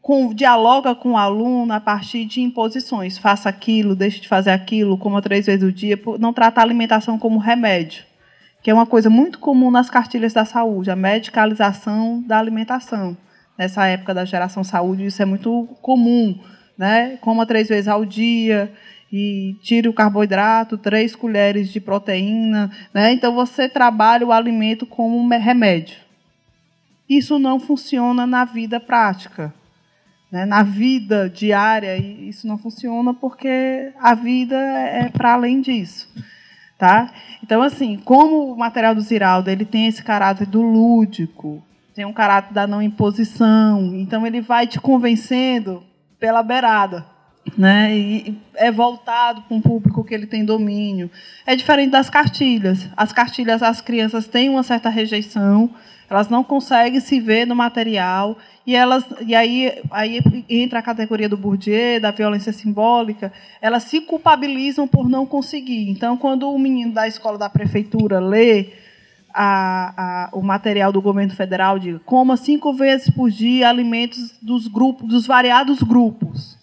[0.01, 3.17] com, dialoga com o aluno a partir de imposições.
[3.17, 5.99] Faça aquilo, deixe de fazer aquilo, coma três vezes o dia.
[6.17, 8.05] Não trata a alimentação como remédio
[8.65, 13.15] que é uma coisa muito comum nas cartilhas da saúde, a medicalização da alimentação.
[13.55, 16.39] Nessa época da geração saúde, isso é muito comum.
[16.75, 17.15] Né?
[17.17, 18.73] Coma três vezes ao dia
[19.13, 22.71] e tire o carboidrato, três colheres de proteína.
[22.91, 23.13] Né?
[23.13, 25.97] Então, você trabalha o alimento como um remédio.
[27.07, 29.53] Isso não funciona na vida prática.
[30.31, 30.43] Né?
[30.43, 36.11] Na vida diária, isso não funciona porque a vida é para além disso.
[36.77, 37.09] Tá?
[37.41, 42.11] Então, assim, como o material do Ziraldo ele tem esse caráter do lúdico, tem um
[42.11, 45.81] caráter da não imposição, então ele vai te convencendo
[46.19, 47.05] pela beirada.
[47.57, 47.95] Né?
[47.95, 51.09] E é voltado para um público que ele tem domínio.
[51.45, 52.87] É diferente das cartilhas.
[52.97, 55.69] As cartilhas, as crianças têm uma certa rejeição,
[56.09, 60.19] elas não conseguem se ver no material e elas e aí aí
[60.49, 66.17] entra a categoria do Bourdieu da violência simbólica elas se culpabilizam por não conseguir então
[66.17, 68.73] quando o menino da escola da prefeitura lê
[69.33, 74.67] a, a, o material do governo federal de coma cinco vezes por dia alimentos dos
[74.67, 76.54] grupos dos variados grupos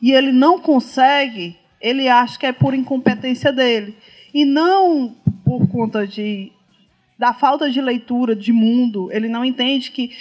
[0.00, 3.96] e ele não consegue ele acha que é por incompetência dele.
[4.32, 5.14] E não
[5.44, 6.52] por conta de
[7.18, 9.10] da falta de leitura de mundo.
[9.10, 10.12] Ele não entende que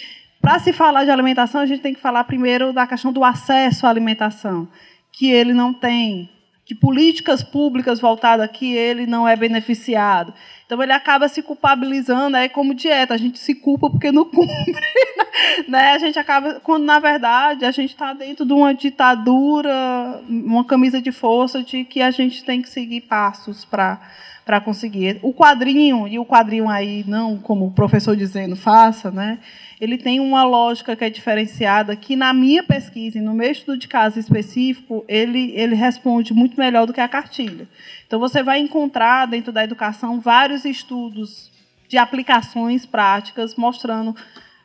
[0.41, 3.85] para se falar de alimentação, a gente tem que falar primeiro da questão do acesso
[3.85, 4.67] à alimentação,
[5.11, 6.29] que ele não tem,
[6.67, 10.33] que políticas públicas voltadas que ele não é beneficiado.
[10.65, 14.85] Então ele acaba se culpabilizando, é como dieta, a gente se culpa porque não cumpre,
[15.65, 15.91] né?
[15.93, 21.01] A gente acaba quando na verdade a gente está dentro de uma ditadura, uma camisa
[21.01, 24.01] de força de que a gente tem que seguir passos para
[24.47, 25.19] para conseguir.
[25.21, 29.37] O quadrinho e o quadrinho aí não como o professor dizendo faça, né?
[29.79, 33.77] ele tem uma lógica que é diferenciada, que na minha pesquisa e no meu estudo
[33.77, 37.67] de caso específico, ele, ele responde muito melhor do que a cartilha.
[38.05, 41.51] Então, você vai encontrar dentro da educação vários estudos
[41.87, 44.15] de aplicações práticas mostrando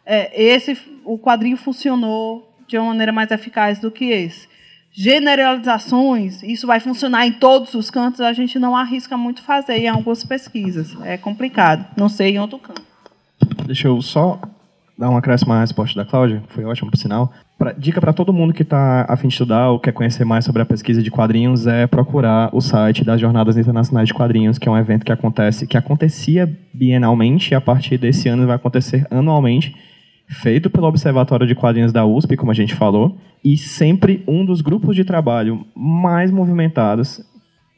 [0.04, 4.48] é, esse o quadrinho funcionou de uma maneira mais eficaz do que esse.
[4.94, 9.88] Generalizações, isso vai funcionar em todos os cantos, a gente não arrisca muito fazer em
[9.88, 10.94] algumas pesquisas.
[11.02, 11.86] É complicado.
[11.96, 12.82] Não sei em outro campo.
[13.64, 14.38] Deixa eu só
[14.98, 17.32] dar um acréscimo à resposta da Cláudia, foi ótimo, por sinal.
[17.58, 20.44] Pra, dica para todo mundo que está a fim de estudar ou quer conhecer mais
[20.44, 24.68] sobre a pesquisa de quadrinhos é procurar o site das Jornadas Internacionais de Quadrinhos, que
[24.68, 29.06] é um evento que acontece, que acontecia bienalmente e a partir desse ano vai acontecer
[29.10, 29.74] anualmente.
[30.32, 34.60] Feito pelo Observatório de Quadrinhos da USP, como a gente falou, e sempre um dos
[34.60, 37.20] grupos de trabalho mais movimentados,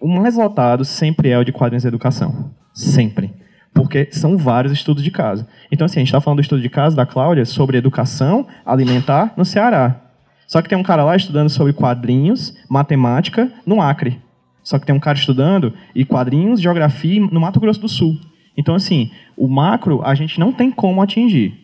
[0.00, 2.50] o mais lotado sempre é o de quadrinhos de educação.
[2.72, 3.32] Sempre.
[3.72, 5.46] Porque são vários estudos de caso.
[5.72, 9.32] Então, assim, a gente está falando do estudo de caso da Cláudia sobre educação alimentar
[9.36, 10.00] no Ceará.
[10.46, 14.20] Só que tem um cara lá estudando sobre quadrinhos, matemática, no Acre.
[14.62, 18.16] Só que tem um cara estudando e quadrinhos, geografia no Mato Grosso do Sul.
[18.56, 21.63] Então, assim, o macro a gente não tem como atingir.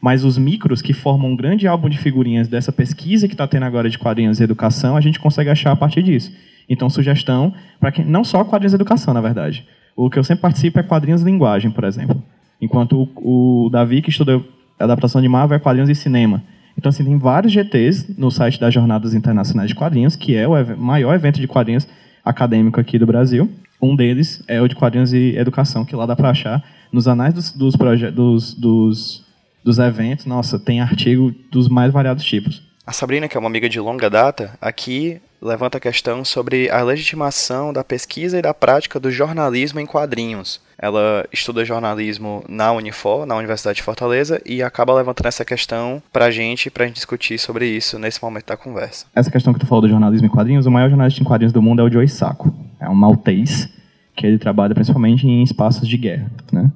[0.00, 3.64] Mas os micros, que formam um grande álbum de figurinhas dessa pesquisa que está tendo
[3.64, 6.32] agora de quadrinhos e educação, a gente consegue achar a partir disso.
[6.68, 8.04] Então, sugestão para quem.
[8.04, 9.66] Não só quadrinhos e educação, na verdade.
[9.94, 12.22] O que eu sempre participo é quadrinhos e linguagem, por exemplo.
[12.60, 14.40] Enquanto o, o Davi, que estuda
[14.78, 16.42] adaptação de Marvel, é quadrinhos e cinema.
[16.78, 20.52] Então, assim, tem vários GTs no site das Jornadas Internacionais de Quadrinhos, que é o
[20.78, 21.86] maior evento de quadrinhos
[22.24, 23.50] acadêmico aqui do Brasil.
[23.82, 26.62] Um deles é o de quadrinhos e educação, que lá dá para achar
[26.92, 27.74] nos anais dos, dos,
[28.14, 29.24] dos, dos,
[29.64, 30.26] dos eventos.
[30.26, 32.62] Nossa, tem artigo dos mais variados tipos.
[32.86, 36.82] A Sabrina, que é uma amiga de longa data, aqui levanta a questão sobre a
[36.82, 40.60] legitimação da pesquisa e da prática do jornalismo em quadrinhos.
[40.78, 46.30] Ela estuda jornalismo na Unifor, na Universidade de Fortaleza, e acaba levantando essa questão pra
[46.30, 49.06] gente, pra gente discutir sobre isso nesse momento da conversa.
[49.14, 51.62] Essa questão que tu falou do jornalismo em quadrinhos, o maior jornalista em quadrinhos do
[51.62, 52.52] mundo é o Joe Sacco.
[52.80, 53.68] É um maltês
[54.16, 56.70] que ele trabalha principalmente em espaços de guerra, né?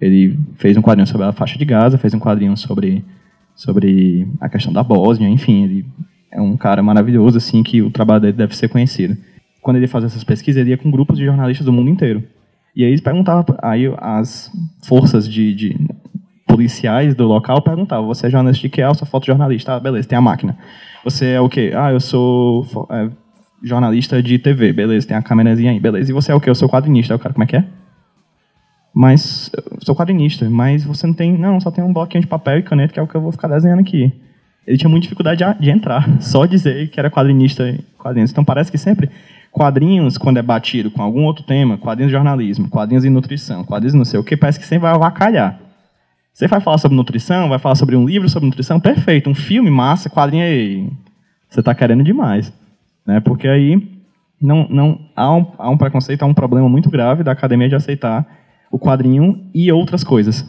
[0.00, 3.04] Ele fez um quadrinho sobre a faixa de Gaza, fez um quadrinho sobre
[3.54, 5.86] sobre a questão da Bósnia, enfim, ele
[6.30, 9.16] é um cara maravilhoso, assim, que o trabalho dele deve ser conhecido.
[9.60, 12.22] Quando ele fazia essas pesquisas, ele ia com grupos de jornalistas do mundo inteiro.
[12.76, 14.52] E aí eles perguntavam, aí as
[14.86, 15.76] forças de, de
[16.46, 18.80] policiais do local perguntavam, você é jornalista de que?
[18.80, 19.74] Ah, eu sou fotojornalista.
[19.74, 20.56] Ah, beleza, tem a máquina.
[21.02, 21.72] Você é o quê?
[21.74, 23.10] Ah, eu sou é,
[23.62, 24.72] jornalista de TV.
[24.72, 25.80] Beleza, tem a câmerazinha aí.
[25.80, 26.10] Beleza.
[26.10, 26.48] E você é o quê?
[26.48, 27.16] Eu sou quadrinista.
[27.16, 27.64] O cara, como é que é?
[28.98, 29.50] Mas,
[29.84, 31.38] sou quadrinista, mas você não tem...
[31.38, 33.30] Não, só tem um bloquinho de papel e caneta, que é o que eu vou
[33.30, 34.12] ficar desenhando aqui
[34.68, 38.30] ele tinha muita dificuldade de, de entrar, só dizer que era quadrinista quadrinhos.
[38.30, 39.08] Então parece que sempre
[39.50, 43.94] quadrinhos, quando é batido com algum outro tema, quadrinhos de jornalismo, quadrinhos de nutrição, quadrinhos
[43.94, 45.58] não sei o que, parece que sempre vai avacalhar.
[46.34, 49.28] Você vai falar sobre nutrição, vai falar sobre um livro sobre nutrição, perfeito.
[49.28, 50.88] Um filme, massa, quadrinho aí.
[51.48, 52.52] Você está querendo demais.
[53.06, 53.18] Né?
[53.20, 53.82] Porque aí
[54.40, 57.74] não, não, há, um, há um preconceito, há um problema muito grave da academia de
[57.74, 58.24] aceitar
[58.70, 60.44] o quadrinho e outras coisas.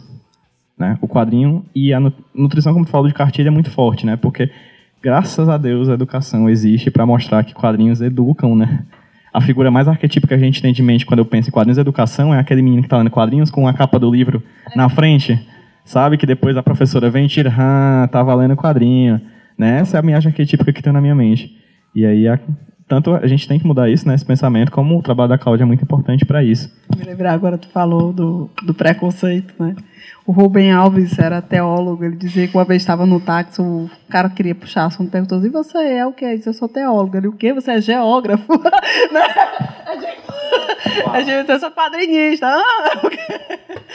[0.78, 0.98] Né?
[1.00, 2.00] O quadrinho e a
[2.34, 4.16] nutrição, como tu falou de cartilha, é muito forte, né?
[4.16, 4.50] Porque,
[5.02, 8.84] graças a Deus, a educação existe para mostrar que quadrinhos educam, né?
[9.32, 11.76] A figura mais arquetípica que a gente tem de mente quando eu penso em quadrinhos
[11.76, 14.42] de educação é aquele menino que está lendo quadrinhos com a capa do livro
[14.74, 15.38] na frente,
[15.84, 16.16] sabe?
[16.16, 19.20] Que depois a professora vem e tira, ah, tá valendo quadrinho.
[19.56, 19.80] Né?
[19.80, 21.54] Essa é a minha arquetípica que tem na minha mente.
[21.94, 22.40] E aí a,
[22.90, 25.62] tanto a gente tem que mudar isso, né, esse pensamento, como o trabalho da Cláudia
[25.62, 26.68] é muito importante para isso.
[26.98, 29.76] Me lembrar agora, tu falou do, do preconceito, né?
[30.26, 34.28] O Rubem Alves era teólogo, ele dizia que uma vez estava no táxi, o cara
[34.28, 36.24] queria puxar assunto, perguntou, e você é o que?
[36.24, 37.16] Ele disse, eu sou teólogo.
[37.16, 37.52] Ele, o quê?
[37.52, 38.52] Você é geógrafo?
[39.12, 39.20] Né?
[41.12, 42.46] a gente, eu sou quadrinista.
[42.46, 43.00] Ah,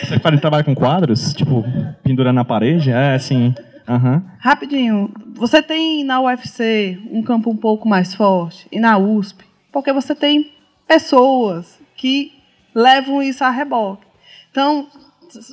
[0.08, 1.34] você trabalha com quadros?
[1.34, 1.66] Tipo,
[2.04, 2.92] pendurando na parede?
[2.92, 3.54] É, assim...
[3.88, 4.22] Uhum.
[4.40, 9.94] Rapidinho, você tem na UFC um campo um pouco mais forte e na USP, porque
[9.94, 10.52] você tem
[10.88, 12.34] pessoas que
[12.74, 14.06] levam isso a reboque.
[14.50, 14.88] Então,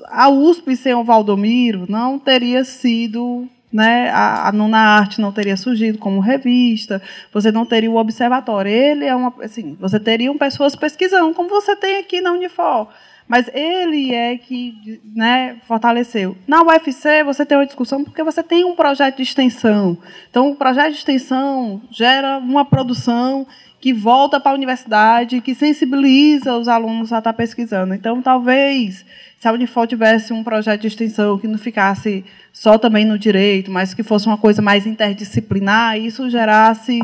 [0.08, 5.56] a USP sem o Valdomiro não teria sido né, a, a Nona Arte não teria
[5.56, 7.00] surgido como revista,
[7.32, 8.70] você não teria o observatório.
[8.70, 12.88] Ele é uma, assim, você teriam pessoas pesquisando, como você tem aqui na Unifor.
[13.32, 16.36] Mas ele é que né, fortaleceu.
[16.46, 19.96] Na UFC, você tem uma discussão porque você tem um projeto de extensão.
[20.28, 23.46] Então, o projeto de extensão gera uma produção
[23.80, 27.94] que volta para a universidade, que sensibiliza os alunos a estar pesquisando.
[27.94, 29.02] Então, talvez,
[29.40, 33.70] se a Unifor tivesse um projeto de extensão que não ficasse só também no direito,
[33.70, 37.00] mas que fosse uma coisa mais interdisciplinar, isso gerasse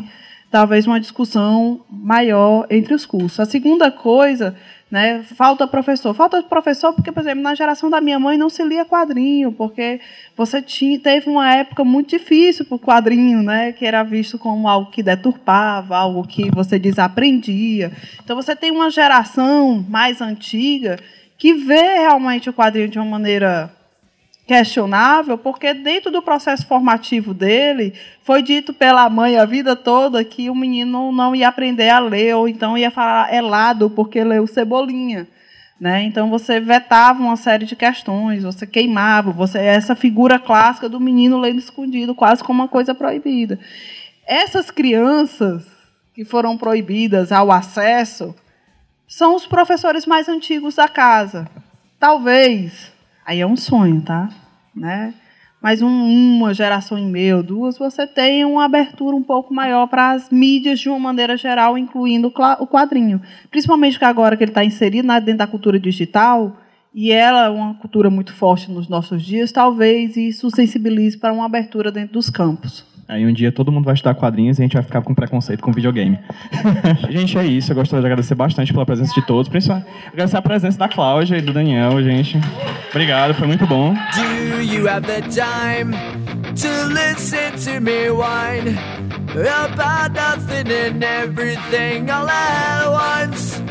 [0.50, 3.40] talvez uma discussão maior entre os cursos.
[3.40, 4.54] A segunda coisa
[4.90, 5.22] né?
[5.22, 6.14] Falta professor.
[6.14, 10.00] Falta professor porque, por exemplo, na geração da minha mãe não se lia quadrinho, porque
[10.36, 13.72] você tinha, teve uma época muito difícil para o quadrinho, né?
[13.72, 17.92] que era visto como algo que deturpava, algo que você desaprendia.
[18.22, 20.98] Então, você tem uma geração mais antiga
[21.36, 23.72] que vê realmente o quadrinho de uma maneira
[24.48, 27.92] questionável, porque dentro do processo formativo dele,
[28.22, 32.34] foi dito pela mãe a vida toda que o menino não ia aprender a ler,
[32.34, 35.28] ou então ia falar helado porque leu Cebolinha.
[35.78, 36.02] Né?
[36.04, 41.38] Então você vetava uma série de questões, você queimava, você essa figura clássica do menino
[41.38, 43.60] lendo escondido, quase como uma coisa proibida.
[44.26, 45.66] Essas crianças
[46.14, 48.34] que foram proibidas ao acesso
[49.06, 51.46] são os professores mais antigos da casa.
[52.00, 52.97] Talvez
[53.28, 54.30] Aí é um sonho, tá?
[54.74, 55.12] Né?
[55.60, 60.12] mas um, uma geração e meia duas, você tem uma abertura um pouco maior para
[60.12, 63.20] as mídias de uma maneira geral, incluindo o quadrinho.
[63.50, 66.56] Principalmente que agora que ele está inserido dentro da cultura digital,
[66.94, 71.46] e ela é uma cultura muito forte nos nossos dias, talvez isso sensibilize para uma
[71.46, 72.86] abertura dentro dos campos.
[73.08, 75.62] Aí um dia todo mundo vai estudar quadrinhos e a gente vai ficar com preconceito
[75.62, 76.18] com videogame.
[77.08, 77.72] gente, é isso.
[77.72, 81.38] Eu gostaria de agradecer bastante pela presença de todos, principalmente agradecer a presença da Cláudia
[81.38, 82.38] e do Daniel, gente.
[82.90, 83.94] Obrigado, foi muito bom.
[83.94, 85.96] Do you have the time
[86.54, 88.76] to listen to me whine
[89.32, 93.62] about nothing and everything all at once?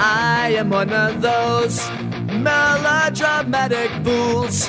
[0.00, 1.88] I am one of those
[2.32, 4.68] melodramatic fools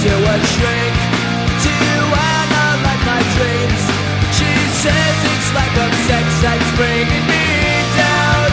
[0.00, 0.96] To a shrink
[1.60, 1.76] to
[2.16, 3.82] analyze my dreams.
[4.32, 4.48] She
[4.80, 7.44] says it's like a sex that's bringing me
[8.00, 8.48] down.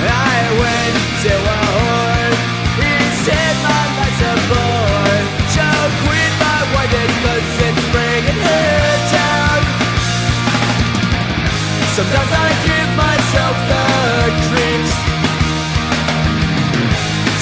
[0.00, 2.32] I went to a whore.
[2.80, 5.24] He said my life's a bore.
[6.40, 6.56] My
[7.68, 8.40] it's bringing
[9.12, 9.60] down.
[11.96, 13.84] Sometimes I give myself the
[14.48, 14.94] creeps.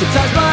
[0.02, 0.51] Sometimes my